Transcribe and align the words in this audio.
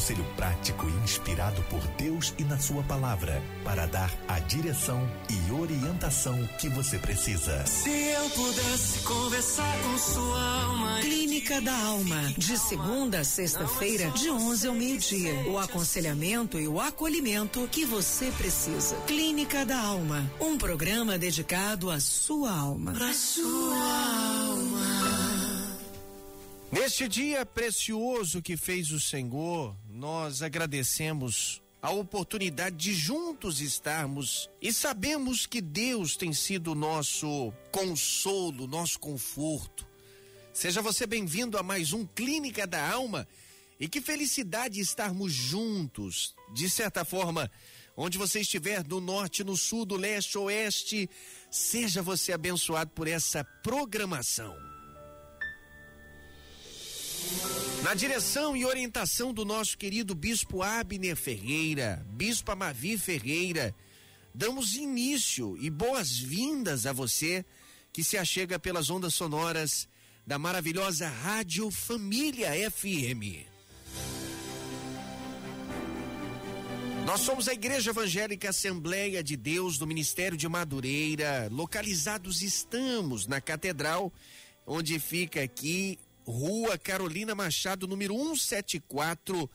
Conselho 0.00 0.24
prático 0.34 0.88
e 0.88 1.04
inspirado 1.04 1.62
por 1.64 1.86
Deus 1.98 2.32
e 2.38 2.44
na 2.44 2.58
Sua 2.58 2.82
palavra 2.84 3.42
para 3.62 3.84
dar 3.84 4.10
a 4.26 4.38
direção 4.38 5.06
e 5.28 5.52
orientação 5.52 6.42
que 6.58 6.70
você 6.70 6.96
precisa. 6.96 7.66
Se 7.66 7.90
eu 7.90 8.30
pudesse 8.30 9.00
conversar 9.00 9.78
com 9.82 9.98
sua 9.98 10.62
alma. 10.62 11.00
Clínica 11.02 11.60
da 11.60 11.76
Alma, 11.76 12.32
de 12.38 12.56
segunda 12.56 13.20
a 13.20 13.24
sexta-feira, 13.24 14.10
de 14.12 14.30
11 14.30 14.68
ao 14.68 14.74
meio-dia. 14.74 15.34
O 15.50 15.58
aconselhamento 15.58 16.58
e 16.58 16.66
o 16.66 16.80
acolhimento 16.80 17.68
que 17.70 17.84
você 17.84 18.32
precisa. 18.38 18.96
Clínica 19.06 19.66
da 19.66 19.78
Alma, 19.78 20.30
um 20.40 20.56
programa 20.56 21.18
dedicado 21.18 21.90
à 21.90 22.00
sua 22.00 22.50
alma. 22.50 22.92
Pra 22.92 23.12
sua 23.12 23.76
Neste 26.90 27.06
dia 27.06 27.46
precioso 27.46 28.42
que 28.42 28.56
fez 28.56 28.90
o 28.90 28.98
Senhor, 28.98 29.76
nós 29.88 30.42
agradecemos 30.42 31.62
a 31.80 31.92
oportunidade 31.92 32.74
de 32.74 32.92
juntos 32.92 33.60
estarmos 33.60 34.50
e 34.60 34.72
sabemos 34.72 35.46
que 35.46 35.60
Deus 35.60 36.16
tem 36.16 36.32
sido 36.32 36.74
nosso 36.74 37.52
consolo, 37.70 38.66
nosso 38.66 38.98
conforto. 38.98 39.86
Seja 40.52 40.82
você 40.82 41.06
bem-vindo 41.06 41.56
a 41.56 41.62
mais 41.62 41.92
um 41.92 42.04
Clínica 42.04 42.66
da 42.66 42.90
Alma 42.90 43.24
e 43.78 43.86
que 43.88 44.00
felicidade 44.00 44.80
estarmos 44.80 45.32
juntos. 45.32 46.34
De 46.52 46.68
certa 46.68 47.04
forma, 47.04 47.48
onde 47.96 48.18
você 48.18 48.40
estiver, 48.40 48.82
do 48.82 49.00
norte, 49.00 49.44
no 49.44 49.56
sul, 49.56 49.84
do 49.84 49.94
leste, 49.94 50.36
oeste, 50.36 51.08
seja 51.52 52.02
você 52.02 52.32
abençoado 52.32 52.90
por 52.90 53.06
essa 53.06 53.44
programação. 53.62 54.69
Na 57.82 57.94
direção 57.94 58.56
e 58.56 58.64
orientação 58.64 59.32
do 59.32 59.44
nosso 59.44 59.76
querido 59.76 60.14
Bispo 60.14 60.62
Abner 60.62 61.16
Ferreira, 61.16 62.04
Bispo 62.10 62.52
Amavi 62.52 62.98
Ferreira, 62.98 63.74
damos 64.34 64.74
início 64.74 65.56
e 65.58 65.70
boas-vindas 65.70 66.86
a 66.86 66.92
você 66.92 67.44
que 67.92 68.04
se 68.04 68.16
achega 68.16 68.58
pelas 68.58 68.90
ondas 68.90 69.14
sonoras 69.14 69.88
da 70.26 70.38
maravilhosa 70.38 71.08
Rádio 71.08 71.70
Família 71.70 72.50
FM. 72.70 73.48
Nós 77.06 77.22
somos 77.22 77.48
a 77.48 77.52
Igreja 77.52 77.90
Evangélica 77.90 78.50
Assembleia 78.50 79.24
de 79.24 79.36
Deus 79.36 79.78
do 79.78 79.86
Ministério 79.86 80.36
de 80.36 80.48
Madureira. 80.48 81.48
Localizados 81.50 82.42
estamos 82.42 83.26
na 83.26 83.40
Catedral, 83.40 84.12
onde 84.66 85.00
fica 85.00 85.42
aqui 85.42 85.98
Rua 86.30 86.78
Carolina 86.78 87.34
Machado, 87.34 87.88
número 87.88 88.14
174, 88.14 89.50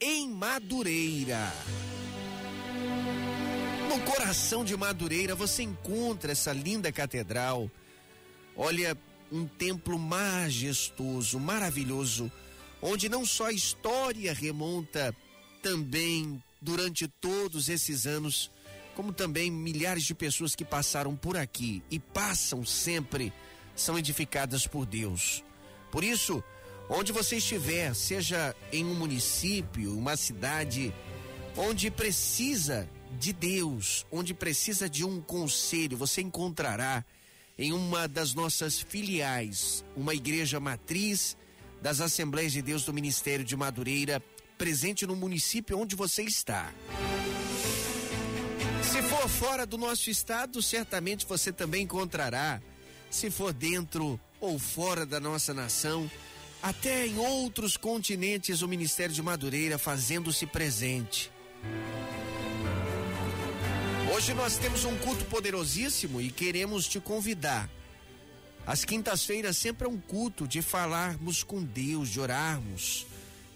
em 0.00 0.30
Madureira. 0.30 1.52
No 3.88 4.00
coração 4.10 4.64
de 4.64 4.76
Madureira 4.76 5.34
você 5.34 5.64
encontra 5.64 6.32
essa 6.32 6.52
linda 6.52 6.92
catedral. 6.92 7.68
Olha, 8.56 8.96
um 9.30 9.46
templo 9.46 9.98
majestoso, 9.98 11.40
maravilhoso, 11.40 12.30
onde 12.80 13.08
não 13.08 13.26
só 13.26 13.46
a 13.46 13.52
história 13.52 14.32
remonta 14.32 15.14
também 15.60 16.42
durante 16.60 17.08
todos 17.08 17.68
esses 17.68 18.06
anos, 18.06 18.50
como 18.94 19.12
também 19.12 19.50
milhares 19.50 20.04
de 20.04 20.14
pessoas 20.14 20.54
que 20.54 20.64
passaram 20.64 21.16
por 21.16 21.36
aqui 21.36 21.82
e 21.90 21.98
passam 21.98 22.64
sempre 22.64 23.32
são 23.74 23.98
edificadas 23.98 24.66
por 24.66 24.86
Deus. 24.86 25.42
Por 25.92 26.02
isso, 26.02 26.42
onde 26.88 27.12
você 27.12 27.36
estiver, 27.36 27.94
seja 27.94 28.56
em 28.72 28.82
um 28.82 28.94
município, 28.94 29.96
uma 29.96 30.16
cidade, 30.16 30.92
onde 31.54 31.90
precisa 31.90 32.88
de 33.20 33.30
Deus, 33.30 34.06
onde 34.10 34.32
precisa 34.32 34.88
de 34.88 35.04
um 35.04 35.20
conselho, 35.20 35.98
você 35.98 36.22
encontrará 36.22 37.04
em 37.58 37.74
uma 37.74 38.08
das 38.08 38.32
nossas 38.32 38.80
filiais, 38.80 39.84
uma 39.94 40.14
igreja 40.14 40.58
matriz 40.58 41.36
das 41.82 42.00
Assembleias 42.00 42.52
de 42.52 42.62
Deus 42.62 42.84
do 42.84 42.92
Ministério 42.94 43.44
de 43.44 43.54
Madureira, 43.54 44.22
presente 44.56 45.06
no 45.06 45.14
município 45.14 45.78
onde 45.78 45.94
você 45.94 46.22
está. 46.22 46.72
Se 48.82 49.02
for 49.02 49.28
fora 49.28 49.66
do 49.66 49.76
nosso 49.76 50.08
estado, 50.08 50.62
certamente 50.62 51.26
você 51.26 51.52
também 51.52 51.82
encontrará. 51.82 52.62
Se 53.10 53.30
for 53.30 53.52
dentro 53.52 54.18
ou 54.42 54.58
fora 54.58 55.06
da 55.06 55.20
nossa 55.20 55.54
nação, 55.54 56.10
até 56.60 57.06
em 57.06 57.16
outros 57.16 57.76
continentes 57.76 58.60
o 58.60 58.66
Ministério 58.66 59.14
de 59.14 59.22
Madureira 59.22 59.78
fazendo-se 59.78 60.46
presente. 60.46 61.30
Hoje 64.12 64.34
nós 64.34 64.58
temos 64.58 64.84
um 64.84 64.98
culto 64.98 65.24
poderosíssimo 65.26 66.20
e 66.20 66.28
queremos 66.28 66.88
te 66.88 66.98
convidar. 66.98 67.70
As 68.66 68.84
quintas-feiras 68.84 69.56
sempre 69.56 69.86
é 69.86 69.88
um 69.88 69.98
culto 69.98 70.46
de 70.46 70.60
falarmos 70.60 71.44
com 71.44 71.62
Deus, 71.62 72.08
de 72.08 72.18
orarmos, 72.18 73.06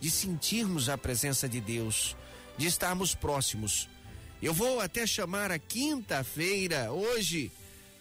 de 0.01 0.09
sentirmos 0.09 0.89
a 0.89 0.97
presença 0.97 1.49
de 1.49 1.61
Deus, 1.61 2.17
de 2.57 2.69
estarmos 2.69 3.13
próximos. 3.13 3.89
Eu 4.41 4.55
vou 4.55 4.81
até 4.81 5.05
chamar 5.05 5.51
a 5.51 5.59
quinta-feira, 5.59 6.93
hoje, 6.93 7.51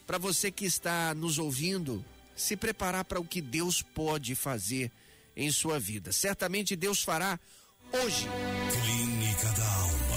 para 0.06 0.20
você 0.20 0.52
que 0.52 0.66
está 0.66 1.16
nos 1.16 1.40
ouvindo, 1.40 2.06
se 2.36 2.58
preparar 2.58 3.06
para 3.06 3.20
o 3.20 3.26
que 3.26 3.42
Deus 3.42 3.82
pode 3.82 4.36
fazer 4.36 4.92
em 5.36 5.52
sua 5.52 5.80
vida. 5.80 6.12
Certamente 6.12 6.76
Deus 6.76 7.02
fará 7.04 7.40
hoje. 7.92 8.28
Clínica 8.84 9.48
da 9.52 9.74
Alma, 9.74 10.15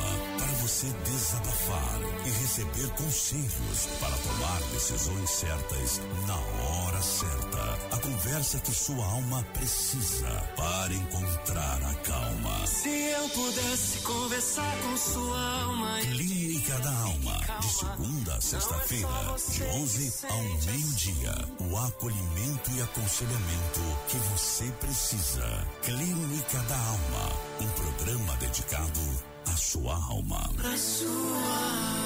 você 0.79 0.87
desabafar 1.11 2.01
e 2.25 2.31
receber 2.31 2.89
conselhos 2.91 3.87
para 3.99 4.17
tomar 4.17 4.61
decisões 4.73 5.29
certas 5.29 6.01
na 6.25 6.37
hora 6.37 7.03
certa. 7.03 7.97
A 7.97 7.99
conversa 7.99 8.61
que 8.61 8.73
sua 8.73 9.05
alma 9.05 9.45
precisa 9.55 10.29
para 10.57 10.95
encontrar 10.95 11.83
a 11.83 11.95
calma. 11.95 12.65
Se 12.69 12.89
eu 12.89 13.29
pudesse 13.31 13.99
conversar 14.03 14.77
com 14.83 14.97
sua 14.97 15.63
alma. 15.63 15.99
Clínica 16.01 16.79
da 16.79 16.97
Alma, 17.01 17.41
de 17.61 17.69
segunda 17.73 18.35
a 18.35 18.41
sexta-feira, 18.41 19.37
de 19.51 19.65
11 19.65 20.27
ao 20.29 20.43
meio-dia. 20.43 21.35
O 21.59 21.77
acolhimento 21.77 22.71
e 22.77 22.83
aconselhamento 22.83 23.81
que 24.07 24.19
você 24.31 24.71
precisa. 24.79 25.67
Clínica 25.83 26.59
da 26.69 26.77
Alma, 26.77 27.33
um 27.63 27.69
programa 27.71 28.37
dedicado 28.37 29.38
à 29.49 29.57
sua 29.57 29.95
alma. 29.95 30.49
Pra 30.57 30.77
sua 30.77 31.11
alma. 31.11 31.99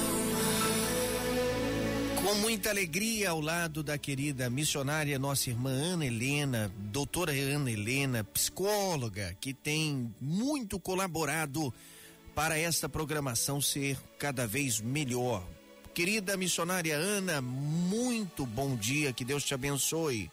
Com 2.23 2.35
muita 2.35 2.69
alegria 2.69 3.31
ao 3.31 3.41
lado 3.41 3.83
da 3.83 3.97
querida 3.97 4.49
missionária 4.49 5.19
nossa 5.19 5.49
irmã 5.49 5.71
Ana 5.71 6.05
Helena, 6.05 6.71
doutora 6.77 7.33
Ana 7.33 7.69
Helena, 7.69 8.23
psicóloga, 8.23 9.35
que 9.41 9.53
tem 9.53 10.13
muito 10.21 10.79
colaborado 10.79 11.73
para 12.33 12.57
esta 12.57 12.87
programação 12.87 13.61
ser 13.61 13.97
cada 14.17 14.47
vez 14.47 14.79
melhor. 14.79 15.43
Querida 15.93 16.37
missionária 16.37 16.95
Ana, 16.95 17.41
muito 17.41 18.45
bom 18.45 18.75
dia, 18.75 19.11
que 19.11 19.25
Deus 19.25 19.43
te 19.43 19.53
abençoe. 19.53 20.31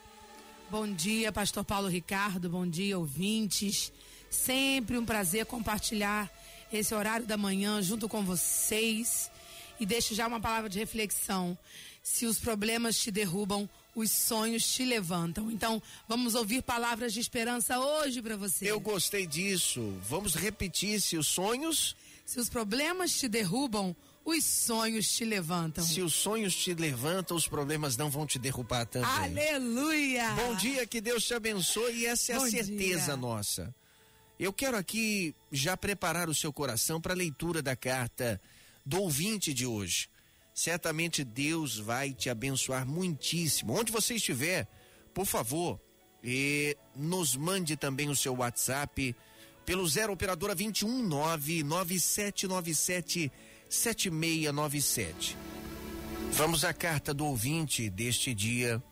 Bom 0.71 0.87
dia, 0.87 1.32
Pastor 1.32 1.65
Paulo 1.65 1.88
Ricardo, 1.88 2.48
bom 2.48 2.66
dia, 2.66 2.97
ouvintes. 2.97 3.92
Sempre 4.31 4.97
um 4.97 5.04
prazer 5.04 5.44
compartilhar 5.44 6.31
esse 6.72 6.94
horário 6.94 7.26
da 7.26 7.36
manhã 7.36 7.81
junto 7.82 8.08
com 8.08 8.25
vocês. 8.25 9.31
E 9.78 9.86
deixo 9.86 10.14
já 10.14 10.26
uma 10.26 10.41
palavra 10.41 10.69
de 10.69 10.78
reflexão. 10.78 11.56
Se 12.03 12.26
os 12.26 12.38
problemas 12.38 12.98
te 12.98 13.10
derrubam, 13.10 13.68
os 13.94 14.10
sonhos 14.10 14.66
te 14.66 14.84
levantam. 14.84 15.50
Então, 15.50 15.83
vamos 16.09 16.34
ouvir 16.34 16.62
palavras 16.62 17.12
de 17.12 17.21
esperança 17.21 17.78
hoje 17.78 18.21
para 18.22 18.36
você. 18.36 18.71
Eu 18.71 18.78
gostei 18.78 19.27
disso. 19.27 19.94
Vamos 20.09 20.34
repetir 20.34 21.00
se 21.00 21.16
os 21.16 21.27
sonhos. 21.27 21.97
Se 22.27 22.39
os 22.39 22.48
problemas 22.48 23.12
te 23.18 23.27
derrubam, 23.27 23.97
os 24.24 24.44
sonhos 24.44 25.10
te 25.10 25.24
levantam. 25.24 25.83
Se 25.83 26.00
os 26.00 26.15
sonhos 26.15 26.54
te 26.54 26.74
levantam, 26.74 27.36
os 27.36 27.48
problemas 27.48 27.97
não 27.97 28.10
vão 28.10 28.27
te 28.27 28.39
derrubar 28.39 28.86
também. 28.86 29.10
Aleluia! 29.10 30.30
Bom 30.33 30.54
dia, 30.54 30.86
que 30.86 31.00
Deus 31.00 31.24
te 31.24 31.34
abençoe 31.34 32.00
e 32.00 32.06
essa 32.06 32.33
é 32.33 32.36
Bom 32.36 32.44
a 32.44 32.50
certeza 32.50 33.06
dia. 33.06 33.16
nossa. 33.16 33.74
Eu 34.41 34.54
quero 34.54 34.75
aqui 34.75 35.37
já 35.53 35.77
preparar 35.77 36.31
o 36.31 36.34
seu 36.34 36.51
coração 36.51 36.98
para 36.98 37.13
a 37.13 37.16
leitura 37.16 37.60
da 37.60 37.77
carta 37.77 38.41
do 38.87 39.03
ouvinte 39.03 39.53
de 39.53 39.66
hoje. 39.66 40.09
Certamente 40.54 41.22
Deus 41.22 41.77
vai 41.77 42.15
te 42.15 42.31
abençoar 42.31 42.87
muitíssimo. 42.87 43.78
Onde 43.78 43.92
você 43.92 44.15
estiver, 44.15 44.66
por 45.13 45.27
favor, 45.27 45.78
e 46.25 46.75
nos 46.97 47.37
mande 47.37 47.77
também 47.77 48.09
o 48.09 48.16
seu 48.16 48.34
WhatsApp 48.34 49.15
pelo 49.66 49.87
0 49.87 50.15
operadora 50.15 50.54
219 50.54 51.63
9797 51.63 53.31
7697. 53.69 55.37
Vamos 56.33 56.65
à 56.65 56.72
carta 56.72 57.13
do 57.13 57.27
ouvinte 57.27 57.91
deste 57.91 58.33
dia, 58.33 58.83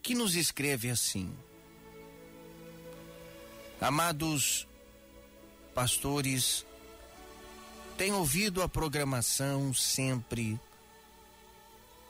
que 0.00 0.14
nos 0.14 0.36
escreve 0.36 0.90
assim: 0.90 1.28
Amados 3.80 4.66
pastores, 5.72 6.66
tenho 7.96 8.16
ouvido 8.16 8.60
a 8.60 8.68
programação 8.68 9.72
sempre 9.72 10.58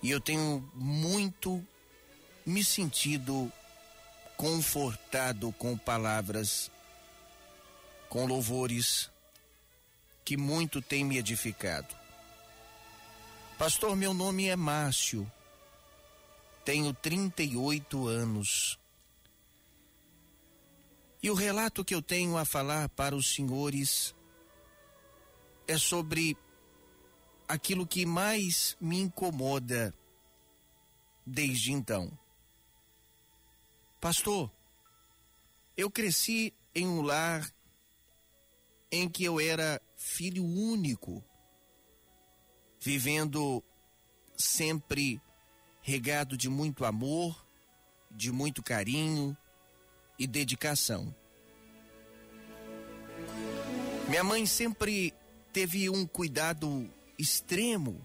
e 0.03 0.11
eu 0.11 0.19
tenho 0.19 0.67
muito 0.75 1.63
me 2.47 2.65
sentido 2.65 3.53
confortado 4.39 5.53
com 5.53 5.77
palavras, 5.77 6.71
com 8.09 8.25
louvores 8.25 9.11
que 10.25 10.39
muito 10.39 10.81
tem 10.81 11.05
me 11.05 11.19
edificado. 11.19 11.95
Pastor, 13.59 13.95
meu 13.95 14.15
nome 14.15 14.47
é 14.47 14.57
Márcio, 14.57 15.31
tenho 16.65 16.95
38 16.95 18.07
anos. 18.07 18.79
E 21.23 21.31
o 21.31 21.35
relato 21.35 21.85
que 21.85 21.95
eu 21.95 22.01
tenho 22.01 22.37
a 22.37 22.45
falar 22.45 22.89
para 22.91 23.17
os 23.17 23.35
senhores 23.35 24.15
é 25.67 25.77
sobre 25.77 26.37
aquilo 27.49 27.87
que 27.87 28.07
mais 28.07 28.77
me 28.81 29.01
incomoda 29.01 29.93
desde 31.27 31.73
então. 31.73 32.17
Pastor, 34.01 34.51
eu 35.77 35.91
cresci 35.91 36.55
em 36.73 36.87
um 36.87 37.03
lar 37.03 37.53
em 38.91 39.09
que 39.09 39.25
eu 39.25 39.41
era 39.41 39.83
filho 39.97 40.45
único, 40.45 41.23
vivendo 42.81 43.63
sempre 44.37 45.21
regado 45.83 46.37
de 46.37 46.49
muito 46.49 46.85
amor, 46.85 47.45
de 48.09 48.31
muito 48.31 48.63
carinho 48.63 49.37
e 50.19 50.27
dedicação. 50.27 51.15
Minha 54.09 54.25
mãe 54.25 54.47
sempre 54.47 55.13
teve 55.53 55.91
um 55.91 56.07
cuidado 56.07 56.89
extremo. 57.19 58.05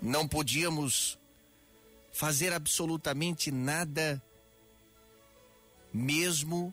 Não 0.00 0.28
podíamos 0.28 1.18
fazer 2.12 2.52
absolutamente 2.52 3.50
nada, 3.50 4.22
mesmo 5.92 6.72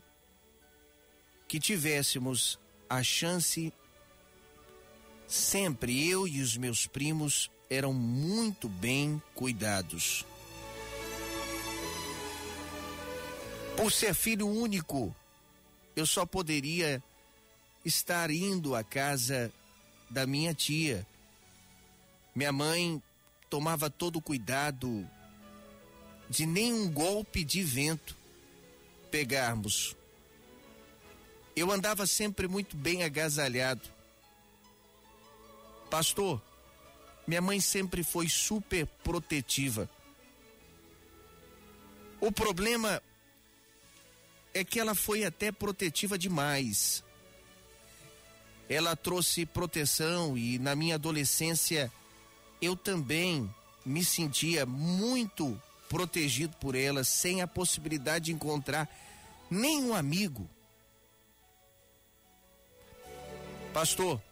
que 1.48 1.58
tivéssemos 1.58 2.58
a 2.88 3.02
chance. 3.02 3.72
Sempre 5.26 6.08
eu 6.08 6.28
e 6.28 6.40
os 6.40 6.56
meus 6.56 6.86
primos 6.86 7.50
eram 7.68 7.92
muito 7.92 8.68
bem 8.68 9.20
cuidados. 9.34 10.24
Por 13.76 13.90
ser 13.90 14.14
filho 14.14 14.46
único, 14.46 15.14
eu 15.96 16.06
só 16.06 16.24
poderia 16.24 17.02
estar 17.84 18.30
indo 18.30 18.74
à 18.74 18.84
casa 18.84 19.52
da 20.08 20.26
minha 20.26 20.54
tia. 20.54 21.06
Minha 22.34 22.52
mãe 22.52 23.02
tomava 23.50 23.90
todo 23.90 24.16
o 24.16 24.22
cuidado 24.22 25.08
de 26.28 26.46
nenhum 26.46 26.90
golpe 26.90 27.44
de 27.44 27.62
vento 27.62 28.16
pegarmos. 29.10 29.94
Eu 31.54 31.70
andava 31.70 32.06
sempre 32.06 32.48
muito 32.48 32.76
bem 32.76 33.02
agasalhado. 33.02 33.90
Pastor, 35.90 36.40
minha 37.26 37.42
mãe 37.42 37.60
sempre 37.60 38.02
foi 38.02 38.28
super 38.28 38.86
protetiva. 39.04 39.88
O 42.20 42.32
problema 42.32 43.02
é 44.54 44.64
que 44.64 44.78
ela 44.78 44.94
foi 44.94 45.24
até 45.24 45.50
protetiva 45.50 46.18
demais. 46.18 47.02
Ela 48.68 48.96
trouxe 48.96 49.44
proteção 49.44 50.36
e 50.36 50.58
na 50.58 50.74
minha 50.74 50.94
adolescência 50.94 51.92
eu 52.60 52.76
também 52.76 53.52
me 53.84 54.04
sentia 54.04 54.64
muito 54.64 55.60
protegido 55.88 56.56
por 56.56 56.74
ela, 56.74 57.04
sem 57.04 57.42
a 57.42 57.46
possibilidade 57.46 58.26
de 58.26 58.32
encontrar 58.32 58.88
nenhum 59.50 59.94
amigo. 59.94 60.48
Pastor, 63.74 64.22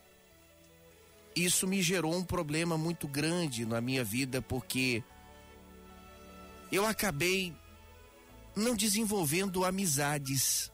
isso 1.35 1.67
me 1.67 1.83
gerou 1.83 2.15
um 2.15 2.25
problema 2.25 2.79
muito 2.79 3.09
grande 3.09 3.67
na 3.67 3.81
minha 3.81 4.05
vida, 4.05 4.41
porque 4.41 5.03
eu 6.71 6.87
acabei 6.87 7.53
não 8.55 8.75
desenvolvendo 8.75 9.65
amizades 9.65 10.71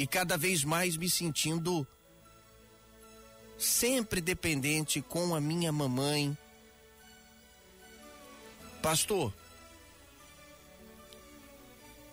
e 0.00 0.06
cada 0.06 0.36
vez 0.38 0.64
mais 0.64 0.96
me 0.96 1.10
sentindo 1.10 1.86
sempre 3.58 4.20
dependente 4.20 5.02
com 5.02 5.34
a 5.34 5.40
minha 5.40 5.70
mamãe. 5.70 6.36
Pastor, 8.82 9.34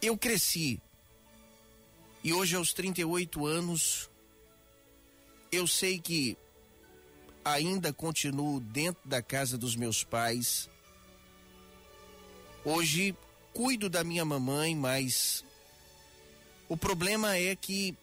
eu 0.01 0.17
cresci 0.17 0.81
e 2.21 2.33
hoje 2.33 2.57
aos 2.57 2.73
38 2.73 3.45
anos 3.45 4.09
eu 5.49 5.65
sei 5.65 5.97
que 5.97 6.37
ainda 7.45 7.93
continuo 7.93 8.59
dentro 8.59 9.07
da 9.07 9.21
casa 9.21 9.57
dos 9.57 9.77
meus 9.77 10.03
pais. 10.03 10.69
Hoje 12.65 13.15
cuido 13.57 13.89
da 13.89 14.03
minha 14.03 14.23
mamãe, 14.23 14.75
mas 14.75 15.43
o 16.69 16.77
problema 16.77 17.37
é 17.37 17.55
que 17.55 17.97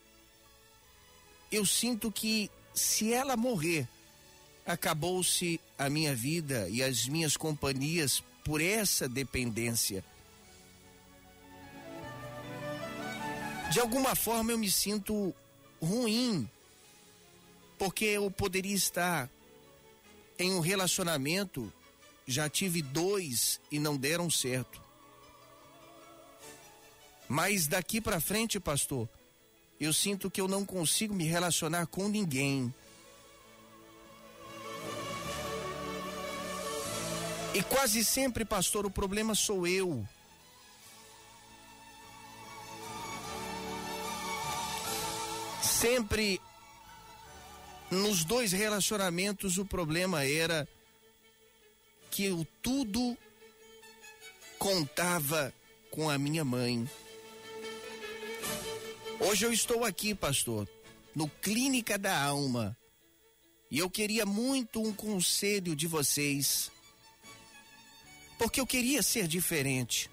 eu 1.52 1.64
sinto 1.64 2.10
que 2.10 2.50
se 2.74 3.12
ela 3.12 3.36
morrer, 3.36 3.88
acabou-se 4.66 5.60
a 5.78 5.88
minha 5.88 6.12
vida 6.12 6.68
e 6.70 6.82
as 6.82 7.06
minhas 7.06 7.36
companhias 7.36 8.20
por 8.44 8.60
essa 8.60 9.08
dependência. 9.08 10.04
De 13.70 13.78
alguma 13.78 14.16
forma 14.16 14.50
eu 14.50 14.58
me 14.58 14.68
sinto 14.68 15.32
ruim, 15.80 16.50
porque 17.78 18.06
eu 18.06 18.28
poderia 18.28 18.74
estar 18.74 19.30
em 20.36 20.52
um 20.52 20.58
relacionamento, 20.58 21.72
já 22.26 22.48
tive 22.48 22.82
dois 22.82 23.60
e 23.70 23.78
não 23.78 23.96
deram 23.96 24.28
certo. 24.28 24.83
Mas 27.28 27.66
daqui 27.66 28.00
para 28.00 28.20
frente, 28.20 28.60
pastor, 28.60 29.08
eu 29.80 29.92
sinto 29.92 30.30
que 30.30 30.40
eu 30.40 30.48
não 30.48 30.64
consigo 30.64 31.14
me 31.14 31.24
relacionar 31.24 31.86
com 31.86 32.08
ninguém. 32.08 32.72
E 37.54 37.62
quase 37.62 38.04
sempre, 38.04 38.44
pastor, 38.44 38.84
o 38.84 38.90
problema 38.90 39.34
sou 39.34 39.66
eu. 39.66 40.06
Sempre 45.62 46.40
nos 47.90 48.24
dois 48.24 48.52
relacionamentos 48.52 49.56
o 49.58 49.64
problema 49.64 50.24
era 50.24 50.66
que 52.10 52.24
eu 52.24 52.46
tudo 52.60 53.16
contava 54.58 55.52
com 55.90 56.10
a 56.10 56.18
minha 56.18 56.44
mãe. 56.44 56.88
Hoje 59.20 59.46
eu 59.46 59.52
estou 59.52 59.84
aqui, 59.84 60.14
pastor, 60.14 60.68
no 61.14 61.28
Clínica 61.28 61.96
da 61.96 62.20
Alma. 62.20 62.76
E 63.70 63.78
eu 63.78 63.88
queria 63.88 64.26
muito 64.26 64.82
um 64.82 64.92
conselho 64.92 65.74
de 65.74 65.86
vocês. 65.86 66.70
Porque 68.38 68.60
eu 68.60 68.66
queria 68.66 69.02
ser 69.02 69.26
diferente. 69.26 70.10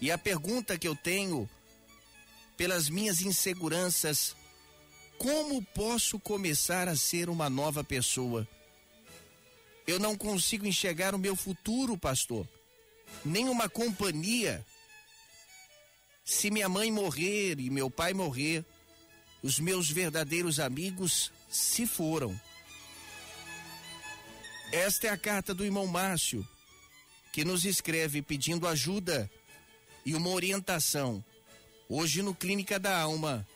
E 0.00 0.10
a 0.10 0.18
pergunta 0.18 0.78
que 0.78 0.86
eu 0.86 0.94
tenho, 0.94 1.48
pelas 2.56 2.88
minhas 2.88 3.20
inseguranças, 3.20 4.36
como 5.16 5.62
posso 5.62 6.18
começar 6.18 6.88
a 6.88 6.96
ser 6.96 7.28
uma 7.28 7.48
nova 7.48 7.82
pessoa? 7.82 8.46
Eu 9.86 9.98
não 9.98 10.16
consigo 10.16 10.66
enxergar 10.66 11.14
o 11.14 11.18
meu 11.18 11.34
futuro, 11.34 11.96
pastor. 11.96 12.46
Nem 13.24 13.48
uma 13.48 13.68
companhia 13.68 14.64
se 16.28 16.50
minha 16.50 16.68
mãe 16.68 16.92
morrer 16.92 17.58
e 17.58 17.70
meu 17.70 17.90
pai 17.90 18.12
morrer, 18.12 18.62
os 19.42 19.58
meus 19.58 19.90
verdadeiros 19.90 20.60
amigos 20.60 21.32
se 21.48 21.86
foram. 21.86 22.38
Esta 24.70 25.06
é 25.06 25.10
a 25.10 25.16
carta 25.16 25.54
do 25.54 25.64
irmão 25.64 25.86
Márcio, 25.86 26.46
que 27.32 27.46
nos 27.46 27.64
escreve 27.64 28.20
pedindo 28.20 28.68
ajuda 28.68 29.30
e 30.04 30.14
uma 30.14 30.28
orientação. 30.28 31.24
Hoje 31.88 32.20
no 32.20 32.34
Clínica 32.34 32.78
da 32.78 33.00
Alma, 33.00 33.48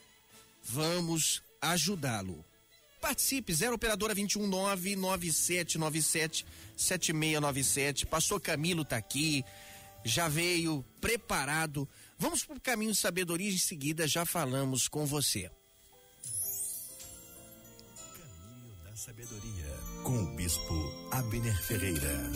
vamos 0.65 1.43
ajudá-lo. 1.61 2.43
Participe, 3.03 3.53
0 3.53 3.75
operadora 3.75 4.15
219 4.15 4.97
9797 4.97 6.47
7697. 6.75 8.07
Pastor 8.07 8.41
Camilo 8.41 8.83
tá 8.83 8.97
aqui, 8.97 9.45
já 10.03 10.27
veio 10.27 10.83
preparado. 11.03 11.87
Vamos 12.19 12.45
pro 12.45 12.61
caminho 12.61 12.93
de 12.93 12.99
sabedoria 12.99 13.51
e 13.51 13.55
em 13.55 13.59
seguida 13.59 14.07
já 14.07 14.25
falamos 14.25 14.89
com 14.89 15.05
você. 15.05 15.51
Caminho 18.15 18.77
da 18.85 18.97
sabedoria 18.97 19.67
com 20.05 20.23
o 20.23 20.37
bispo 20.37 21.09
Abner 21.11 21.63
Ferreira. 21.65 22.31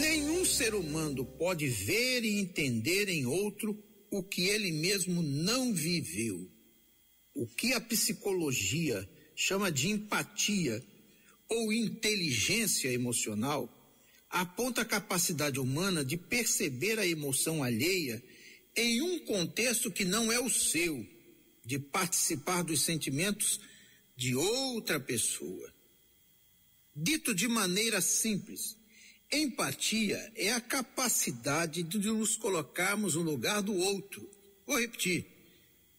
Nenhum 0.00 0.44
ser 0.44 0.74
humano 0.74 1.24
pode 1.24 1.66
ver 1.66 2.24
e 2.24 2.38
entender 2.40 3.08
em 3.08 3.26
outro 3.26 3.76
o 4.10 4.22
que 4.22 4.42
ele 4.48 4.72
mesmo 4.72 5.22
não 5.22 5.74
viveu. 5.74 6.50
O 7.34 7.46
que 7.46 7.72
a 7.72 7.80
psicologia 7.80 9.08
chama 9.34 9.70
de 9.70 9.88
empatia 9.90 10.84
ou 11.48 11.72
inteligência 11.72 12.88
emocional 12.88 13.72
aponta 14.30 14.82
a 14.82 14.84
capacidade 14.84 15.58
humana 15.58 16.04
de 16.04 16.16
perceber 16.16 16.98
a 16.98 17.06
emoção 17.06 17.62
alheia 17.62 18.22
em 18.76 19.02
um 19.02 19.18
contexto 19.20 19.90
que 19.90 20.04
não 20.04 20.30
é 20.30 20.38
o 20.38 20.50
seu, 20.50 21.06
de 21.64 21.78
participar 21.78 22.62
dos 22.62 22.82
sentimentos 22.82 23.60
de 24.16 24.34
outra 24.34 25.00
pessoa. 25.00 25.72
Dito 26.94 27.34
de 27.34 27.46
maneira 27.46 28.00
simples, 28.00 28.76
empatia 29.32 30.32
é 30.34 30.52
a 30.52 30.60
capacidade 30.60 31.82
de 31.82 31.98
nos 31.98 32.36
colocarmos 32.36 33.14
no 33.14 33.22
lugar 33.22 33.62
do 33.62 33.74
outro. 33.74 34.28
Vou 34.66 34.80
repetir. 34.80 35.26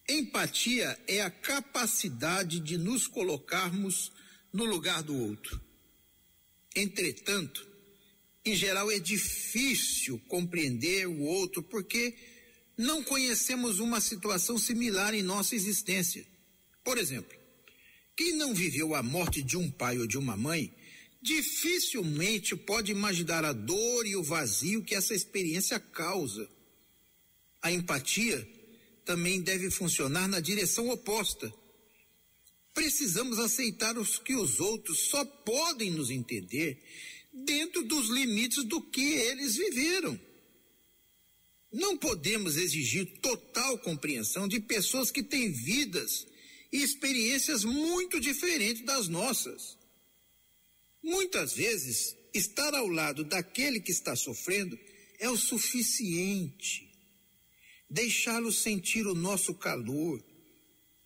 Empatia 0.07 0.99
é 1.07 1.21
a 1.21 1.29
capacidade 1.29 2.59
de 2.59 2.77
nos 2.77 3.07
colocarmos 3.07 4.11
no 4.51 4.65
lugar 4.65 5.03
do 5.03 5.15
outro. 5.15 5.61
Entretanto, 6.75 7.68
em 8.45 8.55
geral 8.55 8.89
é 8.91 8.99
difícil 8.99 10.19
compreender 10.27 11.07
o 11.07 11.21
outro 11.21 11.61
porque 11.61 12.15
não 12.77 13.03
conhecemos 13.03 13.79
uma 13.79 13.99
situação 13.99 14.57
similar 14.57 15.13
em 15.13 15.21
nossa 15.21 15.55
existência. 15.55 16.25
Por 16.83 16.97
exemplo, 16.97 17.37
quem 18.15 18.33
não 18.33 18.53
viveu 18.53 18.95
a 18.95 19.03
morte 19.03 19.41
de 19.41 19.57
um 19.57 19.69
pai 19.69 19.97
ou 19.97 20.07
de 20.07 20.17
uma 20.17 20.37
mãe, 20.37 20.73
dificilmente 21.21 22.55
pode 22.55 22.91
imaginar 22.91 23.43
a 23.43 23.51
dor 23.51 24.07
e 24.07 24.15
o 24.15 24.23
vazio 24.23 24.83
que 24.83 24.95
essa 24.95 25.13
experiência 25.13 25.79
causa. 25.79 26.49
A 27.61 27.71
empatia 27.71 28.47
também 29.03 29.41
deve 29.41 29.69
funcionar 29.69 30.27
na 30.27 30.39
direção 30.39 30.89
oposta. 30.89 31.53
Precisamos 32.73 33.39
aceitar 33.39 33.97
os 33.97 34.17
que 34.17 34.35
os 34.35 34.59
outros 34.59 34.99
só 35.09 35.25
podem 35.25 35.91
nos 35.91 36.09
entender 36.09 36.81
dentro 37.31 37.83
dos 37.83 38.09
limites 38.09 38.63
do 38.63 38.81
que 38.81 39.01
eles 39.01 39.55
viveram. 39.55 40.19
Não 41.71 41.97
podemos 41.97 42.57
exigir 42.57 43.19
total 43.19 43.77
compreensão 43.79 44.47
de 44.47 44.59
pessoas 44.59 45.11
que 45.11 45.21
têm 45.21 45.51
vidas 45.51 46.25
e 46.71 46.81
experiências 46.81 47.63
muito 47.63 48.19
diferentes 48.19 48.83
das 48.83 49.07
nossas. 49.07 49.77
Muitas 51.01 51.53
vezes, 51.53 52.15
estar 52.33 52.73
ao 52.73 52.87
lado 52.87 53.23
daquele 53.23 53.79
que 53.79 53.91
está 53.91 54.15
sofrendo 54.15 54.77
é 55.19 55.29
o 55.29 55.37
suficiente. 55.37 56.89
Deixá-lo 57.89 58.51
sentir 58.51 59.05
o 59.07 59.15
nosso 59.15 59.53
calor. 59.53 60.23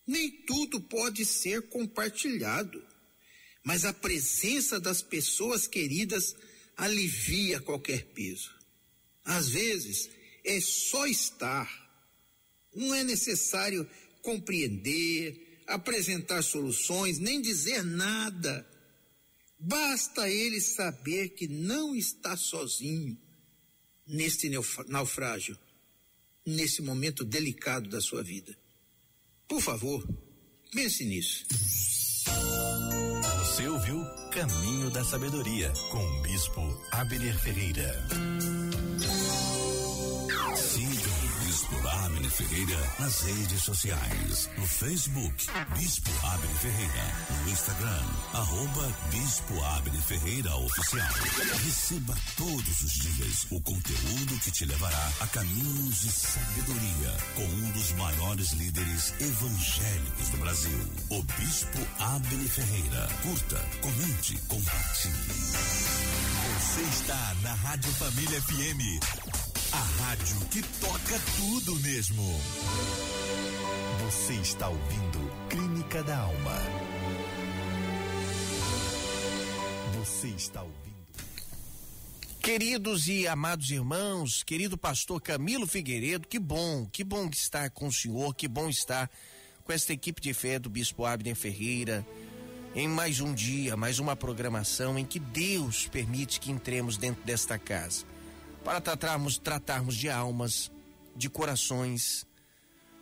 Nem 0.06 0.30
tudo 0.46 0.82
pode 0.82 1.26
ser 1.26 1.70
compartilhado, 1.70 2.86
mas 3.64 3.86
a 3.86 3.94
presença 3.94 4.80
das 4.80 5.02
pessoas 5.02 5.68
queridas 5.68 6.36
alivia 6.76 7.62
qualquer 7.62 8.06
peso. 8.08 8.54
Às 9.24 9.50
vezes, 9.50 10.10
é 10.44 10.60
só 10.60 11.06
estar. 11.08 11.70
Não 12.76 12.94
é 12.94 13.04
necessário 13.04 13.90
compreender, 14.22 15.62
apresentar 15.66 16.42
soluções, 16.42 17.20
nem 17.20 17.42
dizer 17.42 17.84
nada. 17.84 18.68
Basta 19.58 20.30
ele 20.30 20.60
saber 20.60 21.30
que 21.30 21.48
não 21.48 21.96
está 21.96 22.36
sozinho 22.36 23.18
neste 24.06 24.52
naufrágio, 24.88 25.58
nesse 26.46 26.82
momento 26.82 27.24
delicado 27.24 27.90
da 27.90 28.02
sua 28.02 28.22
vida. 28.22 28.58
Por 29.48 29.62
favor, 29.62 30.06
pense 30.72 31.06
nisso. 31.06 31.46
Você 33.54 33.68
ouviu 33.68 34.04
Caminho 34.32 34.90
da 34.90 35.04
Sabedoria 35.04 35.72
com 35.92 36.04
o 36.04 36.22
bispo 36.24 36.60
Abner 36.92 37.38
Ferreira. 37.40 38.04
Bispo 41.64 41.88
Abner 41.88 42.30
Ferreira 42.30 42.94
nas 43.00 43.22
redes 43.22 43.64
sociais. 43.64 44.50
No 44.58 44.68
Facebook, 44.68 45.48
Bispo 45.78 46.12
Abner 46.28 46.56
Ferreira. 46.58 47.04
No 47.42 47.50
Instagram, 47.50 48.06
arroba 48.34 48.94
Bispo 49.12 49.64
Abner 49.64 50.02
Ferreira 50.02 50.54
Oficial. 50.58 51.14
Receba 51.64 52.16
todos 52.36 52.82
os 52.82 52.92
dias 52.92 53.48
o 53.50 53.62
conteúdo 53.62 54.40
que 54.44 54.52
te 54.52 54.66
levará 54.66 55.10
a 55.22 55.28
caminhos 55.28 56.02
de 56.02 56.12
sabedoria 56.12 57.18
com 57.36 57.46
um 57.46 57.72
dos 57.72 57.94
maiores 57.94 58.52
líderes 58.52 59.14
evangélicos 59.22 60.30
do 60.30 60.38
Brasil, 60.40 60.80
o 61.12 61.24
Bispo 61.24 61.80
Abner 62.00 62.50
Ferreira. 62.50 63.08
Curta, 63.22 63.66
comente, 63.82 64.38
compartilhe. 64.50 65.14
Você 66.60 66.82
está 66.82 67.36
na 67.42 67.54
Rádio 67.54 67.92
Família 67.94 68.42
FM. 68.42 69.43
A 69.74 70.04
rádio 70.04 70.40
que 70.52 70.62
toca 70.80 71.20
tudo 71.36 71.76
mesmo. 71.80 72.24
Você 74.04 74.34
está 74.34 74.70
ouvindo 74.70 75.32
Clínica 75.50 76.04
da 76.04 76.16
Alma. 76.16 76.58
Você 79.98 80.28
está 80.28 80.62
ouvindo. 80.62 80.84
Queridos 82.40 83.08
e 83.08 83.28
amados 83.28 83.72
irmãos, 83.72 84.44
querido 84.44 84.78
pastor 84.78 85.20
Camilo 85.20 85.66
Figueiredo, 85.66 86.28
que 86.28 86.38
bom, 86.38 86.86
que 86.86 87.04
bom 87.04 87.28
estar 87.34 87.72
com 87.72 87.88
o 87.88 87.92
senhor, 87.92 88.36
que 88.36 88.48
bom 88.48 88.70
estar 88.70 89.10
com 89.64 89.74
esta 89.74 89.92
equipe 89.92 90.22
de 90.22 90.36
fé 90.36 90.60
do 90.60 90.70
Bispo 90.70 91.04
Abner 91.04 91.36
Ferreira 91.36 92.06
em 92.76 92.88
mais 92.88 93.20
um 93.20 93.34
dia, 93.34 93.76
mais 93.76 93.98
uma 93.98 94.16
programação 94.16 95.00
em 95.00 95.06
que 95.06 95.18
Deus 95.18 95.88
permite 95.88 96.40
que 96.40 96.52
entremos 96.52 96.96
dentro 96.96 97.24
desta 97.24 97.58
casa 97.58 98.13
para 98.64 98.80
tratarmos, 98.80 99.38
tratarmos 99.38 99.96
de 99.96 100.10
almas, 100.10 100.72
de 101.16 101.30
corações, 101.30 102.26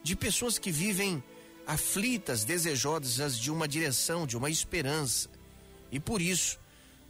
de 0.03 0.15
pessoas 0.15 0.57
que 0.57 0.71
vivem 0.71 1.23
aflitas, 1.65 2.43
desejosas 2.43 3.37
de 3.37 3.51
uma 3.51 3.67
direção, 3.67 4.25
de 4.25 4.35
uma 4.35 4.49
esperança. 4.49 5.29
E 5.91 5.99
por 5.99 6.21
isso, 6.21 6.59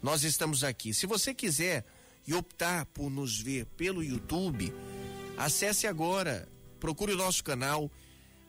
nós 0.01 0.23
estamos 0.23 0.63
aqui. 0.63 0.93
Se 0.93 1.05
você 1.05 1.33
quiser 1.33 1.85
e 2.27 2.33
optar 2.33 2.85
por 2.87 3.09
nos 3.09 3.39
ver 3.39 3.65
pelo 3.77 4.03
YouTube, 4.03 4.73
acesse 5.37 5.87
agora, 5.87 6.47
procure 6.79 7.13
o 7.13 7.17
nosso 7.17 7.43
canal 7.43 7.89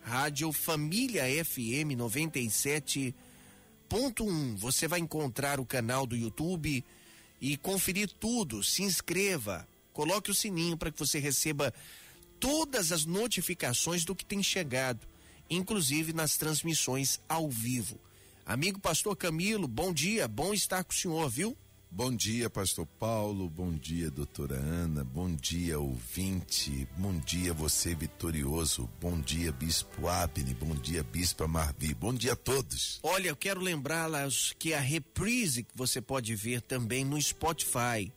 Rádio 0.02 0.52
Família 0.52 1.22
FM 1.44 1.94
97.1. 1.96 4.56
Você 4.56 4.88
vai 4.88 4.98
encontrar 4.98 5.60
o 5.60 5.66
canal 5.66 6.06
do 6.06 6.16
YouTube 6.16 6.84
e 7.40 7.56
conferir 7.56 8.10
tudo. 8.18 8.64
Se 8.64 8.82
inscreva, 8.82 9.68
Coloque 9.92 10.30
o 10.30 10.34
sininho 10.34 10.76
para 10.76 10.90
que 10.90 10.98
você 10.98 11.18
receba 11.18 11.72
todas 12.40 12.90
as 12.90 13.04
notificações 13.04 14.04
do 14.04 14.14
que 14.14 14.24
tem 14.24 14.42
chegado, 14.42 15.06
inclusive 15.48 16.12
nas 16.12 16.36
transmissões 16.36 17.20
ao 17.28 17.48
vivo. 17.48 18.00
Amigo 18.44 18.80
pastor 18.80 19.16
Camilo, 19.16 19.68
bom 19.68 19.92
dia, 19.92 20.26
bom 20.26 20.52
estar 20.52 20.82
com 20.82 20.92
o 20.92 20.96
senhor, 20.96 21.28
viu? 21.30 21.56
Bom 21.94 22.10
dia, 22.10 22.48
pastor 22.48 22.86
Paulo, 22.86 23.50
bom 23.50 23.70
dia, 23.70 24.10
doutora 24.10 24.54
Ana, 24.54 25.04
bom 25.04 25.30
dia, 25.30 25.78
ouvinte, 25.78 26.88
bom 26.96 27.18
dia, 27.18 27.52
você 27.52 27.94
vitorioso, 27.94 28.88
bom 28.98 29.20
dia, 29.20 29.52
bispo 29.52 30.08
Abne, 30.08 30.54
bom 30.54 30.74
dia, 30.74 31.02
bispo 31.02 31.46
Marvi, 31.46 31.92
bom 31.92 32.14
dia 32.14 32.32
a 32.32 32.36
todos. 32.36 32.98
Olha, 33.02 33.28
eu 33.28 33.36
quero 33.36 33.60
lembrá-las 33.60 34.54
que 34.58 34.72
a 34.72 34.80
reprise 34.80 35.64
que 35.64 35.76
você 35.76 36.00
pode 36.00 36.34
ver 36.34 36.62
também 36.62 37.04
no 37.04 37.20
Spotify, 37.20 38.10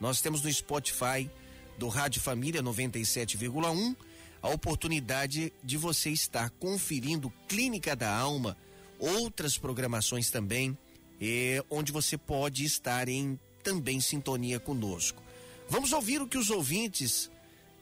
nós 0.00 0.22
temos 0.22 0.42
no 0.42 0.50
Spotify 0.50 1.30
do 1.78 1.88
Rádio 1.88 2.22
Família 2.22 2.62
97,1 2.62 3.94
a 4.42 4.48
oportunidade 4.48 5.52
de 5.62 5.76
você 5.76 6.08
estar 6.10 6.48
conferindo 6.50 7.30
Clínica 7.46 7.94
da 7.94 8.10
Alma, 8.10 8.56
outras 8.98 9.58
programações 9.58 10.30
também, 10.30 10.76
eh, 11.20 11.62
onde 11.68 11.92
você 11.92 12.16
pode 12.16 12.64
estar 12.64 13.08
em 13.08 13.38
também 13.62 14.00
sintonia 14.00 14.58
conosco. 14.58 15.22
Vamos 15.68 15.92
ouvir 15.92 16.22
o 16.22 16.26
que 16.26 16.38
os 16.38 16.48
ouvintes, 16.48 17.30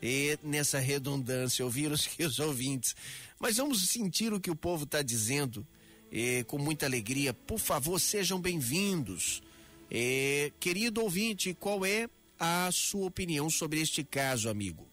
eh, 0.02 0.36
nessa 0.42 0.80
redundância, 0.80 1.64
ouvir 1.64 1.92
os 1.92 2.04
que 2.06 2.24
os 2.24 2.40
ouvintes, 2.40 2.96
mas 3.38 3.58
vamos 3.58 3.88
sentir 3.88 4.32
o 4.32 4.40
que 4.40 4.50
o 4.50 4.56
povo 4.56 4.82
está 4.82 5.00
dizendo 5.02 5.64
eh, 6.10 6.42
com 6.48 6.58
muita 6.58 6.86
alegria. 6.86 7.32
Por 7.32 7.60
favor, 7.60 8.00
sejam 8.00 8.40
bem-vindos. 8.40 9.42
Eh, 9.90 10.52
querido 10.60 11.02
ouvinte, 11.02 11.54
qual 11.54 11.84
é 11.84 12.08
a 12.38 12.68
sua 12.70 13.06
opinião 13.06 13.48
sobre 13.48 13.80
este 13.80 14.04
caso, 14.04 14.50
amigo? 14.50 14.86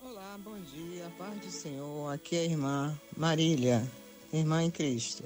Olá, 0.00 0.38
bom 0.44 0.60
dia, 0.60 1.10
paz 1.16 1.40
do 1.40 1.50
Senhor. 1.50 2.12
Aqui 2.12 2.36
é 2.36 2.40
a 2.40 2.44
irmã 2.44 3.00
Marília, 3.16 3.90
irmã 4.32 4.62
em 4.62 4.70
Cristo. 4.70 5.24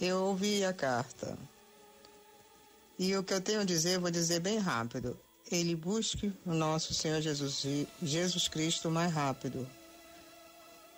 Eu 0.00 0.22
ouvi 0.22 0.64
a 0.64 0.72
carta. 0.72 1.36
E 2.96 3.16
o 3.16 3.24
que 3.24 3.34
eu 3.34 3.40
tenho 3.40 3.60
a 3.60 3.64
dizer, 3.64 3.98
vou 3.98 4.10
dizer 4.10 4.40
bem 4.40 4.58
rápido. 4.58 5.18
Ele 5.50 5.74
busque 5.74 6.32
o 6.46 6.54
nosso 6.54 6.94
Senhor 6.94 7.20
Jesus, 7.20 7.66
Jesus 8.00 8.46
Cristo 8.46 8.88
mais 8.88 9.12
rápido. 9.12 9.68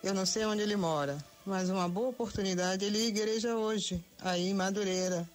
Eu 0.04 0.12
não 0.12 0.26
sei 0.26 0.44
onde 0.44 0.60
ele 0.60 0.76
mora, 0.76 1.24
mas 1.44 1.68
uma 1.68 1.88
boa 1.88 2.08
oportunidade 2.08 2.84
ele 2.84 2.98
ir 2.98 3.06
à 3.06 3.08
igreja 3.08 3.56
hoje, 3.56 4.04
aí 4.20 4.48
em 4.48 4.54
Madureira. 4.54 5.28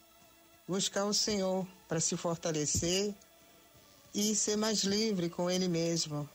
Buscar 0.67 1.05
o 1.05 1.13
Senhor 1.13 1.65
para 1.87 1.99
se 1.99 2.17
fortalecer 2.17 3.13
e 4.13 4.35
ser 4.35 4.57
mais 4.57 4.83
livre 4.83 5.29
com 5.29 5.49
ele 5.49 5.67
mesmo. 5.67 6.29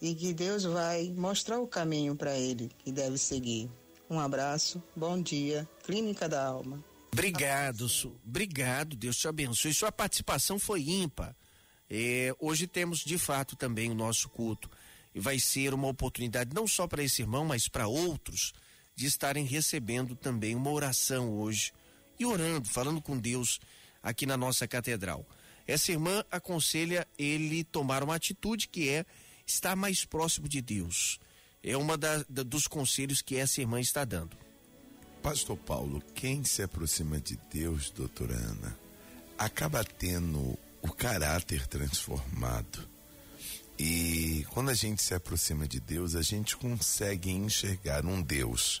E 0.00 0.14
que 0.14 0.32
Deus 0.32 0.64
vai 0.64 1.10
mostrar 1.10 1.60
o 1.60 1.66
caminho 1.66 2.16
para 2.16 2.36
ele 2.36 2.70
que 2.78 2.90
deve 2.90 3.18
seguir. 3.18 3.70
Um 4.10 4.18
abraço, 4.18 4.82
bom 4.94 5.20
dia, 5.20 5.68
Clínica 5.84 6.28
da 6.28 6.44
Alma. 6.44 6.84
Obrigado, 7.12 7.88
Su. 7.88 8.12
Obrigado, 8.26 8.96
Deus 8.96 9.16
te 9.16 9.28
abençoe. 9.28 9.72
Sua 9.72 9.92
participação 9.92 10.58
foi 10.58 10.82
ímpar. 10.82 11.34
É, 11.88 12.34
hoje 12.40 12.66
temos 12.66 12.98
de 12.98 13.16
fato 13.16 13.54
também 13.54 13.90
o 13.90 13.94
nosso 13.94 14.28
culto. 14.28 14.68
Vai 15.14 15.38
ser 15.38 15.72
uma 15.72 15.88
oportunidade 15.88 16.50
não 16.54 16.66
só 16.66 16.86
para 16.86 17.02
esse 17.02 17.22
irmão, 17.22 17.44
mas 17.44 17.68
para 17.68 17.86
outros, 17.86 18.52
de 18.96 19.06
estarem 19.06 19.44
recebendo 19.44 20.14
também 20.14 20.54
uma 20.54 20.70
oração 20.70 21.30
hoje. 21.30 21.72
E 22.18 22.26
orando, 22.26 22.68
falando 22.68 23.00
com 23.00 23.18
Deus 23.18 23.60
aqui 24.02 24.26
na 24.26 24.36
nossa 24.36 24.66
catedral. 24.68 25.26
Essa 25.66 25.92
irmã 25.92 26.24
aconselha 26.30 27.06
ele 27.18 27.64
tomar 27.64 28.02
uma 28.02 28.14
atitude 28.14 28.68
que 28.68 28.88
é 28.88 29.06
estar 29.46 29.74
mais 29.74 30.04
próximo 30.04 30.48
de 30.48 30.60
Deus. 30.60 31.18
É 31.62 31.76
uma 31.76 31.96
da, 31.96 32.24
da, 32.28 32.42
dos 32.42 32.66
conselhos 32.66 33.22
que 33.22 33.36
essa 33.36 33.60
irmã 33.60 33.80
está 33.80 34.04
dando. 34.04 34.36
Pastor 35.22 35.56
Paulo, 35.56 36.02
quem 36.14 36.44
se 36.44 36.62
aproxima 36.62 37.18
de 37.18 37.38
Deus, 37.50 37.90
doutora 37.90 38.34
Ana, 38.34 38.78
acaba 39.38 39.82
tendo 39.82 40.58
o 40.82 40.92
caráter 40.92 41.66
transformado. 41.66 42.86
E 43.78 44.46
quando 44.50 44.70
a 44.70 44.74
gente 44.74 45.02
se 45.02 45.14
aproxima 45.14 45.66
de 45.66 45.80
Deus, 45.80 46.14
a 46.14 46.22
gente 46.22 46.56
consegue 46.56 47.30
enxergar 47.30 48.04
um 48.06 48.22
Deus 48.22 48.80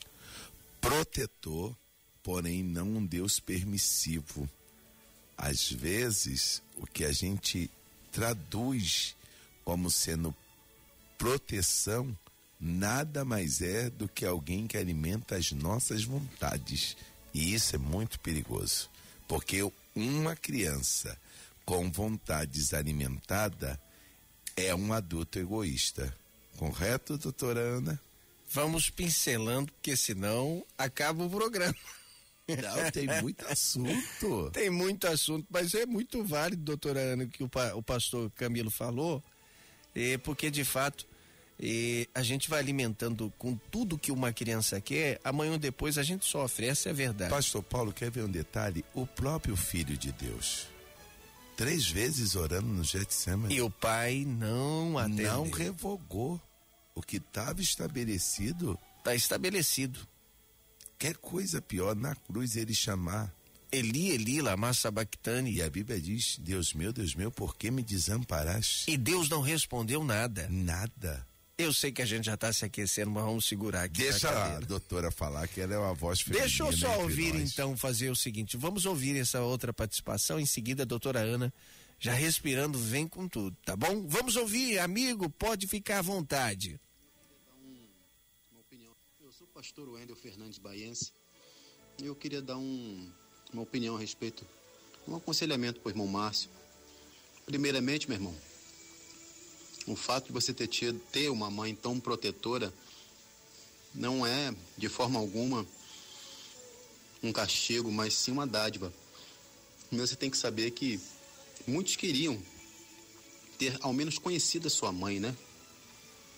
protetor, 0.80 1.74
porém 2.22 2.62
não 2.62 2.86
um 2.86 3.04
Deus 3.04 3.40
permissivo. 3.40 4.48
Às 5.36 5.70
vezes, 5.70 6.62
o 6.76 6.86
que 6.86 7.04
a 7.04 7.12
gente 7.12 7.70
traduz 8.12 9.16
como 9.64 9.90
sendo 9.90 10.34
proteção 11.18 12.16
nada 12.60 13.24
mais 13.24 13.60
é 13.60 13.90
do 13.90 14.08
que 14.08 14.24
alguém 14.24 14.66
que 14.66 14.76
alimenta 14.76 15.36
as 15.36 15.50
nossas 15.52 16.04
vontades. 16.04 16.96
E 17.32 17.52
isso 17.52 17.74
é 17.74 17.78
muito 17.78 18.20
perigoso, 18.20 18.88
porque 19.26 19.60
uma 19.94 20.36
criança 20.36 21.18
com 21.64 21.90
vontades 21.90 22.72
alimentada 22.72 23.80
é 24.56 24.74
um 24.74 24.92
adulto 24.92 25.38
egoísta. 25.38 26.14
Correto, 26.56 27.18
doutora 27.18 27.60
Ana? 27.60 28.00
Vamos 28.50 28.88
pincelando, 28.88 29.72
porque 29.72 29.96
senão 29.96 30.64
acaba 30.78 31.24
o 31.24 31.30
programa. 31.30 31.74
Não, 32.46 32.90
tem 32.90 33.06
muito 33.22 33.44
assunto. 33.50 34.50
tem 34.52 34.70
muito 34.70 35.06
assunto, 35.06 35.46
mas 35.50 35.74
é 35.74 35.86
muito 35.86 36.22
válido, 36.24 36.62
doutora 36.62 37.00
Ana, 37.00 37.24
o 37.24 37.28
que 37.28 37.42
o, 37.42 37.50
o 37.74 37.82
pastor 37.82 38.30
Camilo 38.32 38.70
falou, 38.70 39.22
é, 39.94 40.18
porque 40.18 40.50
de 40.50 40.64
fato 40.64 41.06
a 42.14 42.22
gente 42.22 42.50
vai 42.50 42.58
alimentando 42.58 43.32
com 43.38 43.56
tudo 43.70 43.98
que 43.98 44.10
uma 44.10 44.32
criança 44.32 44.80
quer, 44.80 45.20
amanhã 45.24 45.52
ou 45.52 45.58
depois 45.58 45.96
a 45.98 46.02
gente 46.02 46.24
sofre, 46.24 46.66
essa 46.66 46.88
é 46.88 46.92
a 46.92 46.94
verdade. 46.94 47.30
Pastor 47.30 47.62
Paulo, 47.62 47.92
quer 47.92 48.10
ver 48.10 48.24
um 48.24 48.30
detalhe? 48.30 48.84
O 48.92 49.06
próprio 49.06 49.56
Filho 49.56 49.96
de 49.96 50.12
Deus, 50.12 50.66
três 51.56 51.88
vezes 51.88 52.34
orando 52.34 52.68
no 52.68 52.84
Getsemane. 52.84 53.54
E 53.54 53.60
o 53.60 53.70
pai 53.70 54.24
não 54.26 54.98
atendeu. 54.98 55.32
Não 55.32 55.50
revogou 55.50 56.40
o 56.94 57.02
que 57.02 57.16
estava 57.16 57.60
estabelecido. 57.60 58.78
Está 58.98 59.14
estabelecido. 59.14 60.00
Quer 60.98 61.16
coisa 61.16 61.60
pior 61.60 61.94
na 61.94 62.14
cruz 62.14 62.56
ele 62.56 62.74
chamar. 62.74 63.32
Eli, 63.70 64.10
Eli, 64.10 64.40
lama 64.40 64.72
sabachthani. 64.72 65.52
E 65.52 65.62
a 65.62 65.68
Bíblia 65.68 66.00
diz, 66.00 66.38
Deus 66.38 66.72
meu, 66.72 66.92
Deus 66.92 67.14
meu, 67.14 67.30
por 67.30 67.56
que 67.56 67.70
me 67.70 67.82
desamparaste? 67.82 68.90
E 68.90 68.96
Deus 68.96 69.28
não 69.28 69.40
respondeu 69.40 70.04
nada. 70.04 70.48
Nada. 70.48 71.26
Eu 71.56 71.72
sei 71.72 71.92
que 71.92 72.02
a 72.02 72.06
gente 72.06 72.24
já 72.24 72.34
está 72.34 72.52
se 72.52 72.64
aquecendo, 72.64 73.12
mas 73.12 73.22
vamos 73.22 73.44
segurar 73.46 73.84
aqui. 73.84 73.98
Deixa 74.02 74.28
a 74.28 74.58
doutora 74.58 75.12
falar 75.12 75.46
que 75.46 75.60
ela 75.60 75.74
é 75.74 75.78
uma 75.78 75.94
voz 75.94 76.20
feminina. 76.20 76.46
Deixa 76.46 76.64
eu 76.64 76.72
só 76.72 77.00
ouvir 77.02 77.32
nós. 77.32 77.52
então, 77.52 77.76
fazer 77.76 78.10
o 78.10 78.16
seguinte, 78.16 78.56
vamos 78.56 78.86
ouvir 78.86 79.16
essa 79.16 79.40
outra 79.40 79.72
participação, 79.72 80.40
em 80.40 80.46
seguida 80.46 80.82
a 80.82 80.86
doutora 80.86 81.20
Ana, 81.20 81.54
já 82.00 82.12
respirando, 82.12 82.76
vem 82.76 83.06
com 83.06 83.28
tudo, 83.28 83.56
tá 83.64 83.76
bom? 83.76 84.04
Vamos 84.08 84.34
ouvir, 84.34 84.80
amigo, 84.80 85.30
pode 85.30 85.68
ficar 85.68 86.00
à 86.00 86.02
vontade. 86.02 86.80
Uma 88.50 88.60
opinião. 88.60 88.92
Eu 89.20 89.30
sou 89.30 89.46
o 89.46 89.50
pastor 89.50 89.88
Wendel 89.88 90.16
Fernandes 90.16 90.58
Baiense 90.58 91.12
e 92.02 92.06
eu 92.06 92.16
queria 92.16 92.42
dar 92.42 92.56
um, 92.56 93.12
uma 93.52 93.62
opinião 93.62 93.94
a 93.94 93.98
respeito, 94.00 94.44
um 95.06 95.14
aconselhamento 95.14 95.78
para 95.78 95.90
o 95.90 95.92
irmão 95.92 96.08
Márcio. 96.08 96.50
Primeiramente, 97.46 98.08
meu 98.08 98.16
irmão, 98.16 98.34
o 99.86 99.94
fato 99.94 100.26
de 100.26 100.32
você 100.32 100.52
ter 100.52 100.66
tido 100.66 100.98
ter 101.12 101.28
uma 101.30 101.50
mãe 101.50 101.74
tão 101.74 102.00
protetora 102.00 102.72
não 103.94 104.26
é 104.26 104.54
de 104.76 104.88
forma 104.88 105.18
alguma 105.18 105.66
um 107.22 107.32
castigo, 107.32 107.90
mas 107.90 108.14
sim 108.14 108.32
uma 108.32 108.46
dádiva. 108.46 108.92
Você 109.90 110.16
tem 110.16 110.30
que 110.30 110.36
saber 110.36 110.70
que 110.72 111.00
muitos 111.66 111.96
queriam 111.96 112.40
ter 113.58 113.78
ao 113.80 113.92
menos 113.92 114.18
conhecido 114.18 114.66
a 114.66 114.70
sua 114.70 114.92
mãe, 114.92 115.20
né? 115.20 115.34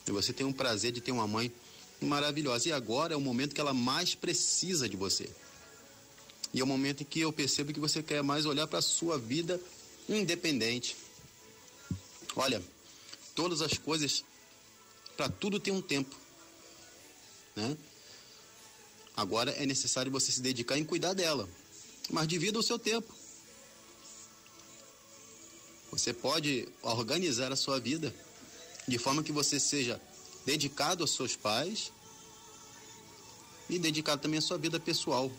E 0.06 0.10
você 0.12 0.32
tem 0.32 0.46
um 0.46 0.52
prazer 0.52 0.92
de 0.92 1.00
ter 1.00 1.10
uma 1.10 1.26
mãe 1.26 1.50
maravilhosa. 2.00 2.68
E 2.68 2.72
agora 2.72 3.14
é 3.14 3.16
o 3.16 3.20
momento 3.20 3.54
que 3.54 3.60
ela 3.60 3.74
mais 3.74 4.14
precisa 4.14 4.88
de 4.88 4.96
você. 4.96 5.28
E 6.54 6.60
é 6.60 6.64
o 6.64 6.66
momento 6.66 7.02
em 7.02 7.06
que 7.06 7.20
eu 7.20 7.32
percebo 7.32 7.72
que 7.72 7.80
você 7.80 8.02
quer 8.02 8.22
mais 8.22 8.46
olhar 8.46 8.66
para 8.66 8.78
a 8.78 8.82
sua 8.82 9.18
vida 9.18 9.60
independente. 10.08 10.96
Olha, 12.36 12.62
todas 13.36 13.60
as 13.60 13.76
coisas, 13.78 14.24
para 15.16 15.28
tudo 15.28 15.60
tem 15.60 15.72
um 15.72 15.82
tempo. 15.82 16.16
Né? 17.54 17.76
Agora 19.14 19.52
é 19.52 19.64
necessário 19.64 20.10
você 20.10 20.32
se 20.32 20.40
dedicar 20.40 20.76
em 20.76 20.84
cuidar 20.84 21.12
dela, 21.12 21.48
mas 22.10 22.26
divida 22.26 22.58
o 22.58 22.62
seu 22.62 22.78
tempo. 22.78 23.14
Você 25.92 26.12
pode 26.12 26.68
organizar 26.82 27.52
a 27.52 27.56
sua 27.56 27.78
vida 27.78 28.12
de 28.88 28.98
forma 28.98 29.22
que 29.22 29.32
você 29.32 29.60
seja 29.60 30.00
dedicado 30.44 31.04
aos 31.04 31.14
seus 31.14 31.36
pais 31.36 31.92
e 33.68 33.78
dedicado 33.78 34.22
também 34.22 34.38
à 34.38 34.42
sua 34.42 34.58
vida 34.58 34.80
pessoal. 34.80 35.30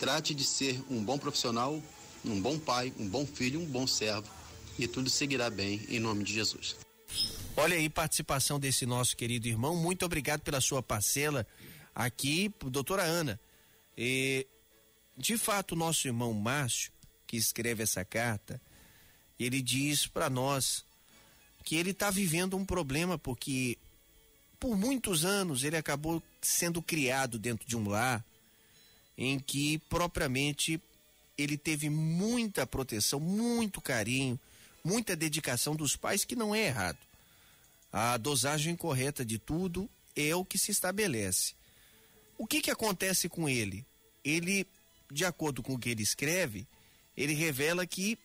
Trate 0.00 0.34
de 0.34 0.44
ser 0.44 0.82
um 0.90 1.02
bom 1.02 1.18
profissional, 1.18 1.80
um 2.24 2.40
bom 2.40 2.58
pai, 2.58 2.92
um 2.98 3.08
bom 3.08 3.26
filho, 3.26 3.60
um 3.60 3.66
bom 3.66 3.86
servo 3.86 4.43
e 4.78 4.88
tudo 4.88 5.08
seguirá 5.10 5.50
bem 5.50 5.80
em 5.88 6.00
nome 6.00 6.24
de 6.24 6.32
Jesus. 6.32 6.76
Olha 7.56 7.76
aí, 7.76 7.88
participação 7.88 8.58
desse 8.58 8.84
nosso 8.84 9.16
querido 9.16 9.46
irmão. 9.46 9.76
Muito 9.76 10.04
obrigado 10.04 10.40
pela 10.40 10.60
sua 10.60 10.82
parcela 10.82 11.46
aqui, 11.94 12.52
doutora 12.66 13.04
Ana. 13.04 13.38
E, 13.96 14.46
de 15.16 15.38
fato, 15.38 15.76
nosso 15.76 16.08
irmão 16.08 16.32
Márcio, 16.32 16.92
que 17.26 17.36
escreve 17.36 17.84
essa 17.84 18.04
carta, 18.04 18.60
ele 19.38 19.62
diz 19.62 20.06
para 20.06 20.28
nós 20.28 20.84
que 21.64 21.76
ele 21.76 21.90
está 21.90 22.10
vivendo 22.10 22.56
um 22.56 22.64
problema 22.64 23.16
porque 23.16 23.78
por 24.58 24.76
muitos 24.76 25.24
anos 25.24 25.62
ele 25.64 25.76
acabou 25.76 26.22
sendo 26.40 26.82
criado 26.82 27.38
dentro 27.38 27.66
de 27.66 27.76
um 27.76 27.88
lar 27.88 28.24
em 29.16 29.38
que 29.38 29.78
propriamente 29.88 30.80
ele 31.36 31.56
teve 31.56 31.88
muita 31.88 32.66
proteção, 32.66 33.18
muito 33.18 33.80
carinho, 33.80 34.38
muita 34.84 35.16
dedicação 35.16 35.74
dos 35.74 35.96
pais, 35.96 36.24
que 36.24 36.36
não 36.36 36.54
é 36.54 36.66
errado. 36.66 36.98
A 37.90 38.16
dosagem 38.16 38.76
correta 38.76 39.24
de 39.24 39.38
tudo 39.38 39.88
é 40.14 40.34
o 40.36 40.44
que 40.44 40.58
se 40.58 40.70
estabelece. 40.70 41.54
O 42.36 42.46
que 42.46 42.60
que 42.60 42.70
acontece 42.70 43.28
com 43.28 43.48
ele? 43.48 43.84
Ele, 44.24 44.66
de 45.10 45.24
acordo 45.24 45.62
com 45.62 45.74
o 45.74 45.78
que 45.78 45.88
ele 45.90 46.02
escreve, 46.02 46.66
ele 47.16 47.32
revela 47.32 47.86
que 47.86 48.18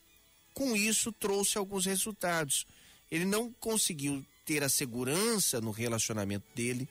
com 0.54 0.76
isso 0.76 1.12
trouxe 1.12 1.58
alguns 1.58 1.86
resultados. 1.86 2.66
Ele 3.10 3.26
não 3.26 3.52
conseguiu 3.54 4.26
ter 4.46 4.64
a 4.64 4.70
segurança 4.70 5.62
no 5.62 5.72
relacionamento 5.72 6.46
dele, 6.56 6.90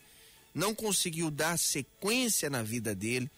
não 0.54 0.74
conseguiu 0.74 1.30
dar 1.30 1.58
sequência 1.58 2.48
na 2.48 2.62
vida 2.62 2.94
dele 2.94 3.30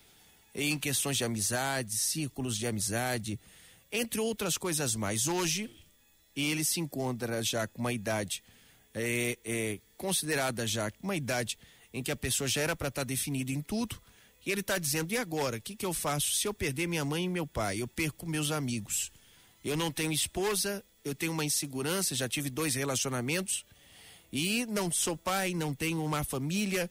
em 0.55 0.79
questões 0.79 1.17
de 1.17 1.25
amizade, 1.25 1.97
círculos 1.97 2.57
de 2.57 2.67
amizade, 2.67 3.41
entre 3.91 4.21
outras 4.21 4.59
coisas 4.59 4.95
mais. 4.95 5.27
Hoje, 5.27 5.71
ele 6.37 6.65
se 6.65 6.81
encontra 6.81 7.43
já 7.43 7.67
com 7.67 7.81
uma 7.81 7.93
idade 7.93 8.43
é, 8.95 9.39
é, 9.45 9.81
considerada 9.97 10.67
já 10.67 10.91
uma 11.03 11.17
idade 11.17 11.59
em 11.93 12.03
que 12.03 12.11
a 12.11 12.17
pessoa 12.17 12.49
já 12.49 12.63
era 12.63 12.77
para 12.77 12.89
estar 12.89 13.03
tá 13.03 13.05
definida 13.05 13.53
em 13.53 13.61
tudo, 13.61 14.01
e 14.45 14.51
ele 14.51 14.61
está 14.61 14.79
dizendo: 14.79 15.13
e 15.13 15.19
agora? 15.19 15.59
O 15.59 15.61
que, 15.61 15.77
que 15.77 15.85
eu 15.85 15.93
faço 15.93 16.35
se 16.35 16.47
eu 16.47 16.55
perder 16.55 16.87
minha 16.87 17.05
mãe 17.05 17.25
e 17.25 17.29
meu 17.29 17.47
pai? 17.47 17.83
Eu 17.83 17.89
perco 17.89 18.27
meus 18.27 18.51
amigos. 18.51 19.11
Eu 19.65 19.77
não 19.77 19.93
tenho 19.93 20.13
esposa, 20.13 20.83
eu 21.05 21.15
tenho 21.15 21.33
uma 21.33 21.45
insegurança, 21.45 22.15
já 22.15 22.29
tive 22.29 22.49
dois 22.49 22.75
relacionamentos 22.75 23.65
e 24.33 24.65
não 24.67 24.91
sou 24.91 25.17
pai, 25.17 25.53
não 25.53 25.75
tenho 25.75 26.03
uma 26.03 26.25
família. 26.25 26.91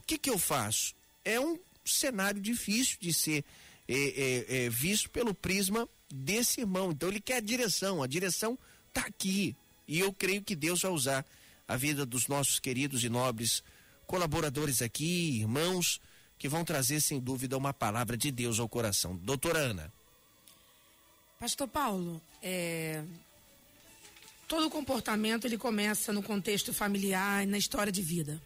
O 0.00 0.04
que, 0.04 0.18
que 0.18 0.30
eu 0.30 0.38
faço? 0.38 0.94
É 1.24 1.38
um 1.38 1.58
cenário 1.84 2.40
difícil 2.40 2.96
de 3.00 3.14
ser 3.14 3.44
é, 3.86 3.94
é, 3.94 4.64
é, 4.64 4.70
visto 4.70 5.08
pelo 5.10 5.32
prisma 5.32 5.88
desse 6.12 6.60
irmão. 6.60 6.90
Então 6.90 7.08
ele 7.08 7.20
quer 7.20 7.36
a 7.36 7.40
direção, 7.40 8.02
a 8.02 8.08
direção 8.08 8.58
está 8.90 9.06
aqui. 9.08 9.56
E 9.88 9.98
eu 9.98 10.12
creio 10.12 10.42
que 10.42 10.54
Deus 10.54 10.82
vai 10.82 10.90
usar 10.90 11.26
a 11.66 11.76
vida 11.76 12.04
dos 12.04 12.28
nossos 12.28 12.58
queridos 12.58 13.02
e 13.02 13.08
nobres 13.08 13.62
colaboradores 14.06 14.82
aqui, 14.82 15.38
irmãos, 15.40 16.00
que 16.38 16.48
vão 16.48 16.64
trazer 16.64 17.00
sem 17.00 17.20
dúvida 17.20 17.56
uma 17.56 17.72
palavra 17.72 18.16
de 18.16 18.30
Deus 18.30 18.58
ao 18.58 18.68
coração. 18.68 19.16
Doutora 19.16 19.58
Ana. 19.58 19.92
Pastor 21.38 21.68
Paulo, 21.68 22.20
é... 22.42 23.02
todo 24.46 24.68
comportamento 24.68 25.46
ele 25.46 25.56
começa 25.56 26.12
no 26.12 26.22
contexto 26.22 26.74
familiar 26.74 27.44
e 27.44 27.46
na 27.46 27.56
história 27.56 27.92
de 27.92 28.02
vida. 28.02 28.42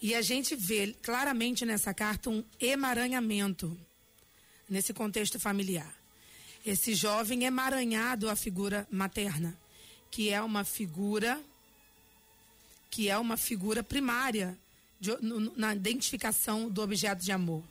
E 0.00 0.14
a 0.14 0.22
gente 0.22 0.54
vê 0.54 0.94
claramente 1.02 1.64
nessa 1.64 1.92
carta 1.92 2.30
um 2.30 2.44
emaranhamento 2.60 3.78
nesse 4.68 4.92
contexto 4.92 5.40
familiar. 5.40 5.97
Esse 6.64 6.94
jovem 6.94 7.44
emaranhado 7.44 8.28
à 8.28 8.36
figura 8.36 8.86
materna, 8.90 9.58
que 10.10 10.30
é 10.30 10.40
uma 10.40 10.64
figura 10.64 11.40
que 12.90 13.08
é 13.08 13.18
uma 13.18 13.36
figura 13.36 13.82
primária 13.82 14.58
de, 14.98 15.10
na 15.56 15.74
identificação 15.74 16.68
do 16.70 16.82
objeto 16.82 17.22
de 17.22 17.30
amor. 17.30 17.62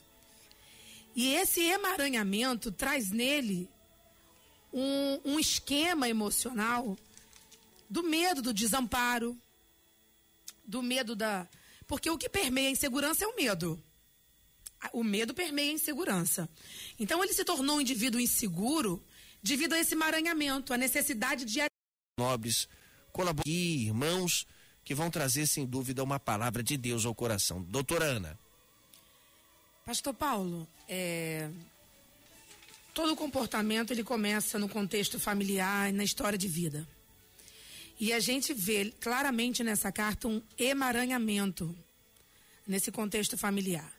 E 1.16 1.34
esse 1.34 1.62
emaranhamento 1.62 2.72
traz 2.72 3.10
nele 3.10 3.68
um, 4.72 5.20
um 5.26 5.40
esquema 5.40 6.08
emocional 6.08 6.96
do 7.90 8.04
medo 8.04 8.42
do 8.42 8.54
desamparo, 8.54 9.36
do 10.64 10.84
medo 10.84 11.16
da. 11.16 11.48
Porque 11.88 12.10
o 12.10 12.18
que 12.18 12.30
permeia 12.30 12.68
a 12.68 12.72
insegurança 12.72 13.24
é 13.24 13.28
o 13.28 13.36
medo. 13.36 13.82
O 14.94 15.04
medo 15.04 15.34
permeia 15.34 15.72
a 15.72 15.74
insegurança. 15.74 16.50
Então 17.00 17.24
ele 17.24 17.34
se 17.34 17.44
tornou 17.44 17.78
um 17.78 17.82
indivíduo 17.82 18.20
inseguro 18.20 19.04
devido 19.42 19.74
a 19.74 19.80
esse 19.80 19.94
emaranhamento, 19.94 20.74
a 20.74 20.78
necessidade 20.78 21.46
de. 21.46 21.62
Nobres, 22.20 22.68
colaboradores, 23.12 23.82
irmãos 23.82 24.48
que 24.84 24.96
vão 24.96 25.12
trazer 25.12 25.46
sem 25.48 25.66
dúvida 25.66 26.02
uma 26.02 26.18
palavra 26.18 26.64
de 26.64 26.78
Deus 26.78 27.06
ao 27.06 27.14
coração. 27.14 27.62
Doutora 27.62 28.06
Ana. 28.06 28.40
Pastor 29.86 30.14
Paulo, 30.14 30.66
é, 30.88 31.50
todo 32.94 33.14
comportamento 33.16 33.92
ele 33.92 34.04
começa 34.04 34.58
no 34.58 34.70
contexto 34.70 35.20
familiar 35.20 35.90
e 35.90 35.92
na 35.92 36.06
história 36.06 36.38
de 36.38 36.48
vida. 36.48 36.88
E 38.00 38.14
a 38.14 38.20
gente 38.22 38.54
vê 38.54 38.94
claramente 39.00 39.62
nessa 39.62 39.92
carta 39.92 40.28
um 40.28 40.42
emaranhamento 40.58 41.76
nesse 42.66 42.90
contexto 42.90 43.38
familiar. 43.38 43.97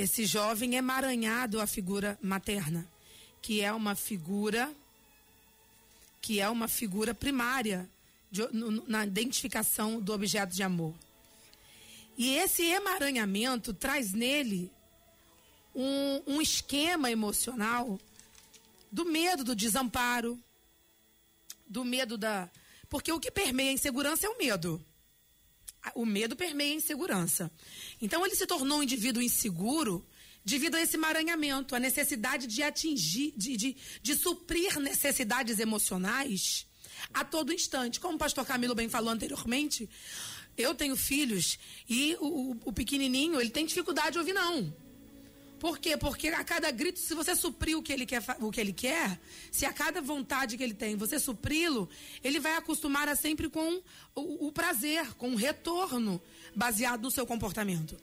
Esse 0.00 0.24
jovem 0.24 0.76
emaranhado 0.76 1.60
à 1.60 1.66
figura 1.66 2.18
materna, 2.22 2.88
que 3.42 3.60
é 3.60 3.70
uma 3.70 3.94
figura 3.94 4.74
que 6.22 6.40
é 6.40 6.48
uma 6.48 6.68
figura 6.68 7.14
primária 7.14 7.86
de, 8.30 8.46
no, 8.50 8.88
na 8.88 9.04
identificação 9.04 10.00
do 10.00 10.14
objeto 10.14 10.54
de 10.54 10.62
amor. 10.62 10.94
E 12.16 12.34
esse 12.34 12.62
emaranhamento 12.62 13.74
traz 13.74 14.14
nele 14.14 14.72
um, 15.74 16.22
um 16.26 16.40
esquema 16.40 17.10
emocional 17.10 18.00
do 18.90 19.04
medo 19.04 19.44
do 19.44 19.54
desamparo, 19.54 20.38
do 21.66 21.84
medo 21.84 22.16
da. 22.16 22.48
Porque 22.88 23.12
o 23.12 23.20
que 23.20 23.30
permeia 23.30 23.68
a 23.68 23.74
insegurança 23.74 24.26
é 24.26 24.30
o 24.30 24.38
medo. 24.38 24.82
O 25.94 26.04
medo 26.04 26.36
permeia 26.36 26.72
a 26.72 26.76
insegurança. 26.76 27.50
Então 28.00 28.24
ele 28.24 28.34
se 28.34 28.46
tornou 28.46 28.78
um 28.78 28.82
indivíduo 28.82 29.22
inseguro 29.22 30.06
devido 30.44 30.74
a 30.74 30.80
esse 30.80 30.96
emaranhamento, 30.96 31.74
a 31.74 31.78
necessidade 31.78 32.46
de 32.46 32.62
atingir, 32.62 33.32
de, 33.36 33.56
de, 33.56 33.76
de 34.02 34.14
suprir 34.14 34.78
necessidades 34.78 35.58
emocionais 35.58 36.66
a 37.12 37.24
todo 37.24 37.52
instante. 37.52 38.00
Como 38.00 38.16
o 38.16 38.18
pastor 38.18 38.46
Camilo 38.46 38.74
bem 38.74 38.88
falou 38.88 39.10
anteriormente, 39.10 39.88
eu 40.56 40.74
tenho 40.74 40.96
filhos 40.96 41.58
e 41.88 42.16
o, 42.20 42.56
o, 42.64 42.72
pequenininho, 42.72 43.40
ele 43.40 43.50
tem 43.50 43.66
dificuldade 43.66 44.12
de 44.12 44.18
ouvir 44.18 44.32
não. 44.32 44.74
Por 45.60 45.78
quê? 45.78 45.94
Porque 45.94 46.28
a 46.28 46.42
cada 46.42 46.70
grito, 46.70 46.98
se 46.98 47.14
você 47.14 47.36
suprir 47.36 47.76
o 47.76 47.82
que 47.82 47.92
ele 47.92 48.06
quer, 48.06 48.22
o 48.40 48.50
que 48.50 48.58
ele 48.58 48.72
quer, 48.72 49.20
se 49.52 49.66
a 49.66 49.72
cada 49.72 50.00
vontade 50.00 50.56
que 50.56 50.62
ele 50.62 50.72
tem 50.72 50.96
você 50.96 51.18
supri-lo, 51.18 51.86
ele 52.24 52.40
vai 52.40 52.56
acostumar 52.56 53.10
a 53.10 53.14
sempre 53.14 53.46
com 53.50 53.82
o, 54.14 54.46
o, 54.46 54.52
prazer, 54.52 55.14
com 55.16 55.32
o 55.32 55.36
retorno 55.36 56.18
baseado 56.56 57.02
no 57.02 57.10
seu 57.10 57.26
comportamento. 57.26 57.94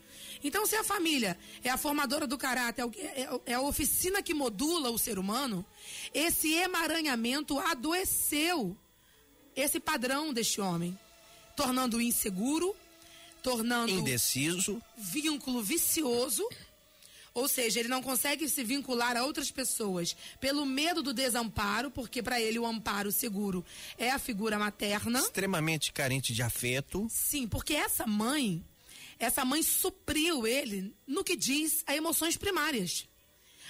Então, 0.44 0.68
se 0.68 0.76
a 0.76 0.84
família 0.84 1.36
é 1.64 1.72
a 1.72 1.78
formadora 1.78 2.28
do 2.28 2.38
caráter, 2.38 2.88
é, 2.96 3.22
é, 3.22 3.42
é 3.48 3.54
a 3.56 3.62
oficina 3.62 4.22
que 4.22 4.36
modula 4.36 4.92
o 4.92 5.00
ser 5.00 5.18
humano, 5.18 5.66
esse 6.14 6.54
emaranhamento 6.54 7.58
adoeceu 7.58 8.78
esse 9.56 9.80
padrão 9.80 10.32
deste 10.32 10.62
homem, 10.62 10.98
tornando-o 11.56 12.02
inseguro, 12.02 12.76
tornando 13.42 13.92
indeciso, 13.92 14.80
vínculo 14.96 15.64
vicioso 15.64 16.48
ou 17.38 17.48
seja, 17.48 17.80
ele 17.80 17.88
não 17.88 18.02
consegue 18.02 18.50
se 18.50 18.64
vincular 18.64 19.16
a 19.16 19.24
outras 19.24 19.52
pessoas 19.52 20.16
pelo 20.40 20.66
medo 20.66 21.04
do 21.04 21.14
desamparo, 21.14 21.92
porque 21.92 22.24
para 22.24 22.42
ele 22.42 22.58
o 22.58 22.66
amparo 22.66 23.12
seguro 23.12 23.64
é 23.96 24.10
a 24.10 24.18
figura 24.18 24.58
materna. 24.58 25.20
Extremamente 25.20 25.94
carente 25.94 26.34
de 26.34 26.42
afeto. 26.42 27.06
Sim, 27.12 27.48
porque 27.48 27.76
essa 27.76 28.08
mãe, 28.08 28.66
essa 29.20 29.46
mãe 29.46 29.62
supriu 29.62 30.48
ele 30.48 30.96
no 31.06 31.24
que 31.24 31.36
diz 31.36 31.84
a 31.86 31.96
emoções 31.96 32.36
primárias. 32.36 33.08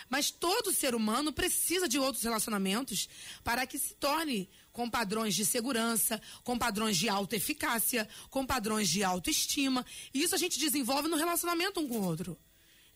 Mas 0.09 0.31
todo 0.31 0.71
ser 0.71 0.95
humano 0.95 1.33
precisa 1.33 1.89
de 1.89 1.99
outros 1.99 2.23
relacionamentos 2.23 3.09
para 3.43 3.67
que 3.67 3.77
se 3.77 3.95
torne 3.95 4.49
com 4.71 4.89
padrões 4.89 5.35
de 5.35 5.45
segurança, 5.45 6.21
com 6.41 6.57
padrões 6.57 6.95
de 6.95 7.09
autoeficácia, 7.09 8.07
com 8.29 8.45
padrões 8.45 8.87
de 8.87 9.03
autoestima. 9.03 9.85
E 10.13 10.23
isso 10.23 10.35
a 10.35 10.37
gente 10.37 10.57
desenvolve 10.57 11.09
no 11.09 11.17
relacionamento 11.17 11.81
um 11.81 11.87
com 11.89 11.99
o 11.99 12.05
outro. 12.05 12.39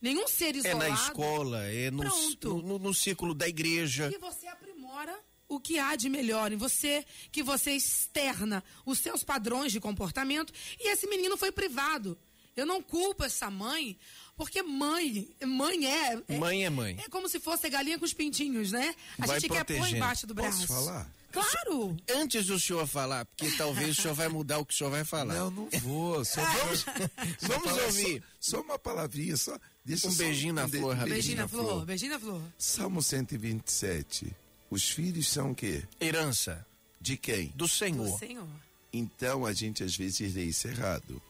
Nenhum 0.02 0.28
ser 0.28 0.56
isolado. 0.56 0.84
É 0.84 0.90
na 0.90 0.96
escola, 0.96 1.64
é 1.66 1.92
no, 1.92 2.04
no, 2.04 2.62
no, 2.62 2.80
no 2.80 2.94
círculo 2.94 3.36
da 3.36 3.48
igreja. 3.48 4.10
Que 4.10 4.18
você 4.18 4.48
aprimora 4.48 5.18
o 5.48 5.60
que 5.60 5.78
há 5.78 5.96
de 5.96 6.10
melhor 6.10 6.52
em 6.52 6.56
você, 6.56 7.06
que 7.32 7.44
você 7.44 7.72
externa 7.72 8.64
os 8.86 9.00
seus 9.00 9.24
padrões 9.24 9.72
de 9.72 9.80
comportamento. 9.80 10.52
E 10.80 10.92
esse 10.92 11.06
menino 11.08 11.38
foi 11.38 11.52
privado. 11.52 12.18
Eu 12.56 12.66
não 12.66 12.82
culpo 12.82 13.24
essa 13.24 13.50
mãe, 13.50 13.98
porque 14.36 14.62
mãe, 14.62 15.30
mãe 15.46 15.86
é, 15.86 16.22
é 16.28 16.38
Mãe 16.38 16.66
é 16.66 16.70
mãe. 16.70 16.98
É 17.00 17.08
como 17.10 17.30
se 17.30 17.40
fosse 17.40 17.70
galinha 17.70 17.98
com 17.98 18.06
os 18.06 18.14
pintinhos, 18.14 18.72
né? 18.72 18.96
A 19.20 19.26
Vai 19.26 19.40
gente 19.40 19.50
protegendo. 19.50 19.82
quer 19.84 19.90
pôr 19.90 19.96
embaixo 19.98 20.28
do 20.28 20.34
braço. 20.34 20.68
Posso 20.68 20.86
falar? 20.86 21.10
Claro! 21.32 21.98
Antes 22.10 22.46
do 22.48 22.60
senhor 22.60 22.86
falar, 22.88 23.26
porque 23.26 23.50
talvez 23.58 23.98
o 23.98 24.02
senhor 24.02 24.14
vai 24.14 24.28
mudar 24.28 24.60
o 24.60 24.66
que 24.66 24.74
o 24.74 24.78
senhor 24.78 24.90
vai 24.90 25.04
falar. 25.04 25.34
Não, 25.34 25.52
não 25.52 25.70
vou. 25.82 26.24
Só 26.26 26.42
vamos 26.44 26.86
vamos 27.42 27.78
ouvir. 27.84 28.24
Só, 28.40 28.58
só, 28.58 28.62
uma 28.62 28.78
palavrinha, 28.78 29.38
só. 29.38 29.58
Deixa 29.84 30.08
um 30.08 30.14
beijinho 30.14 30.54
na 30.54 30.68
flor, 30.68 30.96
rapidinho. 30.96 31.14
Beijinho 31.14 31.38
na 31.38 31.48
flor, 31.48 31.86
beijinho 31.86 32.12
na 32.12 32.20
flor. 32.20 32.42
Salmo 32.58 33.02
127. 33.02 34.36
Os 34.70 34.90
filhos 34.90 35.28
são 35.28 35.52
o 35.52 35.56
quê? 35.56 35.84
Herança. 36.00 36.66
De 37.00 37.18
quem? 37.18 37.52
Do 37.56 37.68
Senhor. 37.68 38.12
Do 38.12 38.18
Senhor. 38.18 38.48
Então 38.94 39.46
a 39.46 39.54
gente 39.54 39.84
às 39.84 39.96
vezes 39.96 40.34
lê 40.36 40.46
isso 40.46 40.68
errado. 40.68 41.22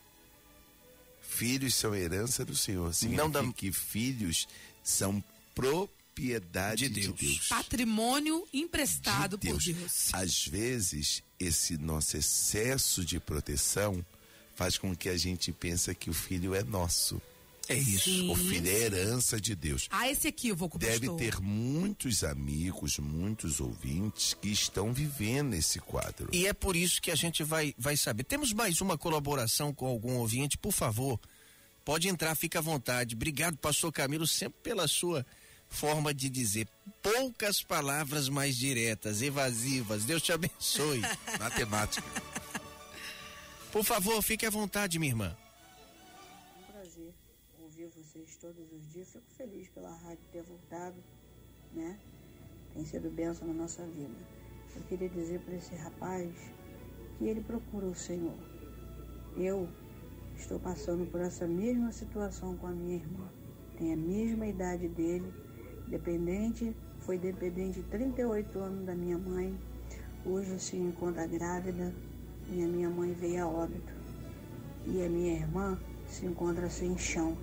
Filhos 1.21 1.75
são 1.75 1.95
herança 1.95 2.43
do 2.43 2.55
Senhor. 2.55 2.93
Significa 2.93 3.23
Não 3.23 3.31
dá... 3.31 3.53
que 3.53 3.71
filhos 3.71 4.47
são 4.83 5.23
propriedade 5.55 6.00
de 6.21 6.89
Deus. 6.89 7.17
de 7.17 7.25
Deus. 7.25 7.47
Patrimônio 7.47 8.47
emprestado 8.53 9.37
de 9.37 9.47
Deus. 9.47 9.65
por 9.65 9.73
Deus. 9.73 10.09
Às 10.13 10.45
vezes, 10.45 11.23
esse 11.39 11.77
nosso 11.77 12.17
excesso 12.17 13.03
de 13.03 13.19
proteção 13.19 14.05
faz 14.55 14.77
com 14.77 14.95
que 14.95 15.09
a 15.09 15.17
gente 15.17 15.51
pense 15.51 15.93
que 15.95 16.09
o 16.09 16.13
filho 16.13 16.53
é 16.53 16.63
nosso. 16.63 17.21
É 17.67 17.75
isso. 17.75 18.05
Sim. 18.05 18.29
O 18.29 18.35
filho 18.35 18.67
é 18.69 18.73
herança 18.73 19.39
de 19.39 19.55
Deus. 19.55 19.87
Há 19.91 20.09
esse 20.09 20.27
equívoco, 20.27 20.77
Deve 20.77 21.07
pastor. 21.07 21.17
ter 21.17 21.39
muitos 21.39 22.23
amigos, 22.23 22.97
muitos 22.99 23.59
ouvintes 23.59 24.33
que 24.33 24.49
estão 24.49 24.91
vivendo 24.93 25.53
esse 25.53 25.79
quadro. 25.79 26.29
E 26.33 26.45
é 26.45 26.53
por 26.53 26.75
isso 26.75 27.01
que 27.01 27.11
a 27.11 27.15
gente 27.15 27.43
vai, 27.43 27.73
vai 27.77 27.95
saber. 27.95 28.23
Temos 28.23 28.51
mais 28.51 28.81
uma 28.81 28.97
colaboração 28.97 29.73
com 29.73 29.85
algum 29.85 30.15
ouvinte, 30.17 30.57
por 30.57 30.73
favor. 30.73 31.19
Pode 31.85 32.07
entrar, 32.09 32.35
fica 32.35 32.59
à 32.59 32.61
vontade. 32.61 33.15
Obrigado, 33.15 33.57
pastor 33.57 33.91
Camilo, 33.91 34.27
sempre 34.27 34.59
pela 34.61 34.87
sua 34.87 35.25
forma 35.71 36.13
de 36.13 36.29
dizer. 36.29 36.67
Poucas 37.01 37.63
palavras 37.63 38.29
mais 38.29 38.55
diretas, 38.55 39.21
evasivas. 39.21 40.05
Deus 40.05 40.21
te 40.21 40.31
abençoe. 40.31 41.01
Matemática. 41.39 42.05
Por 43.71 43.83
favor, 43.83 44.21
fique 44.21 44.45
à 44.45 44.49
vontade, 44.49 44.99
minha 44.99 45.11
irmã. 45.11 45.35
É 45.35 46.59
um 46.59 46.71
prazer 46.71 47.13
ouvir 47.59 47.87
vocês 47.87 48.35
todos 48.35 48.71
os 48.71 48.87
dias. 48.91 49.09
Fico 49.11 49.31
feliz 49.35 49.69
pela 49.69 49.89
rádio 49.89 50.23
ter 50.31 50.43
voltado, 50.43 51.01
né? 51.73 51.97
Tem 52.73 52.85
sido 52.85 53.09
bênção 53.09 53.47
na 53.47 53.53
nossa 53.53 53.83
vida. 53.87 54.15
Eu 54.75 54.83
queria 54.83 55.09
dizer 55.09 55.39
para 55.41 55.55
esse 55.55 55.73
rapaz 55.75 56.29
que 57.17 57.25
ele 57.25 57.41
procura 57.41 57.87
o 57.87 57.95
Senhor. 57.95 58.37
Eu 59.35 59.67
estou 60.35 60.59
passando 60.59 61.09
por 61.09 61.21
essa 61.21 61.47
mesma 61.47 61.91
situação 61.91 62.57
com 62.57 62.67
a 62.67 62.71
minha 62.71 62.95
irmã. 62.95 63.29
Tem 63.77 63.93
a 63.93 63.97
mesma 63.97 64.45
idade 64.45 64.87
dele, 64.89 65.33
dependente, 65.91 66.73
foi 67.01 67.17
dependente 67.17 67.83
38 67.83 68.57
anos 68.57 68.85
da 68.85 68.95
minha 68.95 69.17
mãe. 69.17 69.53
Hoje 70.25 70.57
se 70.57 70.77
encontra 70.77 71.27
grávida 71.27 71.93
e 72.49 72.63
a 72.63 72.67
minha 72.67 72.89
mãe 72.89 73.11
veio 73.13 73.43
a 73.43 73.47
óbito. 73.47 73.93
E 74.87 75.03
a 75.03 75.09
minha 75.09 75.33
irmã 75.33 75.77
se 76.07 76.25
encontra 76.25 76.69
sem 76.69 76.97
chão. 76.97 77.37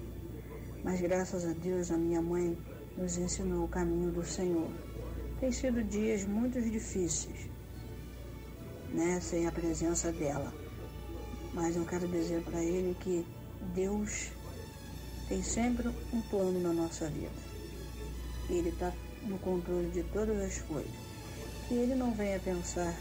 Mas 0.83 1.01
graças 1.01 1.45
a 1.45 1.53
Deus 1.53 1.91
a 1.91 1.99
minha 1.99 2.23
mãe 2.23 2.57
nos 2.97 3.19
ensinou 3.19 3.65
o 3.65 3.69
caminho 3.69 4.11
do 4.11 4.25
Senhor. 4.25 4.71
Tem 5.39 5.53
sido 5.53 5.85
dias 5.85 6.25
muito 6.25 6.61
difíceis, 6.61 7.49
né, 8.93 9.21
sem 9.21 9.47
a 9.47 9.53
presença 9.53 10.11
dela. 10.11 10.53
Mas 11.53 11.77
eu 11.77 11.85
quero 11.85 12.09
dizer 12.09 12.43
para 12.43 12.63
ele 12.63 12.97
que 12.99 13.27
Deus 13.75 14.33
tem 15.29 15.43
sempre 15.43 15.89
um 16.13 16.23
plano 16.23 16.59
na 16.61 16.73
nossa 16.73 17.09
vida. 17.09 17.48
Ele 18.49 18.71
está 18.71 18.93
no 19.23 19.39
controle 19.39 19.91
de 19.91 20.03
todas 20.05 20.39
as 20.41 20.63
coisas. 20.63 20.91
Que 21.69 21.75
ele 21.75 21.95
não 21.95 22.15
venha 22.15 22.39
pensar 22.41 22.95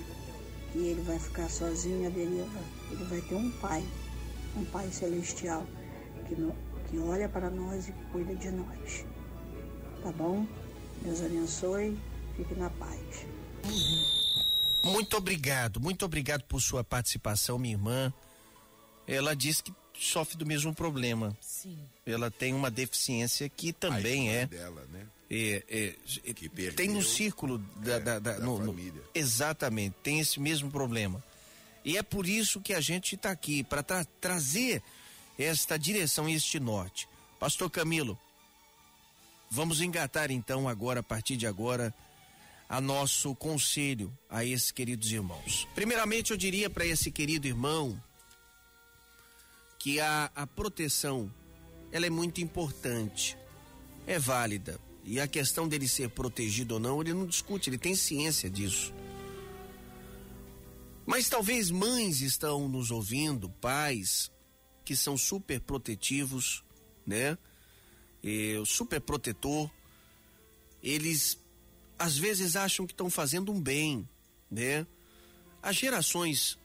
que 0.72 0.80
ele 0.80 1.02
vai 1.02 1.18
ficar 1.20 1.50
sozinho 1.50 2.08
à 2.08 2.10
deriva. 2.10 2.60
Ele 2.92 3.04
vai 3.06 3.22
ter 3.22 3.36
um 3.36 3.52
pai, 3.60 3.84
um 4.56 4.66
pai 4.66 4.90
celestial, 4.92 5.66
que, 6.28 6.36
que 6.90 7.00
olha 7.00 7.30
para 7.30 7.50
nós 7.50 7.88
e 7.88 7.92
cuida 8.12 8.36
de 8.36 8.52
nós. 8.52 9.06
Tá 10.04 10.12
bom? 10.12 10.46
Deus 11.02 11.22
abençoe. 11.22 11.98
Fique 12.36 12.54
na 12.56 12.70
paz. 12.70 13.26
Muito 14.84 15.18
obrigado, 15.18 15.82
muito 15.82 16.06
obrigado 16.06 16.44
por 16.44 16.62
sua 16.62 16.84
participação, 16.84 17.58
minha 17.58 17.74
irmã. 17.74 18.14
Ela 19.08 19.36
diz 19.36 19.60
que 19.60 19.74
sofre 20.00 20.38
do 20.38 20.46
mesmo 20.46 20.74
problema. 20.74 21.36
Sim. 21.42 21.78
Ela 22.06 22.30
tem 22.32 22.54
uma 22.54 22.70
deficiência 22.72 23.50
que 23.50 23.74
também 23.74 24.30
é, 24.30 24.46
dela, 24.46 24.86
né? 24.92 25.06
é, 25.30 25.64
é, 25.70 25.96
é, 26.30 26.34
Que 26.34 26.48
perdeu, 26.48 26.76
tem 26.76 26.90
no 26.90 27.02
círculo 27.04 27.58
da, 27.78 27.94
é, 27.96 28.00
da, 28.00 28.20
da- 28.20 28.34
da 28.34 28.46
no- 28.46 28.60
no- 28.60 28.66
família. 28.68 29.02
exatamente, 29.14 29.96
tem 30.04 30.20
esse 30.20 30.40
mesmo 30.40 30.70
problema. 30.72 31.24
E 31.84 31.98
é 31.98 32.04
por 32.04 32.28
isso 32.28 32.62
que 32.62 32.74
a 32.74 32.82
gente 32.82 33.16
está 33.16 33.32
aqui 33.32 33.64
para 33.64 33.84
trazer 34.22 34.82
esta 35.38 35.78
direção, 35.78 36.28
este 36.28 36.60
norte. 36.60 37.08
Pastor 37.40 37.70
Camilo, 37.70 38.18
vamos 39.50 39.82
engatar 39.82 40.32
então 40.32 40.68
agora, 40.68 41.00
a 41.00 41.04
partir 41.04 41.38
de 41.38 41.48
agora, 41.48 41.94
a 42.70 42.82
nosso 42.82 43.34
conselho 43.36 44.12
a 44.30 44.44
esses 44.44 44.72
queridos 44.72 45.12
irmãos. 45.12 45.68
Primeiramente, 45.74 46.32
eu 46.32 46.38
diria 46.38 46.70
para 46.70 46.86
esse 46.86 47.10
querido 47.12 47.48
irmão 47.48 47.98
que 49.78 50.00
a, 50.00 50.32
a 50.36 50.48
proteção 50.48 51.32
ela 51.92 52.06
é 52.06 52.10
muito 52.10 52.42
importante, 52.42 53.38
é 54.06 54.20
válida. 54.20 54.80
E 55.04 55.20
a 55.22 55.28
questão 55.28 55.68
dele 55.68 55.88
ser 55.88 56.10
protegido 56.10 56.76
ou 56.76 56.80
não, 56.80 57.02
ele 57.02 57.13
não 57.13 57.26
discute, 57.26 57.70
ele 57.70 57.78
tem 57.78 57.96
ciência 57.96 58.50
disso. 58.50 58.94
Mas 61.06 61.30
talvez 61.30 61.72
mães 61.72 62.20
estão 62.20 62.68
nos 62.68 62.92
ouvindo, 62.92 63.50
pais 63.50 64.30
que 64.84 64.96
são 64.96 65.18
super 65.18 65.62
protetivos, 65.62 66.63
né? 67.06 67.38
E, 68.22 68.62
super 68.66 69.00
protetor, 69.00 69.72
eles 70.84 71.38
às 71.98 72.18
vezes 72.18 72.56
acham 72.56 72.86
que 72.86 72.94
estão 72.94 73.10
fazendo 73.10 73.52
um 73.52 73.62
bem, 73.62 74.08
né? 74.52 74.86
As 75.62 75.76
gerações 75.78 76.58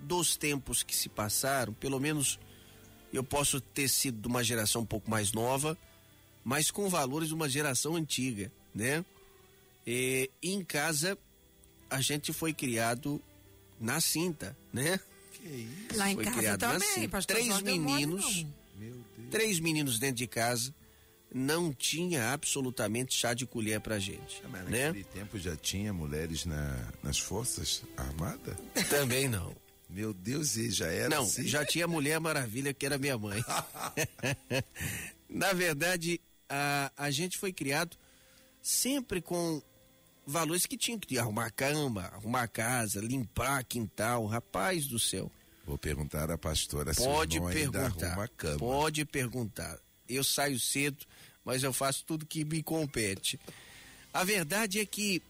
dos 0.00 0.36
tempos 0.36 0.82
que 0.82 0.94
se 0.94 1.08
passaram, 1.08 1.72
pelo 1.72 1.98
menos 1.98 2.38
eu 3.12 3.24
posso 3.24 3.60
ter 3.60 3.88
sido 3.88 4.20
de 4.20 4.28
uma 4.28 4.44
geração 4.44 4.82
um 4.82 4.86
pouco 4.86 5.10
mais 5.10 5.32
nova, 5.32 5.76
mas 6.44 6.70
com 6.70 6.88
valores 6.88 7.28
de 7.28 7.34
uma 7.34 7.48
geração 7.48 7.96
antiga, 7.96 8.52
né? 8.74 9.04
E, 9.86 10.30
em 10.42 10.62
casa 10.62 11.16
a 11.90 12.00
gente 12.00 12.32
foi 12.32 12.52
criado 12.52 13.20
na 13.80 14.00
cinta, 14.00 14.56
né? 14.72 15.00
Lá 15.94 16.10
em 16.10 16.14
Foi 16.16 16.24
casa 16.24 16.36
criado 16.36 16.60
na 16.62 16.72
também, 16.72 16.88
cinta. 16.94 17.08
pastor 17.08 17.36
Três 17.36 17.48
mole, 17.48 17.62
meninos, 17.78 18.46
três 19.30 19.60
meninos 19.60 19.98
dentro 19.98 20.16
de 20.16 20.26
casa, 20.26 20.74
não 21.32 21.72
tinha 21.72 22.32
absolutamente 22.32 23.14
chá 23.14 23.32
de 23.34 23.46
colher 23.46 23.80
pra 23.80 23.98
gente, 23.98 24.42
Mas 24.50 24.64
né? 24.68 24.86
naquele 24.88 25.04
tempo 25.04 25.38
já 25.38 25.56
tinha 25.56 25.92
mulheres 25.92 26.44
na, 26.44 26.88
nas 27.02 27.18
forças 27.18 27.82
armadas? 27.96 28.56
Também 28.90 29.28
não. 29.28 29.54
Meu 29.88 30.12
Deus, 30.12 30.56
e 30.56 30.70
já 30.70 30.86
era 30.86 31.08
Não, 31.08 31.22
assim? 31.22 31.46
já 31.46 31.64
tinha 31.64 31.86
Mulher 31.88 32.20
Maravilha, 32.20 32.74
que 32.74 32.84
era 32.84 32.98
minha 32.98 33.16
mãe. 33.16 33.42
Na 35.28 35.52
verdade, 35.52 36.20
a, 36.48 36.92
a 36.96 37.10
gente 37.10 37.38
foi 37.38 37.52
criado 37.52 37.96
sempre 38.62 39.20
com 39.22 39.62
valores 40.26 40.66
que 40.66 40.76
tinham 40.76 40.98
que 40.98 41.18
arrumar 41.18 41.46
a 41.46 41.50
cama, 41.50 42.02
arrumar 42.02 42.42
a 42.42 42.48
casa, 42.48 43.00
limpar 43.00 43.64
quintal. 43.64 44.26
Rapaz 44.26 44.86
do 44.86 44.98
céu. 44.98 45.30
Vou 45.66 45.78
perguntar 45.78 46.30
à 46.30 46.36
pastora 46.38 46.92
se 46.94 47.02
Pode 47.02 47.38
ainda 47.38 47.50
perguntar. 47.50 48.28
cama. 48.36 48.58
Pode 48.58 49.04
perguntar. 49.04 49.78
Eu 50.08 50.24
saio 50.24 50.58
cedo, 50.60 51.04
mas 51.44 51.62
eu 51.62 51.72
faço 51.72 52.04
tudo 52.04 52.26
que 52.26 52.44
me 52.44 52.62
compete. 52.62 53.38
A 54.12 54.24
verdade 54.24 54.80
é 54.80 54.86
que 54.86 55.22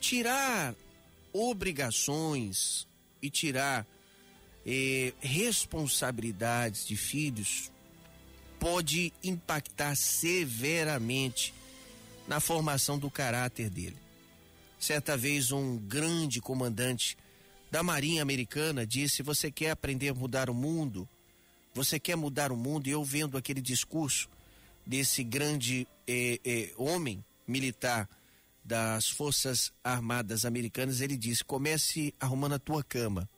tirar 0.00 0.74
obrigações 1.32 2.86
e 3.24 3.30
tirar 3.30 3.86
eh, 4.66 5.14
responsabilidades 5.18 6.86
de 6.86 6.94
filhos 6.94 7.72
pode 8.60 9.14
impactar 9.22 9.96
severamente 9.96 11.54
na 12.28 12.38
formação 12.38 12.98
do 12.98 13.10
caráter 13.10 13.70
dele. 13.70 13.96
Certa 14.78 15.16
vez 15.16 15.50
um 15.52 15.78
grande 15.78 16.38
comandante 16.38 17.16
da 17.70 17.82
Marinha 17.82 18.20
Americana 18.20 18.86
disse: 18.86 19.22
"Você 19.22 19.50
quer 19.50 19.70
aprender 19.70 20.10
a 20.10 20.14
mudar 20.14 20.50
o 20.50 20.54
mundo? 20.54 21.08
Você 21.72 21.98
quer 21.98 22.16
mudar 22.16 22.52
o 22.52 22.56
mundo?" 22.58 22.88
E 22.88 22.90
eu 22.90 23.02
vendo 23.02 23.38
aquele 23.38 23.62
discurso 23.62 24.28
desse 24.86 25.24
grande 25.24 25.88
eh, 26.06 26.38
eh, 26.44 26.72
homem 26.76 27.24
militar 27.48 28.06
das 28.64 29.08
Forças 29.08 29.72
Armadas 29.82 30.44
Americanas, 30.44 31.00
ele 31.00 31.16
disse: 31.16 31.44
"Comece 31.44 32.14
arrumando 32.18 32.54
a 32.54 32.58
tua 32.58 32.82
cama. 32.82 33.28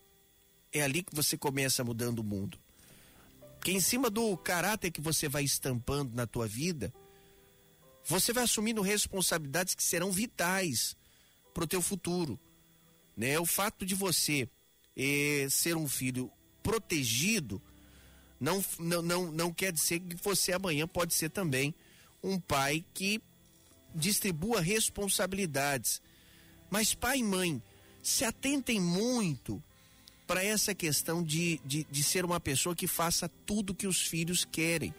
É 0.72 0.82
ali 0.82 1.02
que 1.02 1.14
você 1.14 1.36
começa 1.36 1.82
mudando 1.82 2.20
o 2.20 2.24
mundo." 2.24 2.58
Que 3.60 3.72
em 3.72 3.80
cima 3.80 4.08
do 4.08 4.36
caráter 4.36 4.92
que 4.92 5.00
você 5.00 5.28
vai 5.28 5.42
estampando 5.42 6.14
na 6.14 6.26
tua 6.26 6.46
vida, 6.46 6.92
você 8.04 8.32
vai 8.32 8.44
assumindo 8.44 8.80
responsabilidades 8.80 9.74
que 9.74 9.82
serão 9.82 10.12
vitais 10.12 10.96
para 11.52 11.64
o 11.64 11.66
teu 11.66 11.82
futuro. 11.82 12.38
Né? 13.16 13.38
O 13.40 13.46
fato 13.46 13.84
de 13.84 13.94
você 13.94 14.48
eh, 14.96 15.48
ser 15.50 15.76
um 15.76 15.88
filho 15.88 16.30
protegido 16.62 17.60
não, 18.38 18.64
não, 18.78 19.02
não, 19.02 19.32
não 19.32 19.52
quer 19.52 19.72
dizer 19.72 20.00
que 20.00 20.16
você 20.16 20.52
amanhã 20.52 20.86
pode 20.86 21.14
ser 21.14 21.30
também 21.30 21.74
um 22.22 22.38
pai 22.38 22.84
que 22.92 23.22
distribua 23.96 24.60
responsabilidades. 24.60 26.00
Mas 26.70 26.94
pai 26.94 27.18
e 27.18 27.22
mãe, 27.22 27.62
se 28.02 28.24
atentem 28.24 28.80
muito 28.80 29.62
para 30.26 30.44
essa 30.44 30.74
questão 30.74 31.22
de, 31.22 31.60
de, 31.64 31.84
de 31.90 32.02
ser 32.02 32.24
uma 32.24 32.40
pessoa 32.40 32.74
que 32.74 32.86
faça 32.86 33.28
tudo 33.46 33.74
que 33.74 33.86
os 33.86 34.02
filhos 34.02 34.44
querem. 34.44 34.94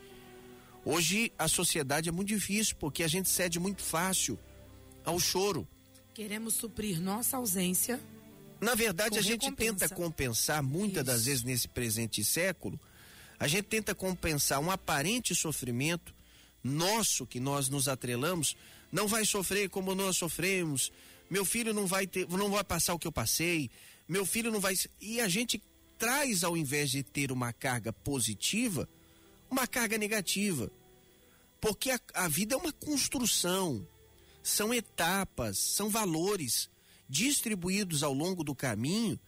Hoje 0.83 1.31
a 1.37 1.47
sociedade 1.47 2.09
é 2.09 2.11
muito 2.11 2.29
difícil 2.29 2.75
porque 2.77 3.03
a 3.03 3.07
gente 3.07 3.29
cede 3.29 3.59
muito 3.59 3.81
fácil 3.81 4.39
ao 5.03 5.19
choro. 5.19 5.67
Queremos 6.13 6.55
suprir 6.55 6.99
nossa 7.01 7.37
ausência. 7.37 7.99
Na 8.59 8.73
verdade, 8.73 9.19
a 9.19 9.21
gente 9.21 9.43
recompensa. 9.43 9.73
tenta 9.73 9.95
compensar 9.95 10.63
muitas 10.63 11.05
das 11.05 11.17
Isso. 11.17 11.25
vezes 11.25 11.43
nesse 11.43 11.67
presente 11.67 12.23
século, 12.23 12.79
a 13.37 13.47
gente 13.47 13.65
tenta 13.65 13.93
compensar 13.93 14.59
um 14.59 14.71
aparente 14.71 15.35
sofrimento 15.35 16.15
nosso 16.63 17.25
que 17.25 17.39
nós 17.39 17.69
nos 17.69 17.87
atrelamos, 17.87 18.55
não 18.91 19.07
vai 19.07 19.25
sofrer 19.25 19.69
como 19.69 19.95
nós 19.95 20.17
sofremos. 20.17 20.91
Meu 21.29 21.43
filho 21.43 21.73
não 21.73 21.85
vai 21.85 22.07
ter, 22.07 22.27
não 22.29 22.51
vai 22.51 22.63
passar 22.63 22.93
o 22.93 22.99
que 22.99 23.07
eu 23.07 23.11
passei. 23.11 23.69
Meu 24.07 24.25
filho 24.25 24.51
não 24.51 24.59
vai, 24.59 24.75
e 25.01 25.19
a 25.19 25.27
gente 25.27 25.61
traz 25.97 26.43
ao 26.43 26.55
invés 26.55 26.91
de 26.91 27.03
ter 27.03 27.31
uma 27.31 27.51
carga 27.51 27.91
positiva, 27.91 28.87
uma 29.49 29.67
carga 29.67 29.97
negativa. 29.97 30.71
Porque 31.59 31.91
a, 31.91 31.99
a 32.13 32.27
vida 32.27 32.55
é 32.55 32.57
uma 32.57 32.71
construção, 32.71 33.85
são 34.41 34.73
etapas, 34.73 35.57
são 35.57 35.89
valores 35.89 36.69
distribuídos 37.09 38.03
ao 38.03 38.13
longo 38.13 38.43
do 38.43 38.55
caminho 38.55 39.19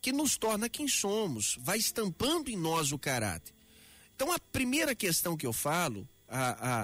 que 0.00 0.12
nos 0.12 0.36
torna 0.36 0.68
quem 0.68 0.88
somos, 0.88 1.56
vai 1.60 1.78
estampando 1.78 2.50
em 2.50 2.56
nós 2.56 2.90
o 2.90 2.98
caráter. 2.98 3.54
Então, 4.14 4.32
a 4.32 4.38
primeira 4.38 4.94
questão 4.94 5.36
que 5.36 5.46
eu 5.46 5.52
falo 5.52 6.08
a, 6.28 6.82